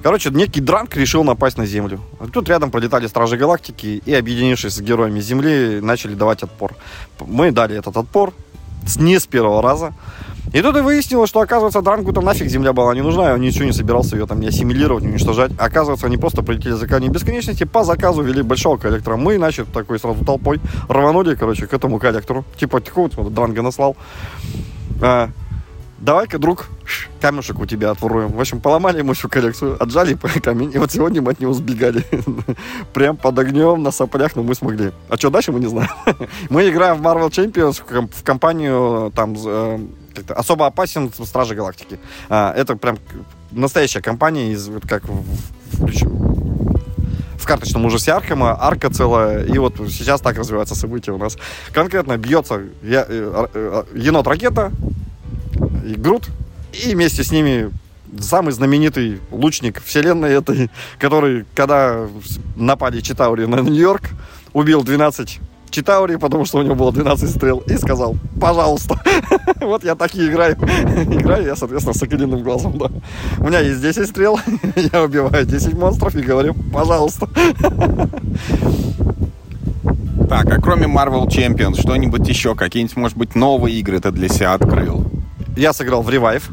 Короче, 0.02 0.32
некий 0.32 0.60
дранк 0.60 0.96
решил 0.96 1.24
напасть 1.24 1.58
на 1.58 1.66
землю. 1.68 2.00
Тут 2.34 2.50
рядом 2.50 2.72
пролетали 2.72 3.08
Стражи 3.08 3.38
Галактики 3.38 4.02
и, 4.04 4.14
объединившись 4.14 4.74
с 4.74 4.82
героями 4.82 5.22
Земли, 5.22 5.80
начали 5.82 6.16
давать 6.16 6.44
отпор. 6.44 6.74
Мы 7.20 7.52
дали 7.52 7.78
этот 7.78 7.96
отпор 7.96 8.34
не 8.98 9.20
с 9.20 9.28
первого 9.28 9.62
раза. 9.62 9.94
И 10.54 10.62
тут 10.62 10.78
и 10.78 10.82
выяснилось, 10.82 11.30
что, 11.30 11.42
оказывается, 11.42 11.82
Дранку 11.82 12.14
там 12.14 12.26
нафиг 12.26 12.48
земля 12.48 12.74
была 12.74 12.94
не 12.94 13.02
нужна, 13.02 13.34
он 13.34 13.42
ничего 13.42 13.66
не 13.66 13.74
собирался 13.74 14.16
ее 14.16 14.28
там 14.28 14.40
не 14.40 14.48
ассимилировать, 14.48 15.04
не 15.04 15.10
уничтожать. 15.10 15.52
Оказывается, 15.58 16.06
они 16.06 16.18
просто 16.18 16.44
полетели 16.44 16.74
за 16.74 16.88
камни 16.88 17.10
бесконечности, 17.10 17.64
по 17.64 17.84
заказу 17.84 18.22
вели 18.22 18.44
большого 18.44 18.78
коллектора. 18.78 19.18
Мы, 19.18 19.38
значит, 19.38 19.68
такой 19.74 20.00
сразу 20.00 20.24
толпой 20.24 20.62
рванули, 20.88 21.34
короче, 21.34 21.66
к 21.66 21.74
этому 21.74 21.98
коллектору. 21.98 22.46
Типа, 22.58 22.80
такого 22.80 23.10
вот 23.16 23.34
Дранга 23.34 23.64
наслал. 23.64 23.98
А, 25.02 25.30
Давай-ка, 26.04 26.38
друг, 26.38 26.66
камешек 27.22 27.60
у 27.60 27.66
тебя 27.66 27.92
отворуем. 27.92 28.34
В 28.34 28.40
общем, 28.42 28.60
поломали 28.60 28.98
ему 28.98 29.14
всю 29.14 29.30
коллекцию, 29.30 29.82
отжали 29.82 30.18
камень, 30.44 30.70
и 30.74 30.78
вот 30.78 30.92
сегодня 30.92 31.22
мы 31.22 31.32
от 31.32 31.40
него 31.40 31.54
сбегали. 31.54 32.04
Прям 32.94 33.16
под 33.16 33.40
огнем, 33.40 33.82
на 33.82 33.92
соплях, 33.92 34.36
но 34.36 34.44
мы 34.44 34.54
смогли. 34.54 34.92
А 35.08 35.16
что 35.16 35.30
дальше, 35.30 35.54
мы 35.54 35.62
не 35.62 35.68
знаем. 35.68 35.90
Мы 36.50 36.70
играем 36.70 36.98
в 36.98 37.02
Marvel 37.02 37.30
Champions, 37.30 37.82
в 38.12 38.24
компанию 38.24 39.14
там 39.16 39.34
э, 39.46 39.80
как-то 40.16 40.34
особо 40.34 40.66
опасен 40.68 41.12
Стражи 41.14 41.56
Галактики. 41.56 42.00
А, 42.30 42.54
Это 42.56 42.76
прям 42.76 42.98
настоящая 43.52 44.02
компания, 44.02 44.52
из, 44.54 44.68
вот 44.68 44.88
как 44.88 45.04
в, 45.08 45.24
в- 45.74 47.38
в- 47.38 47.46
карточном 47.46 47.86
ужасе 47.86 48.14
Аркема, 48.14 48.56
арка 48.60 48.90
целая, 48.90 49.44
и 49.46 49.58
вот 49.58 49.76
сейчас 49.90 50.22
так 50.22 50.38
развиваются 50.38 50.76
события 50.76 51.12
у 51.12 51.18
нас. 51.18 51.38
Конкретно 51.74 52.18
бьется 52.18 52.62
я- 52.82 53.06
э, 53.08 53.48
э, 53.54 53.84
енот-ракета, 53.96 54.72
и 55.86 55.94
Грут, 55.96 56.30
и 56.72 56.94
вместе 56.96 57.24
с 57.24 57.32
ними 57.32 57.70
самый 58.20 58.54
знаменитый 58.54 59.20
лучник 59.32 59.82
вселенной 59.84 60.32
этой, 60.34 60.70
который, 61.00 61.46
когда 61.56 62.08
напали 62.56 63.02
Читаури 63.02 63.46
на 63.46 63.58
Нью-Йорк, 63.62 64.04
убил 64.54 64.84
12 64.84 65.40
Читаури, 65.74 66.18
потому 66.18 66.46
что 66.46 66.60
у 66.60 66.62
него 66.62 66.76
было 66.76 66.92
12 66.92 67.30
стрел, 67.30 67.64
и 67.66 67.76
сказал, 67.78 68.16
пожалуйста. 68.40 68.96
Вот 69.60 69.84
я 69.84 69.96
так 69.96 70.14
и 70.16 70.28
играю. 70.28 70.56
Играю 70.58 71.46
я, 71.46 71.56
соответственно, 71.56 71.94
с 71.96 72.00
соколиным 72.00 72.44
глазом, 72.44 72.78
да. 72.78 72.88
У 73.40 73.48
меня 73.48 73.60
есть 73.60 73.82
10 73.82 74.08
стрел, 74.08 74.40
я 74.94 75.02
убиваю 75.04 75.46
10 75.46 75.74
монстров 75.74 76.16
и 76.16 76.22
говорю, 76.22 76.54
пожалуйста. 76.72 77.28
Так, 80.30 80.46
а 80.52 80.62
кроме 80.62 80.86
Marvel 80.86 81.26
Champions, 81.28 81.80
что-нибудь 81.80 82.28
еще? 82.28 82.56
Какие-нибудь, 82.56 82.98
может 82.98 83.18
быть, 83.18 83.36
новые 83.36 83.80
игры 83.80 84.00
ты 84.00 84.12
для 84.12 84.30
себя 84.30 84.54
открыл? 84.54 85.06
Я 85.58 85.74
сыграл 85.74 86.02
в 86.04 86.10
Revive 86.10 86.44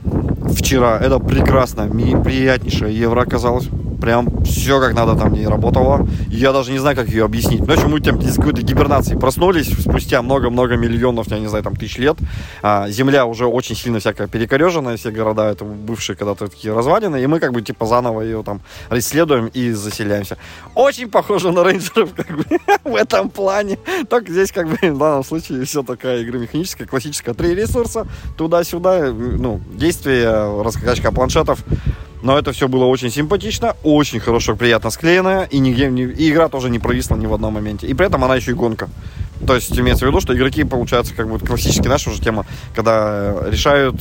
вчера. 0.54 0.98
Это 0.98 1.18
прекрасно, 1.18 1.82
ми- 1.82 2.16
приятнейшее 2.22 2.96
евро 2.96 3.22
оказалось. 3.22 3.68
Прям 4.00 4.42
все 4.44 4.80
как 4.80 4.94
надо 4.94 5.16
там 5.16 5.32
не 5.32 5.46
работало. 5.46 6.06
Я 6.28 6.52
даже 6.52 6.72
не 6.72 6.78
знаю, 6.78 6.96
как 6.96 7.08
ее 7.08 7.24
объяснить. 7.24 7.60
Общем, 7.68 7.90
мы 7.90 8.00
там 8.00 8.18
из 8.20 8.36
какой-то 8.36 8.62
гибернации 8.62 9.16
проснулись 9.16 9.68
спустя 9.68 10.22
много-много 10.22 10.76
миллионов, 10.76 11.28
я 11.28 11.38
не 11.38 11.46
знаю, 11.48 11.64
там 11.64 11.76
тысяч 11.76 11.98
лет. 11.98 12.16
А, 12.62 12.88
земля 12.88 13.26
уже 13.26 13.46
очень 13.46 13.76
сильно 13.76 13.98
всякая 14.00 14.26
перекореженная, 14.26 14.96
все 14.96 15.10
города 15.10 15.50
это 15.50 15.64
бывшие 15.64 16.16
когда-то 16.16 16.48
такие 16.48 16.74
развалины, 16.74 17.22
и 17.22 17.26
мы 17.26 17.40
как 17.40 17.52
бы 17.52 17.62
типа 17.62 17.86
заново 17.86 18.22
ее 18.22 18.42
там 18.42 18.60
исследуем 18.90 19.46
и 19.48 19.70
заселяемся. 19.72 20.36
Очень 20.74 21.10
похоже 21.10 21.52
на 21.52 21.64
рейнджеров 21.64 22.14
как 22.14 22.36
бы 22.36 22.44
в 22.84 22.94
этом 22.96 23.30
плане. 23.30 23.78
Только 24.08 24.32
здесь 24.32 24.52
как 24.52 24.68
бы 24.68 24.76
в 24.76 24.98
данном 24.98 25.24
случае 25.24 25.64
все 25.64 25.82
такая 25.82 26.22
игра 26.22 26.38
механическая, 26.38 26.86
классическая. 26.86 27.34
Три 27.34 27.54
ресурса, 27.54 28.06
туда-сюда, 28.36 29.12
ну, 29.12 29.60
действие, 29.74 30.62
раскачка 30.62 31.12
планшетов. 31.12 31.64
Но 32.22 32.38
это 32.38 32.52
все 32.52 32.68
было 32.68 32.84
очень 32.84 33.10
симпатично, 33.10 33.76
очень 33.82 34.20
хорошо, 34.20 34.54
приятно 34.54 34.90
склеено, 34.90 35.46
и, 35.50 35.58
нигде, 35.58 35.88
и 35.88 36.30
игра 36.30 36.48
тоже 36.48 36.68
не 36.68 36.78
провисла 36.78 37.16
ни 37.16 37.26
в 37.26 37.32
одном 37.32 37.54
моменте. 37.54 37.86
И 37.86 37.94
при 37.94 38.06
этом 38.06 38.22
она 38.24 38.36
еще 38.36 38.50
и 38.50 38.54
гонка. 38.54 38.88
То 39.46 39.54
есть 39.54 39.76
имеется 39.78 40.04
в 40.04 40.08
виду, 40.08 40.20
что 40.20 40.36
игроки, 40.36 40.64
получается, 40.64 41.14
как 41.14 41.28
бы 41.28 41.38
классически 41.38 41.88
наша 41.88 42.10
уже 42.10 42.20
тема, 42.20 42.44
когда 42.74 43.48
решают, 43.48 43.96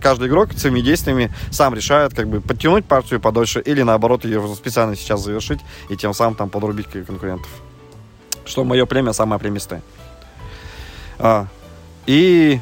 каждый 0.00 0.28
игрок 0.28 0.52
своими 0.52 0.80
действиями 0.80 1.32
сам 1.50 1.74
решает, 1.74 2.14
как 2.14 2.28
бы 2.28 2.40
подтянуть 2.40 2.84
партию 2.84 3.20
подольше 3.20 3.60
или 3.60 3.82
наоборот 3.82 4.24
ее 4.24 4.40
специально 4.54 4.94
сейчас 4.94 5.22
завершить 5.22 5.58
и 5.88 5.96
тем 5.96 6.14
самым 6.14 6.36
там 6.36 6.50
подрубить 6.50 6.86
конкурентов. 6.86 7.50
Что 8.44 8.62
мое 8.62 8.86
племя 8.86 9.12
самое 9.12 9.40
племистое. 9.40 9.82
А, 11.18 11.48
и 12.06 12.60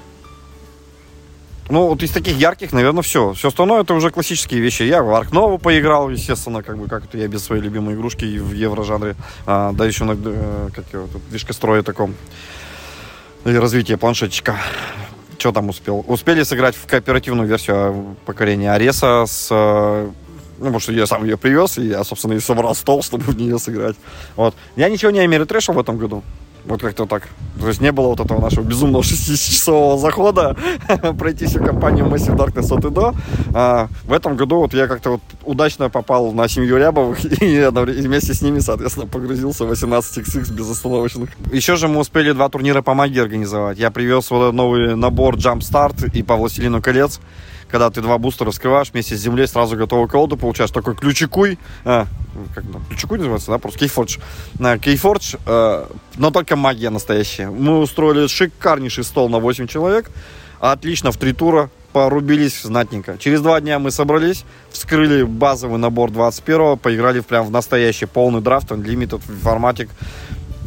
ну, 1.71 1.89
вот 1.89 2.03
из 2.03 2.11
таких 2.11 2.37
ярких, 2.37 2.73
наверное, 2.73 3.03
все. 3.03 3.33
Все 3.33 3.49
остальное 3.49 3.83
это 3.83 3.95
уже 3.95 4.11
классические 4.11 4.61
вещи. 4.61 4.83
Я 4.83 5.03
в 5.03 5.09
Nova 5.09 5.59
поиграл, 5.59 6.11
естественно, 6.11 6.63
как 6.63 6.77
бы 6.77 6.89
как 6.89 7.05
это 7.05 7.17
я 7.17 7.27
без 7.27 7.43
своей 7.43 7.63
любимой 7.63 7.95
игрушки 7.95 8.25
в 8.39 8.53
евро-жанре. 8.53 9.17
А, 9.47 9.73
да 9.73 9.87
еще 9.87 10.05
на, 10.05 10.13
э, 10.13 10.69
как 10.75 10.85
его, 10.93 11.07
тут, 11.07 11.23
движкостроя 11.31 11.83
таком. 11.83 12.15
И 13.45 13.55
развитие 13.55 13.97
планшетчика. 13.97 14.57
Что 15.39 15.53
там 15.53 15.69
успел? 15.69 16.05
Успели 16.07 16.43
сыграть 16.43 16.77
в 16.77 16.87
кооперативную 16.87 17.49
версию 17.49 18.17
покорения 18.27 18.73
Ареса 18.73 19.25
с 19.27 19.49
э, 19.51 20.11
ну, 20.59 20.65
потому 20.65 20.81
что 20.81 20.93
я 20.93 21.07
сам 21.07 21.25
ее 21.25 21.37
привез, 21.37 21.79
и 21.79 21.87
я, 21.87 22.05
собственно, 22.05 22.35
и 22.35 22.41
собрал 22.41 22.75
стол, 22.75 23.03
чтобы 23.03 23.25
в 23.25 23.37
нее 23.37 23.59
сыграть. 23.59 23.97
Вот. 24.37 24.55
Я 24.77 24.89
ничего 24.89 25.11
не 25.11 25.21
америтрэшил 25.21 25.75
в 25.75 25.79
этом 25.79 25.99
году. 25.99 26.23
Вот 26.67 26.81
как-то 26.81 27.07
так. 27.07 27.29
То 27.61 27.69
есть 27.69 27.81
не 27.81 27.93
было 27.93 28.09
вот 28.09 28.21
этого 28.21 28.41
нашего 28.41 28.65
безумного 28.65 29.03
6-часового 29.03 29.99
захода 29.99 30.57
пройти 31.19 31.47
всю 31.47 31.63
компанию 31.63 32.07
Massive 32.07 32.37
Darkness 32.37 32.77
от 32.77 32.85
и 32.85 32.91
до. 32.91 33.15
А, 33.53 33.89
в 34.05 34.13
этом 34.13 34.37
году 34.37 34.57
вот 34.57 34.75
я 34.75 34.87
как-то 34.87 35.11
вот 35.11 35.21
удачно 35.45 35.91
попал 35.91 36.33
на 36.33 36.49
семью 36.49 36.79
Рябовых 36.79 37.25
и 37.43 37.69
вместе 37.69 38.35
с 38.35 38.43
ними, 38.43 38.61
соответственно, 38.61 39.07
погрузился 39.07 39.65
в 39.65 39.73
18XX 39.73 40.53
безостановочных. 40.53 41.31
Еще 41.53 41.77
же 41.77 41.89
мы 41.89 42.01
успели 42.01 42.33
два 42.33 42.49
турнира 42.49 42.83
по 42.83 42.95
магии 42.95 43.21
организовать. 43.21 43.79
Я 43.79 43.91
привез 43.91 44.31
вот 44.31 44.53
новый 44.53 44.97
набор 44.97 45.37
Jump 45.37 45.61
Start 45.61 46.11
и 46.13 46.23
по 46.23 46.37
Властелину 46.37 46.81
колец 46.81 47.21
когда 47.75 47.91
ты 47.91 48.03
два 48.03 48.19
бустера 48.19 48.53
вскрываешь 48.53 48.93
вместе 48.93 49.17
с 49.17 49.21
землей, 49.21 49.49
сразу 49.49 49.77
готовую 49.77 50.07
колоду 50.07 50.37
получаешь. 50.37 50.71
Такой 50.71 50.95
ключикуй, 50.95 51.59
а, 51.85 52.07
как 52.55 52.63
там, 52.71 52.85
ключикуй 52.89 53.19
называется, 53.19 53.51
да, 53.51 53.59
просто 53.59 53.81
Кейфордж. 53.81 54.19
На 54.61 54.79
Кейфордж, 54.79 55.35
э, 55.45 55.87
но 56.15 56.31
только 56.31 56.55
магия 56.55 56.91
настоящая. 56.91 57.51
Мы 57.51 57.81
устроили 57.81 58.29
шикарнейший 58.29 59.03
стол 59.03 59.29
на 59.29 59.41
8 59.41 59.67
человек, 59.67 60.09
отлично 60.61 61.11
в 61.11 61.17
три 61.17 61.33
тура, 61.33 61.69
порубились 61.93 62.63
знатненько. 62.63 63.19
Через 63.19 63.41
два 63.41 63.61
дня 63.61 63.81
мы 63.81 63.91
собрались, 63.91 64.45
вскрыли 64.71 65.25
базовый 65.25 65.79
набор 65.79 66.13
21 66.13 66.79
поиграли 66.79 67.19
прям 67.21 67.45
в 67.45 67.51
настоящий 67.51 68.07
полный 68.07 68.41
драфт, 68.41 68.71
Unlimited 68.71 69.21
форматик 69.43 69.91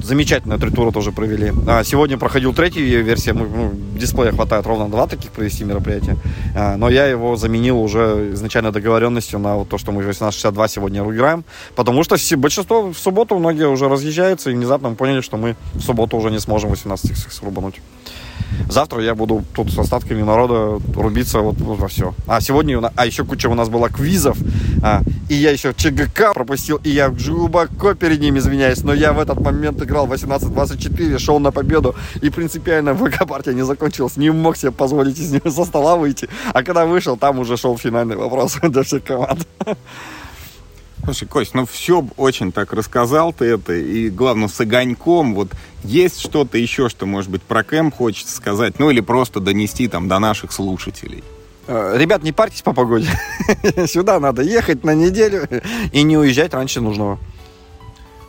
замечательную 0.04 0.60
три 0.60 0.72
тура 0.72 0.92
тоже 0.92 1.12
провели. 1.12 1.52
А, 1.68 1.84
сегодня 1.84 2.18
проходил 2.18 2.54
третью 2.54 2.84
ее 2.84 3.02
версия. 3.02 3.34
Ну, 3.34 3.72
дисплея 3.96 4.32
хватает 4.32 4.66
ровно 4.66 4.90
два 4.90 5.08
таких 5.08 5.32
провести 5.32 5.64
мероприятия. 5.64 6.18
А, 6.56 6.78
но 6.78 6.90
я 6.90 7.06
его 7.06 7.36
заменил 7.36 7.80
уже 7.80 8.32
изначально 8.34 8.72
договоренностью 8.72 9.40
на 9.40 9.56
вот 9.56 9.70
то, 9.70 9.78
что 9.78 9.92
мы 9.92 10.02
1862 10.02 10.68
сегодня 10.68 11.02
играем. 11.02 11.44
Потому 11.76 12.04
что 12.04 12.18
большинство 12.38 12.92
в 12.92 12.98
субботу 12.98 13.38
многие 13.38 13.68
уже 13.68 13.88
разъезжаются, 13.88 14.52
и 14.52 14.54
внезапно 14.54 14.90
мы 14.90 14.96
поняли, 14.96 15.22
что 15.22 15.38
мы 15.38 15.56
в 15.74 15.82
субботу 15.82 16.18
уже 16.18 16.32
не 16.32 16.40
сможем 16.40 16.70
18 16.70 17.44
рубануть. 17.44 17.82
Завтра 18.70 19.02
я 19.02 19.16
буду 19.16 19.44
тут 19.54 19.72
с 19.72 19.78
остатками 19.78 20.22
народа 20.22 20.82
рубиться 20.96 21.40
вот, 21.40 21.58
вот 21.58 21.80
во 21.80 21.88
все. 21.88 22.14
А 22.28 22.42
сегодня, 22.42 22.92
а 22.96 23.06
еще 23.06 23.24
куча 23.24 23.48
у 23.48 23.54
нас 23.54 23.70
была 23.70 23.90
квизов, 23.90 24.38
а, 24.84 25.02
и 25.30 25.36
я 25.36 25.52
еще 25.52 25.74
ЧГК 25.74 26.34
пропустил, 26.34 26.80
и 26.84 26.90
я 26.90 27.10
глубоко 27.10 27.94
перед 27.94 28.20
ним 28.20 28.38
извиняюсь, 28.38 28.84
но 28.84 28.94
я 28.94 29.14
в 29.14 29.20
этот 29.20 29.40
момент 29.40 29.82
играл 29.82 30.08
18-24, 30.08 31.18
шел 31.18 31.40
на 31.40 31.52
победу, 31.52 31.96
и 32.22 32.30
принципиально 32.30 32.94
ВК-партия 32.94 33.54
не 33.54 33.64
закончилась, 33.66 34.18
не 34.18 34.32
мог 34.32 34.58
себе 34.58 34.72
позволить 34.72 35.20
из 35.20 35.32
нее 35.32 35.42
со 35.52 35.66
стола 35.66 35.96
выйти, 35.96 36.28
а 36.54 36.64
когда 36.64 36.86
вышел, 36.86 37.18
там 37.18 37.40
уже 37.40 37.58
шел 37.58 37.78
финальный 37.78 38.16
вопрос 38.16 38.58
для 38.62 38.84
всех 38.84 39.04
команд. 39.04 39.48
Слушай, 41.08 41.26
Кость, 41.30 41.54
ну 41.54 41.66
все 41.66 42.06
очень 42.18 42.52
так 42.52 42.74
рассказал 42.74 43.32
ты 43.32 43.46
это, 43.46 43.72
и 43.72 44.10
главное 44.10 44.50
с 44.50 44.60
огоньком, 44.60 45.36
вот 45.36 45.48
есть 45.86 46.20
что-то 46.20 46.58
еще, 46.58 46.90
что, 46.90 47.06
может 47.06 47.32
быть, 47.32 47.42
про 47.44 47.64
кэмп 47.64 47.96
хочется 47.96 48.36
сказать, 48.36 48.78
ну 48.78 48.90
или 48.90 49.00
просто 49.00 49.40
донести 49.40 49.88
там 49.88 50.10
до 50.10 50.20
наших 50.20 50.52
слушателей? 50.52 51.24
Э, 51.68 51.96
ребят, 51.98 52.24
не 52.24 52.34
парьтесь 52.34 52.62
по 52.62 52.74
погоде. 52.74 53.08
Сюда 53.88 54.20
надо 54.20 54.42
ехать 54.42 54.84
на 54.84 54.94
неделю 54.94 55.48
и 55.94 56.04
не 56.04 56.18
уезжать 56.18 56.54
раньше 56.54 56.82
нужного. 56.82 57.18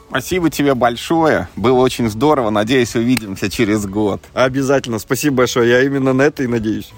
Спасибо 0.08 0.48
тебе 0.48 0.76
большое. 0.76 1.48
Было 1.56 1.80
очень 1.80 2.08
здорово. 2.08 2.50
Надеюсь, 2.50 2.94
увидимся 2.94 3.50
через 3.50 3.86
год. 3.86 4.22
Обязательно. 4.34 5.00
Спасибо 5.00 5.38
большое. 5.38 5.68
Я 5.68 5.82
именно 5.82 6.12
на 6.12 6.22
это 6.22 6.44
и 6.44 6.46
надеюсь. 6.46 6.92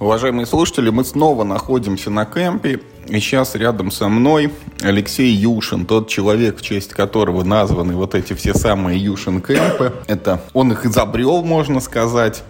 Уважаемые 0.00 0.46
слушатели, 0.46 0.88
мы 0.88 1.04
снова 1.04 1.44
находимся 1.44 2.08
на 2.08 2.24
кемпе. 2.24 2.80
И 3.06 3.20
сейчас 3.20 3.54
рядом 3.54 3.90
со 3.90 4.08
мной 4.08 4.50
Алексей 4.80 5.30
Юшин, 5.30 5.84
тот 5.84 6.08
человек, 6.08 6.58
в 6.58 6.62
честь 6.62 6.94
которого 6.94 7.44
названы 7.44 7.94
вот 7.94 8.14
эти 8.14 8.32
все 8.32 8.54
самые 8.54 8.98
Юшин 8.98 9.42
кемпы. 9.42 9.92
Это 10.06 10.40
он 10.54 10.72
их 10.72 10.86
изобрел, 10.86 11.42
можно 11.42 11.80
сказать. 11.80 12.42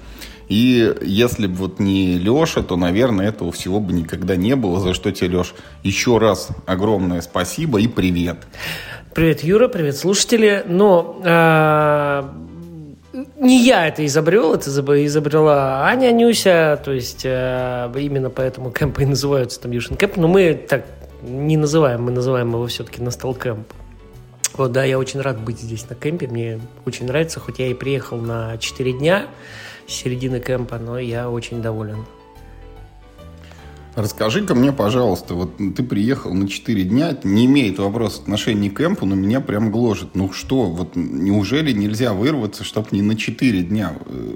И 0.48 0.94
если 1.03 1.48
бы 1.48 1.55
вот 1.55 1.80
не 1.80 2.18
Леша, 2.18 2.62
то, 2.62 2.76
наверное, 2.76 3.26
этого 3.26 3.51
всего 3.51 3.80
бы 3.80 3.92
никогда 3.94 4.36
не 4.36 4.55
было. 4.55 4.78
За 4.78 4.94
что 4.94 5.11
тебе, 5.11 5.38
Леш, 5.38 5.55
еще 5.82 6.18
раз 6.18 6.51
огромное 6.66 7.20
спасибо 7.20 7.80
и 7.80 7.88
привет. 7.88 8.46
Привет, 9.12 9.42
Юра, 9.42 9.66
привет, 9.66 9.96
слушатели. 9.96 10.64
Но 10.68 11.20
э, 11.24 12.22
не 13.13 13.65
я 13.65 13.89
это 13.89 14.07
изобрел, 14.07 14.55
это 14.55 14.71
изобрела 15.05 15.85
Аня 15.87 16.13
Нюся, 16.13 16.81
то 16.85 16.93
есть 16.93 17.23
э, 17.25 17.93
именно 17.97 18.31
поэтому 18.31 18.71
кемпы 18.71 19.03
и 19.03 19.07
называются 19.07 19.61
там 19.61 19.73
Юшин 19.73 19.97
Кэмп, 19.97 20.17
но 20.17 20.29
мы 20.29 20.55
так 20.55 20.85
не 21.23 21.57
называем, 21.57 22.05
мы 22.05 22.13
называем 22.13 22.53
его 22.53 22.67
все-таки 22.67 23.03
Настал 23.03 23.35
Кэмп. 23.35 23.67
Вот, 24.55 24.73
да, 24.73 24.85
я 24.85 24.99
очень 24.99 25.21
рад 25.21 25.41
быть 25.41 25.61
здесь 25.61 25.89
на 25.89 25.97
кемпе, 25.97 26.27
мне 26.27 26.61
очень 26.85 27.07
нравится, 27.07 27.41
хоть 27.41 27.59
я 27.59 27.69
и 27.69 27.75
приехал 27.75 28.19
на 28.19 28.59
4 28.59 28.93
дня 28.93 29.27
с 29.87 29.93
середины 29.93 30.41
кемпа, 30.41 30.79
но 30.79 30.99
я 30.99 31.31
очень 31.31 31.63
доволен. 31.63 32.05
Расскажи-ка 33.97 34.55
мне, 34.55 34.72
пожалуйста, 34.72 35.34
вот 35.34 35.57
ты 35.57 35.82
приехал 35.82 36.32
на 36.32 36.49
4 36.49 36.82
дня, 36.84 37.16
не 37.24 37.47
имеет 37.47 37.78
вопроса 37.78 38.22
отношения 38.22 38.70
к 38.70 38.78
кемпу, 38.78 39.05
но 39.07 39.14
меня 39.14 39.41
прям 39.41 39.70
гложет. 39.70 40.14
Ну 40.14 40.32
что, 40.32 40.64
вот 40.64 40.95
неужели 40.95 41.72
нельзя 41.72 42.12
вырваться, 42.12 42.64
чтобы 42.64 42.88
не 42.93 43.03
на 43.03 43.16
4 43.16 43.62
дня? 43.62 43.93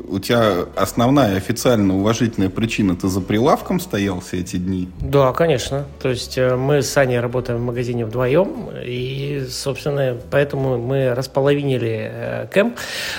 У 0.09 0.19
тебя 0.19 0.67
основная 0.77 1.37
официально 1.37 1.97
уважительная 1.97 2.51
причина, 2.51 2.97
ты 2.97 3.09
за 3.09 3.21
прилавком 3.21 3.81
стоял 3.81 4.21
все 4.21 4.41
эти 4.41 4.57
дни? 4.57 4.89
Да, 5.01 5.33
конечно. 5.33 5.87
То 6.01 6.11
есть 6.11 6.37
э, 6.37 6.57
мы 6.57 6.83
с 6.83 6.97
Аней 6.97 7.21
работаем 7.21 7.61
в 7.61 7.63
магазине 7.63 8.05
вдвоем, 8.05 8.71
и, 8.85 9.47
собственно, 9.49 10.17
поэтому 10.31 10.79
мы 10.79 11.15
располовинили 11.15 12.11
э, 12.13 12.47
кемп. 12.53 12.77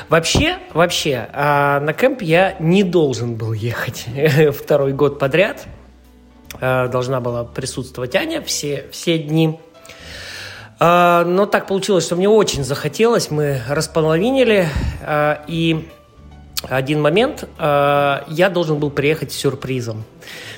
Вообще, 0.09 0.57
вообще, 0.73 1.27
а 1.33 1.79
на 1.79 1.93
кемп 1.93 2.21
я 2.21 2.55
не 2.59 2.83
должен 2.83 3.35
был 3.35 3.53
ехать 3.53 4.05
второй 4.53 4.93
год 4.93 5.17
подряд, 5.17 5.65
Э, 5.65 5.74
должна 6.59 7.19
была 7.19 7.43
присутствовать 7.43 8.15
Аня 8.15 8.41
все, 8.41 8.85
все 8.91 9.17
дни. 9.17 9.59
Э, 10.79 11.23
но 11.25 11.45
так 11.45 11.67
получилось, 11.67 12.05
что 12.05 12.15
мне 12.15 12.29
очень 12.29 12.63
захотелось, 12.63 13.31
мы 13.31 13.61
располовинили, 13.67 14.67
э, 15.01 15.37
и 15.47 15.89
один 16.69 17.01
момент. 17.01 17.47
Э, 17.57 18.23
я 18.27 18.49
должен 18.49 18.79
был 18.79 18.89
приехать 18.89 19.31
с 19.31 19.35
сюрпризом. 19.35 20.03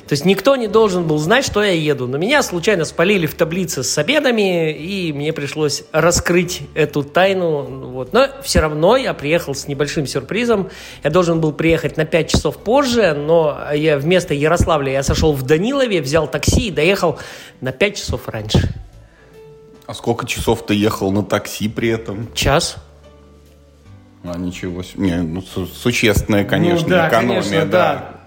То 0.07 0.13
есть 0.13 0.23
никто 0.23 0.55
не 0.55 0.67
должен 0.67 1.05
был 1.05 1.17
знать, 1.17 1.45
что 1.45 1.61
я 1.61 1.73
еду. 1.73 2.07
Но 2.07 2.17
меня 2.17 2.41
случайно 2.41 2.85
спалили 2.85 3.25
в 3.25 3.35
таблице 3.35 3.83
с 3.83 3.97
обедами, 3.97 4.71
и 4.71 5.11
мне 5.11 5.33
пришлось 5.33 5.83
раскрыть 5.91 6.61
эту 6.75 7.03
тайну. 7.03 7.63
Вот. 7.63 8.13
Но 8.13 8.27
все 8.41 8.61
равно 8.61 8.95
я 8.95 9.13
приехал 9.13 9.53
с 9.53 9.67
небольшим 9.67 10.07
сюрпризом. 10.07 10.69
Я 11.03 11.09
должен 11.09 11.41
был 11.41 11.51
приехать 11.51 11.97
на 11.97 12.05
5 12.05 12.29
часов 12.29 12.57
позже, 12.57 13.13
но 13.13 13.59
я 13.73 13.97
вместо 13.97 14.33
Ярославля 14.33 14.93
я 14.93 15.03
сошел 15.03 15.33
в 15.33 15.43
Данилове, 15.43 16.01
взял 16.01 16.27
такси 16.27 16.69
и 16.69 16.71
доехал 16.71 17.19
на 17.59 17.73
5 17.73 17.97
часов 17.97 18.29
раньше. 18.29 18.73
А 19.87 19.93
сколько 19.93 20.25
часов 20.25 20.65
ты 20.65 20.73
ехал 20.73 21.11
на 21.11 21.23
такси 21.23 21.67
при 21.67 21.89
этом? 21.89 22.33
Час. 22.33 22.77
А 24.33 24.37
ничего 24.37 24.83
себе. 24.83 25.03
Не, 25.09 25.21
ну, 25.21 25.41
су- 25.41 25.65
существенная, 25.67 26.43
конечно, 26.43 26.87
ну, 26.87 26.89
да, 26.89 27.07
экономия, 27.09 27.41
конечно, 27.41 27.65
да. 27.65 28.17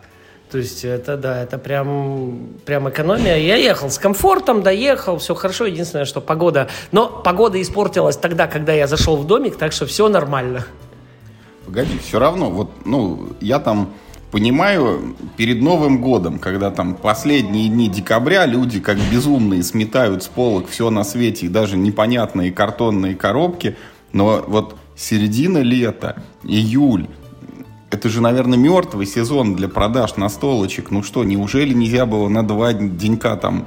То 0.51 0.59
есть 0.59 0.84
это, 0.84 1.16
да, 1.16 1.42
это 1.42 1.59
прям, 1.59 2.48
прям 2.64 2.88
экономия. 2.88 3.36
Я 3.36 3.55
ехал 3.57 3.88
с 3.88 3.98
комфортом, 3.98 4.62
доехал, 4.62 5.18
все 5.18 5.34
хорошо. 5.34 5.66
Единственное, 5.66 6.05
что 6.05 6.20
погода... 6.20 6.68
Но 6.90 7.07
погода 7.09 7.61
испортилась 7.62 8.16
тогда, 8.16 8.48
когда 8.48 8.72
я 8.72 8.88
зашел 8.88 9.16
в 9.16 9.26
домик, 9.26 9.57
так 9.57 9.72
что 9.72 9.86
все 9.86 10.09
нормально. 10.09 10.66
Погоди, 11.66 11.98
все 11.98 12.18
равно, 12.18 12.51
вот, 12.51 12.70
ну, 12.84 13.28
я 13.40 13.61
там 13.61 13.92
понимаю, 14.32 15.14
перед 15.36 15.61
Новым 15.61 16.01
годом, 16.01 16.40
когда 16.40 16.72
там 16.72 16.94
последние 16.94 17.68
дни 17.68 17.88
декабря 17.88 18.46
люди 18.46 18.80
как 18.80 18.98
безумные 18.98 19.62
сметают 19.62 20.24
с 20.24 20.26
полок 20.26 20.68
все 20.68 20.90
на 20.90 21.05
свете 21.05 21.46
и 21.46 21.48
даже 21.48 21.76
непонятные 21.76 22.51
картонные 22.51 23.14
коробки, 23.14 23.76
но 24.12 24.44
вот 24.46 24.76
середина 25.01 25.59
лета, 25.59 26.16
июль, 26.44 27.07
это 27.90 28.09
же, 28.09 28.20
наверное, 28.20 28.59
мертвый 28.59 29.07
сезон 29.07 29.57
для 29.57 29.68
продаж 29.68 30.16
настолочек. 30.16 30.90
Ну 30.90 31.03
что, 31.03 31.24
неужели 31.24 31.72
нельзя 31.74 32.07
было 32.07 32.28
на 32.28 32.46
два 32.46 32.72
денька 32.72 33.36
там 33.36 33.66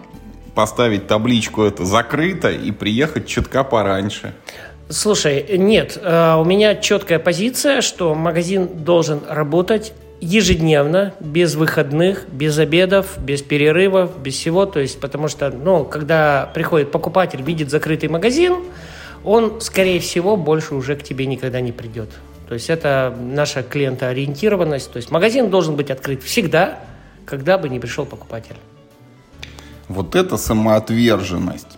поставить 0.56 1.08
табличку 1.08 1.64
это 1.64 1.84
закрыто 1.84 2.50
и 2.50 2.72
приехать 2.72 3.28
чутка 3.28 3.64
пораньше? 3.64 4.34
Слушай, 4.90 5.58
нет, 5.58 5.98
э, 6.02 6.36
у 6.36 6.46
меня 6.46 6.76
четкая 6.76 7.18
позиция, 7.20 7.82
что 7.82 8.14
магазин 8.14 8.70
должен 8.84 9.22
работать 9.28 9.94
ежедневно, 10.22 11.14
без 11.20 11.56
выходных, 11.56 12.26
без 12.32 12.58
обедов, 12.60 13.18
без 13.18 13.42
перерывов, 13.42 14.12
без 14.22 14.36
всего. 14.36 14.66
То 14.66 14.80
есть, 14.80 15.00
потому 15.00 15.28
что, 15.28 15.50
ну, 15.50 15.84
когда 15.84 16.50
приходит 16.54 16.92
покупатель, 16.92 17.42
видит 17.42 17.70
закрытый 17.70 18.08
магазин, 18.08 18.56
он, 19.24 19.62
скорее 19.62 20.00
всего, 20.00 20.38
больше 20.38 20.76
уже 20.76 20.96
к 20.96 21.04
тебе 21.04 21.26
никогда 21.26 21.62
не 21.62 21.72
придет. 21.72 22.10
То 22.48 22.56
есть 22.56 22.70
это 22.70 23.16
наша 23.20 23.64
клиентоориентированность. 23.64 24.92
То 24.92 24.98
есть 24.98 25.12
магазин 25.12 25.50
должен 25.50 25.76
быть 25.76 25.90
открыт 25.90 26.24
всегда, 26.24 26.80
когда 27.26 27.58
бы 27.58 27.70
не 27.70 27.80
пришел 27.80 28.06
покупатель. 28.06 28.58
Вот 29.88 30.16
это 30.16 30.38
самоотверженность. 30.38 31.78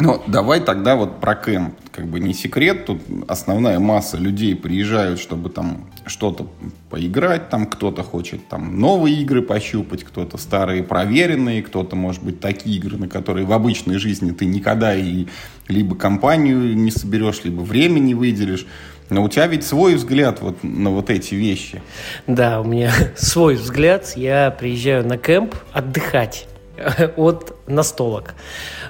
Ну, 0.00 0.22
давай 0.28 0.60
тогда 0.60 0.94
вот 0.94 1.20
про 1.20 1.34
кемп. 1.34 1.74
Как 1.90 2.06
бы 2.06 2.20
не 2.20 2.32
секрет, 2.32 2.86
тут 2.86 3.02
основная 3.26 3.80
масса 3.80 4.16
людей 4.16 4.54
приезжают, 4.54 5.18
чтобы 5.18 5.50
там 5.50 5.90
что-то 6.06 6.46
поиграть, 6.88 7.48
там 7.48 7.66
кто-то 7.66 8.04
хочет 8.04 8.46
там 8.48 8.78
новые 8.78 9.20
игры 9.20 9.42
пощупать, 9.42 10.04
кто-то 10.04 10.38
старые 10.38 10.84
проверенные, 10.84 11.64
кто-то, 11.64 11.96
может 11.96 12.22
быть, 12.22 12.38
такие 12.38 12.76
игры, 12.76 12.96
на 12.96 13.08
которые 13.08 13.44
в 13.44 13.52
обычной 13.52 13.98
жизни 13.98 14.30
ты 14.30 14.46
никогда 14.46 14.94
и 14.94 15.26
либо 15.68 15.94
компанию 15.94 16.76
не 16.76 16.90
соберешь, 16.90 17.44
либо 17.44 17.60
время 17.60 17.98
не 17.98 18.14
выделишь. 18.14 18.66
Но 19.10 19.22
у 19.22 19.28
тебя 19.28 19.46
ведь 19.46 19.64
свой 19.64 19.94
взгляд 19.94 20.40
вот 20.40 20.62
на 20.62 20.90
вот 20.90 21.08
эти 21.08 21.34
вещи. 21.34 21.82
Да, 22.26 22.60
у 22.60 22.64
меня 22.64 22.92
свой 23.16 23.54
взгляд. 23.54 24.12
Я 24.16 24.50
приезжаю 24.50 25.06
на 25.06 25.16
кемп 25.16 25.54
отдыхать 25.72 26.46
от 27.16 27.56
настолок. 27.66 28.34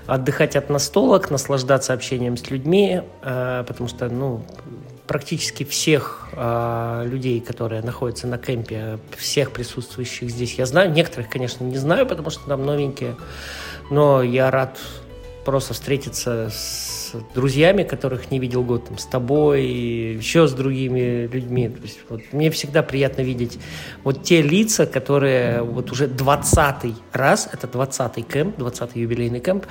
Отдыхать 0.07 0.57
от 0.57 0.71
настолок, 0.71 1.31
наслаждаться 1.31 1.93
общением 1.93 2.37
с 2.37 2.51
людьми, 2.51 3.03
э, 3.23 3.65
потому 3.67 3.89
что, 3.89 4.09
ну, 4.09 4.45
практически 5.07 5.65
всех 5.65 6.29
э, 6.33 7.05
людей, 7.07 7.41
которые 7.41 7.83
находятся 7.83 8.27
на 8.27 8.39
кемпе, 8.39 8.99
всех 9.17 9.53
присутствующих 9.53 10.31
здесь 10.31 10.55
я 10.55 10.67
знаю. 10.67 10.91
Некоторых, 10.91 11.31
конечно, 11.31 11.65
не 11.65 11.79
знаю, 11.79 12.07
потому 12.07 12.31
что 12.31 12.47
там 12.49 12.67
новенькие. 12.67 13.17
Но 13.91 14.23
я 14.23 14.51
рад 14.51 14.79
просто 15.49 15.73
встретиться 15.73 16.51
с 16.51 17.13
друзьями, 17.35 17.83
которых 17.83 18.31
не 18.31 18.39
видел 18.39 18.63
год, 18.63 18.85
там, 18.85 18.99
с 18.99 19.07
тобой, 19.07 19.65
еще 19.65 20.47
с 20.47 20.53
другими 20.53 21.27
людьми. 21.27 21.71
То 21.71 21.83
есть, 21.85 22.01
вот, 22.11 22.21
мне 22.33 22.51
всегда 22.51 22.83
приятно 22.83 23.23
видеть 23.23 23.59
вот 24.05 24.23
те 24.23 24.43
лица, 24.43 24.85
которые 24.85 25.63
вот 25.63 25.91
уже 25.91 26.07
20 26.07 26.95
раз, 27.15 27.49
это 27.51 27.67
20-й 27.67 28.21
кемп, 28.21 28.59
20-й 28.59 29.01
юбилейный 29.01 29.41
кемп, 29.41 29.65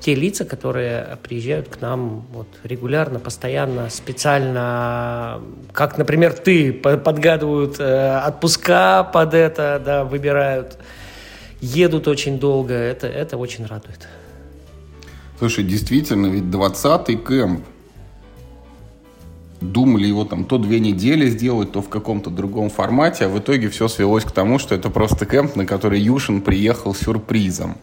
те 0.00 0.14
лица, 0.14 0.44
которые 0.44 1.16
приезжают 1.22 1.70
к 1.70 1.80
нам 1.80 2.26
вот, 2.30 2.48
регулярно, 2.62 3.18
постоянно, 3.18 3.88
специально, 3.88 5.40
как, 5.72 5.96
например, 5.96 6.34
ты, 6.34 6.74
подгадывают 6.74 7.80
э, 7.80 8.18
отпуска 8.18 9.02
под 9.02 9.32
это, 9.32 9.80
да, 9.82 10.04
выбирают, 10.04 10.76
едут 11.62 12.06
очень 12.06 12.38
долго, 12.38 12.74
это, 12.74 13.06
это 13.06 13.38
очень 13.38 13.64
радует. 13.64 14.06
Слушай, 15.42 15.64
действительно, 15.64 16.28
ведь 16.28 16.44
20-й 16.44 17.16
кэмп. 17.16 17.64
Думали 19.60 20.06
его 20.06 20.24
там 20.24 20.44
то 20.44 20.56
две 20.56 20.78
недели 20.78 21.28
сделать, 21.28 21.72
то 21.72 21.82
в 21.82 21.88
каком-то 21.88 22.30
другом 22.30 22.70
формате, 22.70 23.24
а 23.24 23.28
в 23.28 23.36
итоге 23.40 23.68
все 23.68 23.88
свелось 23.88 24.22
к 24.22 24.30
тому, 24.30 24.60
что 24.60 24.76
это 24.76 24.88
просто 24.88 25.26
кэмп, 25.26 25.56
на 25.56 25.66
который 25.66 25.98
Юшин 25.98 26.42
приехал 26.42 26.94
сюрпризом. 26.94 27.74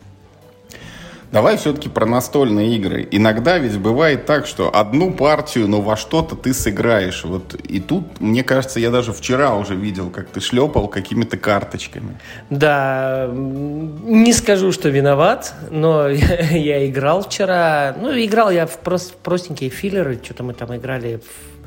Давай 1.32 1.58
все-таки 1.58 1.90
про 1.90 2.06
настольные 2.06 2.76
игры. 2.76 3.08
Иногда 3.12 3.58
ведь 3.60 3.78
бывает 3.78 4.26
так, 4.26 4.48
что 4.48 4.76
одну 4.76 5.14
партию, 5.14 5.68
но 5.68 5.82
во 5.82 5.96
что-то 5.96 6.36
ты 6.36 6.54
сыграешь. 6.54 7.24
Вот 7.24 7.54
и 7.54 7.80
тут, 7.80 8.20
мне 8.20 8.44
кажется, 8.44 8.80
я 8.80 8.90
даже 8.90 9.14
вчера 9.14 9.56
уже 9.56 9.76
видел, 9.76 10.10
как 10.10 10.30
ты 10.30 10.40
шлепал 10.40 10.88
какими-то 10.88 11.38
карточками. 11.38 12.20
Да, 12.50 13.30
не 13.32 14.34
скажу, 14.34 14.72
что 14.72 14.90
виноват, 14.90 15.54
но 15.70 16.08
я, 16.10 16.88
играл 16.90 17.24
вчера. 17.24 17.96
Ну, 18.00 18.10
играл 18.12 18.50
я 18.50 18.66
в 18.66 18.80
прост, 18.80 19.16
простенькие 19.18 19.70
филлеры, 19.70 20.20
что-то 20.24 20.44
мы 20.44 20.54
там 20.54 20.76
играли 20.76 21.20
в 21.20 21.59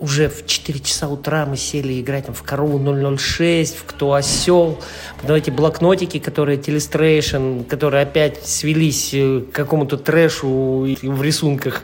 уже 0.00 0.28
в 0.28 0.46
4 0.46 0.80
часа 0.80 1.08
утра 1.08 1.46
мы 1.46 1.56
сели 1.56 2.00
играть 2.00 2.26
там, 2.26 2.34
в 2.34 2.42
корову 2.42 2.78
006, 3.16 3.76
в 3.76 3.84
кто 3.84 4.14
осел. 4.14 4.78
Потом 5.20 5.36
эти 5.36 5.50
блокнотики, 5.50 6.18
которые 6.18 6.58
телестрейшн, 6.58 7.60
которые 7.68 8.02
опять 8.02 8.46
свелись 8.46 9.10
э, 9.12 9.40
к 9.40 9.52
какому-то 9.52 9.96
трэшу 9.96 10.96
в 11.02 11.22
рисунках. 11.22 11.82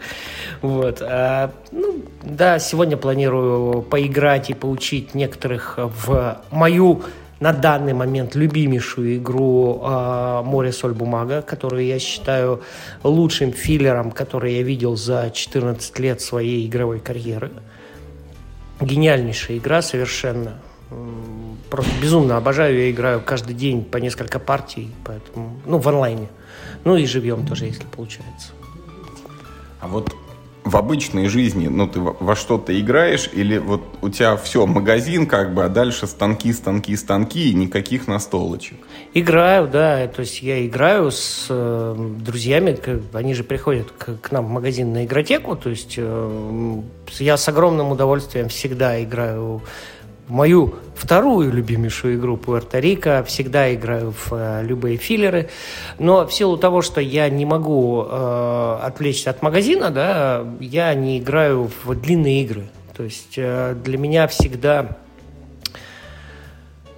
Вот. 0.62 1.02
А, 1.02 1.52
ну, 1.72 2.02
да, 2.22 2.58
сегодня 2.58 2.96
планирую 2.96 3.82
поиграть 3.82 4.50
и 4.50 4.54
поучить 4.54 5.14
некоторых 5.14 5.78
в 5.78 6.40
мою 6.50 7.02
на 7.40 7.52
данный 7.52 7.92
момент 7.92 8.36
любимейшую 8.36 9.16
игру 9.16 9.82
э, 9.82 10.42
«Море, 10.44 10.72
соль, 10.72 10.94
бумага», 10.94 11.42
которую 11.42 11.84
я 11.84 11.98
считаю 11.98 12.62
лучшим 13.02 13.52
филлером, 13.52 14.12
который 14.12 14.54
я 14.54 14.62
видел 14.62 14.96
за 14.96 15.30
14 15.34 15.98
лет 15.98 16.20
своей 16.20 16.66
игровой 16.66 17.00
карьеры 17.00 17.50
гениальнейшая 18.84 19.58
игра 19.58 19.82
совершенно. 19.82 20.60
Просто 21.70 21.90
безумно 22.00 22.36
обожаю, 22.36 22.78
я 22.78 22.90
играю 22.90 23.20
каждый 23.20 23.54
день 23.54 23.84
по 23.84 23.96
несколько 23.96 24.38
партий, 24.38 24.90
поэтому, 25.04 25.58
ну, 25.66 25.78
в 25.78 25.88
онлайне. 25.88 26.28
Ну 26.84 26.96
и 26.96 27.06
живьем 27.06 27.46
тоже, 27.46 27.64
если 27.64 27.84
получается. 27.84 28.50
А 29.80 29.88
вот 29.88 30.14
в 30.64 30.76
обычной 30.76 31.28
жизни, 31.28 31.68
ну, 31.68 31.86
ты 31.86 32.00
во 32.00 32.34
что-то 32.34 32.78
играешь, 32.78 33.28
или 33.32 33.58
вот 33.58 33.82
у 34.00 34.08
тебя 34.08 34.36
все, 34.36 34.66
магазин 34.66 35.26
как 35.26 35.52
бы, 35.52 35.64
а 35.64 35.68
дальше 35.68 36.06
станки, 36.06 36.52
станки, 36.54 36.96
станки, 36.96 37.50
и 37.50 37.54
никаких 37.54 38.08
настолочек? 38.08 38.78
Играю, 39.12 39.68
да, 39.68 40.06
то 40.08 40.20
есть 40.20 40.42
я 40.42 40.66
играю 40.66 41.10
с 41.10 41.46
э, 41.50 41.94
друзьями, 42.18 42.78
они 43.12 43.34
же 43.34 43.44
приходят 43.44 43.90
к, 43.90 44.16
к 44.16 44.32
нам 44.32 44.46
в 44.46 44.50
магазин 44.50 44.92
на 44.94 45.04
игротеку, 45.04 45.54
то 45.54 45.68
есть 45.68 45.94
э, 45.98 46.80
я 47.18 47.36
с 47.36 47.46
огромным 47.46 47.90
удовольствием 47.92 48.48
всегда 48.48 49.02
играю 49.02 49.62
мою 50.28 50.74
вторую 50.94 51.52
любимейшую 51.52 52.16
игру 52.16 52.36
Пуэрто-Рико. 52.36 53.24
Всегда 53.24 53.74
играю 53.74 54.12
в 54.12 54.32
э, 54.32 54.62
любые 54.62 54.96
филлеры. 54.96 55.50
Но 55.98 56.26
в 56.26 56.32
силу 56.32 56.56
того, 56.56 56.82
что 56.82 57.00
я 57.00 57.28
не 57.28 57.44
могу 57.44 58.06
э, 58.08 58.78
отвлечься 58.82 59.30
от 59.30 59.42
магазина, 59.42 59.90
да, 59.90 60.44
я 60.60 60.94
не 60.94 61.18
играю 61.18 61.70
в 61.84 61.94
длинные 61.94 62.42
игры. 62.42 62.68
То 62.96 63.02
есть 63.02 63.34
э, 63.36 63.74
для 63.84 63.98
меня 63.98 64.26
всегда... 64.28 64.96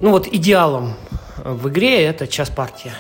Ну 0.01 0.11
вот 0.11 0.27
идеалом 0.27 0.95
в 1.43 1.69
игре 1.69 2.05
это 2.05 2.27
час 2.27 2.51
партия. 2.51 2.93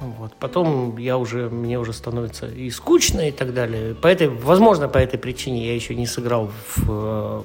Вот. 0.00 0.32
Потом 0.38 0.96
я 0.96 1.18
уже, 1.18 1.50
мне 1.50 1.78
уже 1.78 1.92
становится 1.92 2.46
и 2.46 2.70
скучно 2.70 3.28
и 3.28 3.32
так 3.32 3.52
далее. 3.52 3.94
По 3.94 4.06
этой, 4.06 4.28
возможно, 4.28 4.88
по 4.88 4.96
этой 4.96 5.18
причине 5.18 5.66
я 5.66 5.74
еще 5.74 5.94
не 5.94 6.06
сыграл 6.06 6.50
в 6.74 6.84
э, 6.88 7.42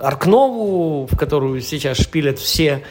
Аркнову, 0.00 1.06
в 1.06 1.16
которую 1.16 1.60
сейчас 1.60 1.98
шпилят 1.98 2.40
все. 2.40 2.82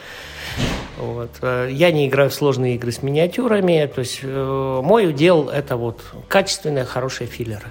Вот. 0.98 1.30
Э, 1.42 1.68
Я 1.70 1.92
не 1.92 2.08
играю 2.08 2.30
в 2.30 2.34
сложные 2.34 2.76
игры 2.76 2.90
с 2.90 3.02
миниатюрами. 3.02 3.90
То 3.94 3.98
есть 4.00 4.20
э, 4.22 4.80
мой 4.82 5.06
удел 5.08 5.50
это 5.50 5.76
вот 5.76 6.00
качественные, 6.28 6.86
хорошие 6.86 7.28
филлеры. 7.28 7.68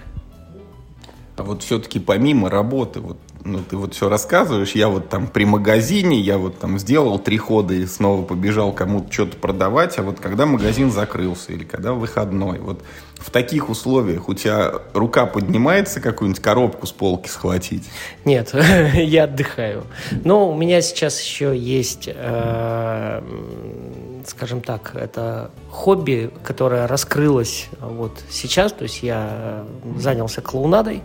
А 1.37 1.43
вот 1.43 1.63
все-таки 1.63 1.99
помимо 1.99 2.51
работы, 2.51 2.99
вот, 2.99 3.17
ну, 3.43 3.59
ты 3.67 3.77
вот 3.77 3.93
все 3.93 4.09
рассказываешь, 4.09 4.71
я 4.71 4.87
вот 4.89 5.09
там 5.09 5.27
при 5.27 5.45
магазине, 5.45 6.19
я 6.19 6.37
вот 6.37 6.59
там 6.59 6.79
сделал 6.79 7.19
три 7.19 7.37
хода 7.37 7.73
и 7.73 7.85
снова 7.85 8.23
побежал 8.23 8.71
кому-то 8.73 9.11
что-то 9.11 9.37
продавать, 9.37 9.97
а 9.99 10.03
вот 10.03 10.19
когда 10.19 10.45
магазин 10.45 10.91
закрылся 10.91 11.53
или 11.53 11.63
когда 11.63 11.93
выходной, 11.93 12.59
вот 12.59 12.83
в 13.21 13.29
таких 13.29 13.69
условиях 13.69 14.29
у 14.29 14.33
тебя 14.33 14.71
рука 14.93 15.25
поднимается 15.25 16.01
какую-нибудь 16.01 16.41
коробку 16.41 16.87
с 16.87 16.91
полки 16.91 17.29
схватить? 17.29 17.83
Нет, 18.25 18.53
я 18.93 19.25
отдыхаю. 19.25 19.83
Но 20.23 20.49
у 20.49 20.55
меня 20.55 20.81
сейчас 20.81 21.21
еще 21.21 21.55
есть, 21.55 22.09
э, 22.11 23.21
скажем 24.25 24.61
так, 24.61 24.95
это 24.95 25.51
хобби, 25.69 26.31
которое 26.43 26.87
раскрылось 26.87 27.67
вот 27.79 28.19
сейчас. 28.29 28.73
То 28.73 28.83
есть 28.83 29.03
я 29.03 29.65
занялся 29.97 30.41
клоунадой. 30.41 31.01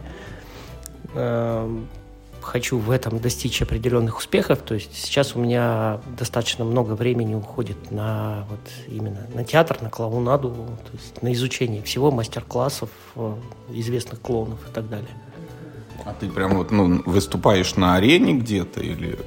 Хочу 2.47 2.79
в 2.79 2.93
этом 2.93 3.19
достичь 3.19 3.61
определенных 3.61 4.19
успехов. 4.19 4.61
То 4.61 4.75
есть 4.75 4.95
сейчас 4.95 5.35
у 5.35 5.41
меня 5.41 6.01
достаточно 6.17 6.65
много 6.65 6.93
времени 6.93 7.35
уходит 7.35 7.91
на 7.91 8.47
вот 8.49 8.61
именно 8.87 9.27
на 9.35 9.43
театр, 9.43 9.79
на 9.83 9.91
клоунаду, 9.91 10.51
то 10.51 10.93
есть 10.93 11.23
на 11.23 11.33
изучение 11.33 11.83
всего 11.83 12.13
мастер-классов 12.13 12.89
э, 13.17 13.35
известных 13.71 14.21
клоунов 14.21 14.61
и 14.69 14.73
так 14.73 14.89
далее. 14.89 15.11
А 16.05 16.15
ты 16.15 16.29
прям 16.29 16.57
вот, 16.57 16.71
ну, 16.71 17.03
выступаешь 17.05 17.75
на 17.75 17.97
арене 17.97 18.35
где-то 18.35 18.81
или 18.81 19.19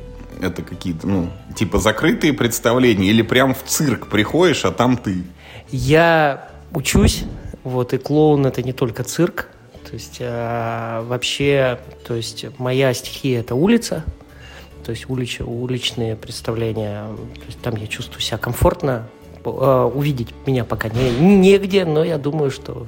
это 0.42 0.62
какие-то, 0.62 1.06
ну, 1.06 1.30
типа 1.58 1.78
закрытые 1.78 2.32
представления 2.32 3.08
или 3.08 3.22
прям 3.22 3.54
в 3.54 3.64
цирк 3.64 4.08
приходишь, 4.08 4.64
а 4.64 4.72
там 4.72 4.96
ты? 4.96 5.26
Я 5.72 6.50
учусь, 6.74 7.26
вот, 7.66 7.94
и 7.94 7.98
клоун 7.98 8.46
это 8.46 8.64
не 8.64 8.72
только 8.72 9.04
цирк. 9.04 9.50
То 9.90 9.96
есть 9.96 10.18
э, 10.20 11.04
вообще, 11.08 11.80
то 12.06 12.14
есть 12.14 12.46
моя 12.60 12.94
стихия 12.94 13.40
это 13.40 13.56
улица, 13.56 14.04
то 14.86 14.92
есть 14.92 15.10
улич, 15.10 15.40
уличные 15.42 16.16
представления. 16.16 17.08
То 17.36 17.46
есть 17.48 17.60
там 17.62 17.76
я 17.76 17.88
чувствую 17.88 18.22
себя 18.22 18.38
комфортно. 18.38 19.10
Э, 19.44 19.92
увидеть 19.92 20.30
меня 20.46 20.64
пока 20.64 20.90
не, 20.90 21.10
негде, 21.38 21.86
но 21.86 22.04
я 22.04 22.20
думаю, 22.20 22.52
что 22.52 22.86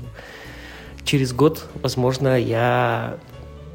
через 1.04 1.34
год, 1.34 1.66
возможно, 1.82 2.40
я 2.40 3.18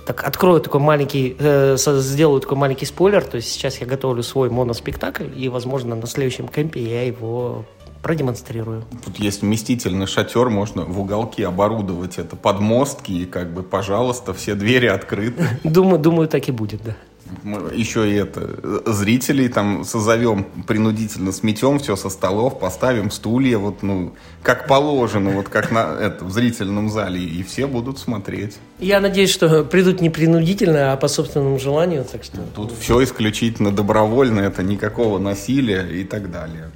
так 0.07 0.23
открою 0.23 0.61
такой 0.61 0.79
маленький, 0.79 1.35
э, 1.37 1.77
сделаю 1.77 2.41
такой 2.41 2.57
маленький 2.57 2.87
спойлер. 2.87 3.25
То 3.25 3.39
есть 3.39 3.51
сейчас 3.51 3.79
я 3.79 3.89
готовлю 3.89 4.23
свой 4.23 4.51
моноспектакль, 4.51 5.27
и, 5.37 5.49
возможно, 5.49 5.97
на 5.97 6.07
следующем 6.07 6.47
кемпе 6.47 6.81
я 6.81 7.03
его 7.03 7.65
продемонстрирую. 8.03 8.85
Тут 9.05 9.19
есть 9.19 9.43
вместительный 9.43 10.07
шатер, 10.07 10.49
можно 10.49 10.85
в 10.85 11.01
уголке 11.01 11.47
оборудовать 11.47 12.19
это 12.19 12.37
подмостки, 12.37 13.13
и 13.13 13.25
как 13.27 13.53
бы, 13.53 13.63
пожалуйста, 13.63 14.35
все 14.35 14.55
двери 14.55 14.87
открыты. 14.87 15.47
Думаю, 15.65 15.99
думаю, 15.99 16.29
так 16.29 16.49
и 16.49 16.53
будет, 16.53 16.83
да. 16.85 16.97
Мы 17.43 17.75
еще 17.75 18.09
и 18.09 18.15
это, 18.15 18.83
зрителей 18.87 19.49
там 19.49 19.85
созовем, 19.85 20.47
принудительно 20.67 21.33
сметем 21.33 21.79
все 21.79 21.97
со 21.97 22.09
столов, 22.09 22.59
поставим 22.59 23.11
стулья, 23.11 23.59
вот, 23.59 23.83
ну, 23.83 24.15
как 24.43 24.69
положено, 24.69 25.31
вот 25.31 25.49
как 25.49 25.71
на, 25.73 25.97
это, 26.01 26.25
в 26.25 26.31
зрительном 26.31 26.89
зале, 26.89 27.21
и 27.21 27.43
все 27.43 27.67
будут 27.67 27.99
смотреть. 27.99 28.57
Я 28.79 29.01
надеюсь, 29.01 29.31
что 29.31 29.65
придут 29.65 30.01
не 30.01 30.11
принудительно, 30.11 30.93
а 30.93 30.97
по 30.97 31.09
собственному 31.09 31.59
желанию, 31.59 32.05
так 32.05 32.23
что... 32.23 32.39
Тут 32.55 32.73
все 32.79 33.03
исключительно 33.03 33.73
добровольно, 33.73 34.41
это 34.41 34.63
никакого 34.63 35.19
насилия 35.19 35.83
и 35.83 36.05
так 36.05 36.31
далее. 36.31 36.71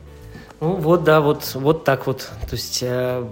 Ну 0.61 0.75
вот, 0.75 1.05
да, 1.05 1.21
вот, 1.21 1.53
вот 1.55 1.85
так 1.85 2.07
вот. 2.07 2.29
То 2.43 2.53
есть, 2.57 2.81
э, 2.83 3.25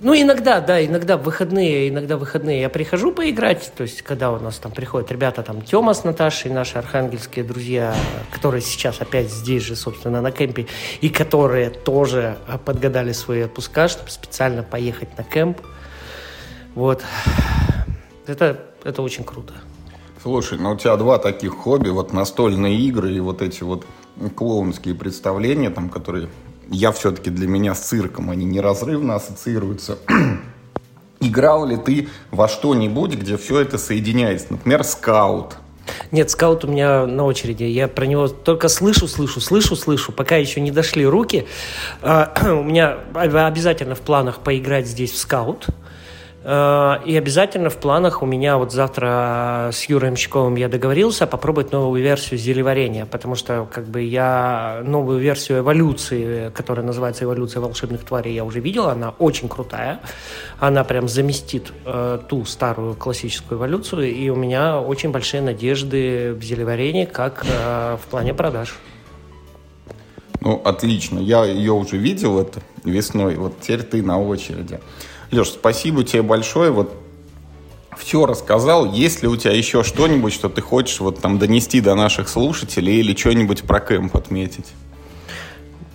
ну 0.00 0.14
иногда, 0.14 0.60
да, 0.60 0.84
иногда 0.84 1.16
выходные, 1.16 1.88
иногда 1.88 2.16
выходные 2.16 2.60
я 2.60 2.68
прихожу 2.68 3.12
поиграть, 3.12 3.72
то 3.76 3.82
есть, 3.82 4.02
когда 4.02 4.30
у 4.30 4.38
нас 4.38 4.58
там 4.58 4.70
приходят 4.70 5.10
ребята, 5.10 5.42
там, 5.42 5.62
Тёма 5.62 5.94
с 5.94 6.04
Наташей, 6.04 6.52
наши 6.52 6.78
архангельские 6.78 7.44
друзья, 7.44 7.94
которые 8.32 8.62
сейчас 8.62 9.00
опять 9.00 9.30
здесь 9.30 9.64
же, 9.64 9.74
собственно, 9.74 10.22
на 10.22 10.30
кемпе, 10.30 10.68
и 11.00 11.08
которые 11.08 11.70
тоже 11.70 12.38
подгадали 12.64 13.12
свои 13.12 13.42
отпуска, 13.42 13.88
чтобы 13.88 14.10
специально 14.10 14.62
поехать 14.62 15.18
на 15.18 15.24
кемп. 15.24 15.58
Вот. 16.76 17.02
Это, 18.28 18.60
это 18.84 19.02
очень 19.02 19.24
круто. 19.24 19.54
Слушай, 20.22 20.58
ну 20.58 20.70
у 20.70 20.76
тебя 20.76 20.96
два 20.96 21.18
таких 21.18 21.56
хобби, 21.56 21.88
вот 21.88 22.12
настольные 22.12 22.78
игры 22.78 23.12
и 23.12 23.20
вот 23.20 23.42
эти 23.42 23.64
вот 23.64 23.86
клоунские 24.36 24.94
представления, 24.94 25.70
там, 25.70 25.88
которые 25.88 26.28
я 26.70 26.92
все-таки 26.92 27.30
для 27.30 27.46
меня 27.46 27.74
с 27.74 27.80
цирком, 27.80 28.30
они 28.30 28.44
неразрывно 28.44 29.16
ассоциируются. 29.16 29.98
Играл 31.20 31.66
ли 31.66 31.76
ты 31.76 32.08
во 32.30 32.48
что-нибудь, 32.48 33.14
где 33.14 33.36
все 33.36 33.60
это 33.60 33.76
соединяется? 33.76 34.46
Например, 34.50 34.84
скаут. 34.84 35.56
Нет, 36.12 36.30
скаут 36.30 36.64
у 36.64 36.68
меня 36.68 37.06
на 37.06 37.24
очереди. 37.24 37.64
Я 37.64 37.88
про 37.88 38.06
него 38.06 38.28
только 38.28 38.68
слышу, 38.68 39.08
слышу, 39.08 39.40
слышу, 39.40 39.76
слышу. 39.76 40.12
Пока 40.12 40.36
еще 40.36 40.60
не 40.60 40.70
дошли 40.70 41.04
руки. 41.04 41.46
А, 42.02 42.32
У 42.54 42.62
меня 42.62 42.98
обязательно 43.14 43.94
в 43.94 44.00
планах 44.00 44.38
поиграть 44.38 44.86
здесь 44.86 45.10
в 45.12 45.18
скаут. 45.18 45.66
А, 46.42 47.02
И 47.04 47.16
обязательно 47.16 47.68
в 47.68 47.76
планах 47.76 48.22
у 48.22 48.26
меня 48.26 48.56
вот 48.56 48.72
завтра 48.72 49.70
с 49.72 49.84
Юрой 49.84 50.10
Мщиковым 50.10 50.56
я 50.56 50.68
договорился 50.68 51.26
попробовать 51.26 51.70
новую 51.72 52.02
версию 52.02 52.38
зелеварения, 52.38 53.04
потому 53.04 53.34
что 53.34 53.68
как 53.70 53.86
бы 53.86 54.00
я 54.02 54.80
новую 54.84 55.18
версию 55.18 55.58
эволюции, 55.58 56.50
которая 56.50 56.84
называется 56.84 57.24
«Эволюция 57.24 57.60
волшебных 57.60 58.04
тварей», 58.04 58.34
я 58.34 58.44
уже 58.44 58.60
видел, 58.60 58.88
она 58.88 59.10
очень 59.10 59.48
крутая, 59.48 60.00
она 60.58 60.82
прям 60.84 61.08
заместит 61.08 61.72
э, 61.84 62.18
ту 62.26 62.44
старую 62.46 62.94
классическую 62.94 63.58
эволюцию, 63.58 64.10
и 64.10 64.28
у 64.30 64.36
меня 64.36 64.80
очень 64.80 65.10
большие 65.10 65.42
надежды 65.42 66.32
в 66.32 66.42
зелеварении, 66.42 67.04
как 67.04 67.44
э, 67.46 67.98
в 68.02 68.10
плане 68.10 68.32
продаж. 68.32 68.78
Ну, 70.40 70.60
отлично. 70.64 71.18
Я 71.18 71.44
ее 71.44 71.72
уже 71.72 71.98
видел 71.98 72.38
это 72.38 72.62
весной. 72.82 73.34
Вот 73.36 73.60
теперь 73.60 73.82
ты 73.82 74.02
на 74.02 74.18
очереди. 74.18 74.80
Леш, 75.30 75.48
спасибо 75.48 76.04
тебе 76.04 76.22
большое. 76.22 76.70
Вот 76.70 76.94
все 77.96 78.26
рассказал. 78.26 78.90
Есть 78.92 79.22
ли 79.22 79.28
у 79.28 79.36
тебя 79.36 79.52
еще 79.52 79.84
что-нибудь, 79.84 80.32
что 80.32 80.48
ты 80.48 80.60
хочешь 80.60 81.00
вот 81.00 81.20
там 81.20 81.38
донести 81.38 81.80
до 81.80 81.94
наших 81.94 82.28
слушателей 82.28 82.98
или 82.98 83.14
что-нибудь 83.14 83.62
про 83.62 83.80
кемп 83.80 84.16
отметить? 84.16 84.66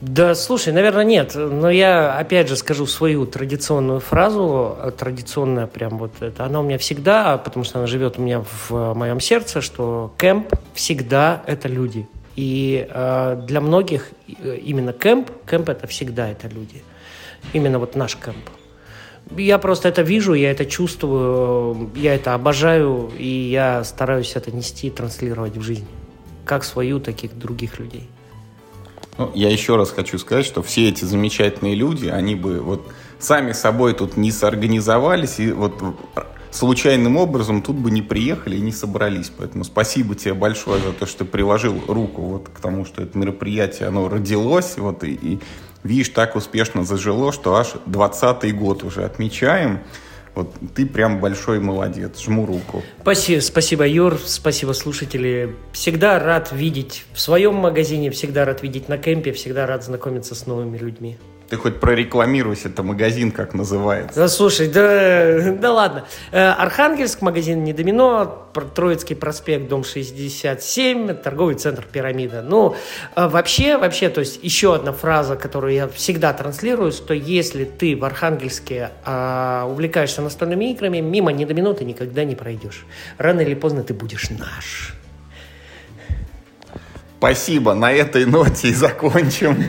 Да, 0.01 0.35
слушай, 0.35 0.71
наверное, 0.71 1.03
нет. 1.03 1.33
Но 1.35 1.69
я 1.69 2.17
опять 2.17 2.47
же 2.47 2.55
скажу 2.55 2.85
свою 2.85 3.25
традиционную 3.25 3.99
фразу, 3.99 4.77
э, 4.79 4.91
традиционная 4.91 5.67
прям 5.67 5.97
вот 5.97 6.11
это. 6.19 6.45
Она 6.45 6.59
у 6.59 6.63
меня 6.63 6.77
всегда, 6.77 7.37
потому 7.37 7.63
что 7.63 7.79
она 7.79 7.87
живет 7.87 8.19
у 8.19 8.21
меня 8.21 8.43
в 8.67 8.93
моем 8.93 9.19
сердце, 9.19 9.61
что 9.61 10.13
кемп 10.17 10.53
всегда 10.73 11.41
это 11.47 11.67
люди. 11.67 12.07
И 12.35 12.87
э, 12.87 13.43
для 13.47 13.61
многих 13.61 14.11
э, 14.27 14.57
именно 14.57 14.93
кемп, 14.93 15.31
кемп 15.49 15.69
это 15.69 15.87
всегда 15.87 16.29
это 16.29 16.49
люди. 16.49 16.83
Именно 17.53 17.79
вот 17.79 17.95
наш 17.95 18.15
кемп. 18.15 18.49
Я 19.35 19.57
просто 19.57 19.89
это 19.89 20.01
вижу, 20.01 20.33
я 20.33 20.51
это 20.51 20.65
чувствую, 20.65 21.89
я 21.95 22.15
это 22.15 22.33
обожаю, 22.33 23.11
и 23.17 23.27
я 23.27 23.83
стараюсь 23.83 24.33
это 24.35 24.51
нести, 24.51 24.89
транслировать 24.89 25.57
в 25.57 25.61
жизнь. 25.61 25.87
Как 26.45 26.63
свою, 26.63 26.99
так 26.99 27.23
и 27.23 27.27
других 27.27 27.79
людей. 27.79 28.07
Ну, 29.17 29.31
я 29.33 29.49
еще 29.49 29.77
раз 29.77 29.91
хочу 29.91 30.17
сказать, 30.19 30.45
что 30.45 30.61
все 30.61 30.89
эти 30.89 31.05
замечательные 31.05 31.73
люди, 31.73 32.07
они 32.07 32.35
бы 32.35 32.59
вот 32.59 32.85
сами 33.17 33.53
собой 33.53 33.93
тут 33.93 34.17
не 34.17 34.31
соорганизовались 34.31 35.39
и 35.39 35.51
вот 35.51 35.73
случайным 36.51 37.17
образом 37.17 37.61
тут 37.61 37.75
бы 37.75 37.91
не 37.91 38.01
приехали 38.01 38.57
и 38.57 38.61
не 38.61 38.71
собрались. 38.71 39.31
Поэтому 39.35 39.63
спасибо 39.63 40.15
тебе 40.15 40.33
большое 40.33 40.81
за 40.81 40.93
то, 40.93 41.05
что 41.05 41.19
ты 41.19 41.25
приложил 41.25 41.81
руку 41.87 42.21
вот 42.21 42.49
к 42.49 42.59
тому, 42.59 42.85
что 42.85 43.01
это 43.01 43.17
мероприятие, 43.17 43.87
оно 43.87 44.07
родилось, 44.09 44.77
вот 44.77 45.03
и, 45.03 45.13
и 45.13 45.39
видишь, 45.85 46.09
так 46.09 46.35
успешно 46.35 46.83
зажило, 46.83 47.31
что 47.31 47.55
аж 47.55 47.75
20-й 47.85 48.51
год 48.51 48.83
уже 48.83 49.05
отмечаем. 49.05 49.79
Вот 50.33 50.53
ты 50.75 50.85
прям 50.85 51.21
большой 51.21 51.61
молодец. 51.61 52.19
Жму 52.19 52.45
руку. 52.45 52.83
Спасибо, 53.01 53.39
спасибо, 53.39 53.87
Юр, 53.87 54.19
спасибо, 54.25 54.73
слушатели. 54.73 55.55
Всегда 55.71 56.19
рад 56.19 56.51
видеть 56.51 57.05
в 57.13 57.21
своем 57.21 57.55
магазине, 57.55 58.11
всегда 58.11 58.43
рад 58.43 58.61
видеть 58.61 58.89
на 58.89 58.97
кемпе, 58.97 59.31
всегда 59.31 59.65
рад 59.65 59.85
знакомиться 59.85 60.35
с 60.35 60.45
новыми 60.45 60.77
людьми. 60.77 61.17
Ты 61.49 61.57
хоть 61.57 61.79
прорекламируйся, 61.79 62.69
это 62.69 62.81
магазин 62.81 63.31
как 63.31 63.53
называется. 63.53 64.19
Да 64.19 64.27
слушай, 64.27 64.67
да, 64.67 65.51
да 65.51 65.71
ладно. 65.71 66.05
Э, 66.31 66.49
Архангельск, 66.49 67.21
магазин 67.21 67.63
«Не 67.63 67.71
домино», 67.71 68.41
Троицкий 68.73 69.15
проспект, 69.15 69.67
дом 69.67 69.83
67, 69.83 71.13
торговый 71.13 71.55
центр 71.55 71.85
«Пирамида». 71.91 72.41
Ну, 72.41 72.75
э, 73.15 73.27
вообще, 73.27 73.77
вообще, 73.77 74.09
то 74.09 74.21
есть 74.21 74.39
еще 74.41 74.73
одна 74.73 74.91
фраза, 74.91 75.35
которую 75.35 75.73
я 75.73 75.87
всегда 75.87 76.33
транслирую, 76.33 76.91
что 76.91 77.13
если 77.13 77.63
ты 77.63 77.95
в 77.95 78.03
Архангельске 78.03 78.89
а, 79.03 79.67
увлекаешься 79.69 80.21
настольными 80.21 80.71
играми, 80.71 80.99
мимо 80.99 81.31
«Не 81.31 81.45
домино» 81.45 81.73
ты 81.73 81.85
никогда 81.85 82.23
не 82.23 82.35
пройдешь. 82.35 82.85
Рано 83.19 83.41
или 83.41 83.53
поздно 83.53 83.83
ты 83.83 83.93
будешь 83.93 84.31
наш. 84.31 84.95
Спасибо, 87.19 87.73
на 87.75 87.91
этой 87.91 88.25
ноте 88.25 88.69
и 88.69 88.73
закончим. 88.73 89.65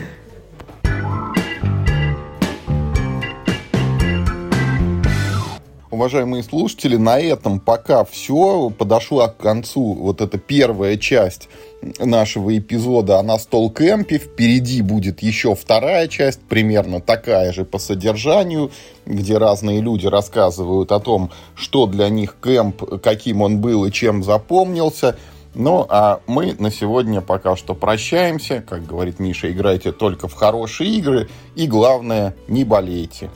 Уважаемые 5.97 6.43
слушатели, 6.43 6.95
на 6.95 7.19
этом 7.19 7.59
пока 7.59 8.05
все. 8.05 8.69
Подошла 8.69 9.29
к 9.29 9.37
концу 9.37 9.95
вот 9.95 10.21
эта 10.21 10.37
первая 10.37 10.95
часть 10.95 11.49
нашего 11.97 12.55
эпизода 12.55 13.17
о 13.17 13.23
настол 13.23 13.71
кемпе. 13.71 14.19
Впереди 14.19 14.83
будет 14.83 15.23
еще 15.23 15.55
вторая 15.55 16.07
часть, 16.07 16.41
примерно 16.41 17.01
такая 17.01 17.51
же 17.51 17.65
по 17.65 17.79
содержанию, 17.79 18.69
где 19.07 19.39
разные 19.39 19.81
люди 19.81 20.05
рассказывают 20.05 20.91
о 20.91 20.99
том, 20.99 21.31
что 21.55 21.87
для 21.87 22.09
них 22.09 22.35
кемп, 22.43 23.01
каким 23.01 23.41
он 23.41 23.59
был 23.59 23.83
и 23.85 23.91
чем 23.91 24.23
запомнился. 24.23 25.17
Ну, 25.55 25.83
а 25.89 26.19
мы 26.27 26.55
на 26.59 26.69
сегодня 26.69 27.21
пока 27.21 27.55
что 27.55 27.73
прощаемся. 27.73 28.63
Как 28.69 28.85
говорит 28.85 29.17
Миша, 29.17 29.51
играйте 29.51 29.91
только 29.91 30.27
в 30.27 30.35
хорошие 30.35 30.91
игры. 30.91 31.27
И 31.55 31.65
главное, 31.65 32.35
не 32.47 32.65
болейте. 32.65 33.31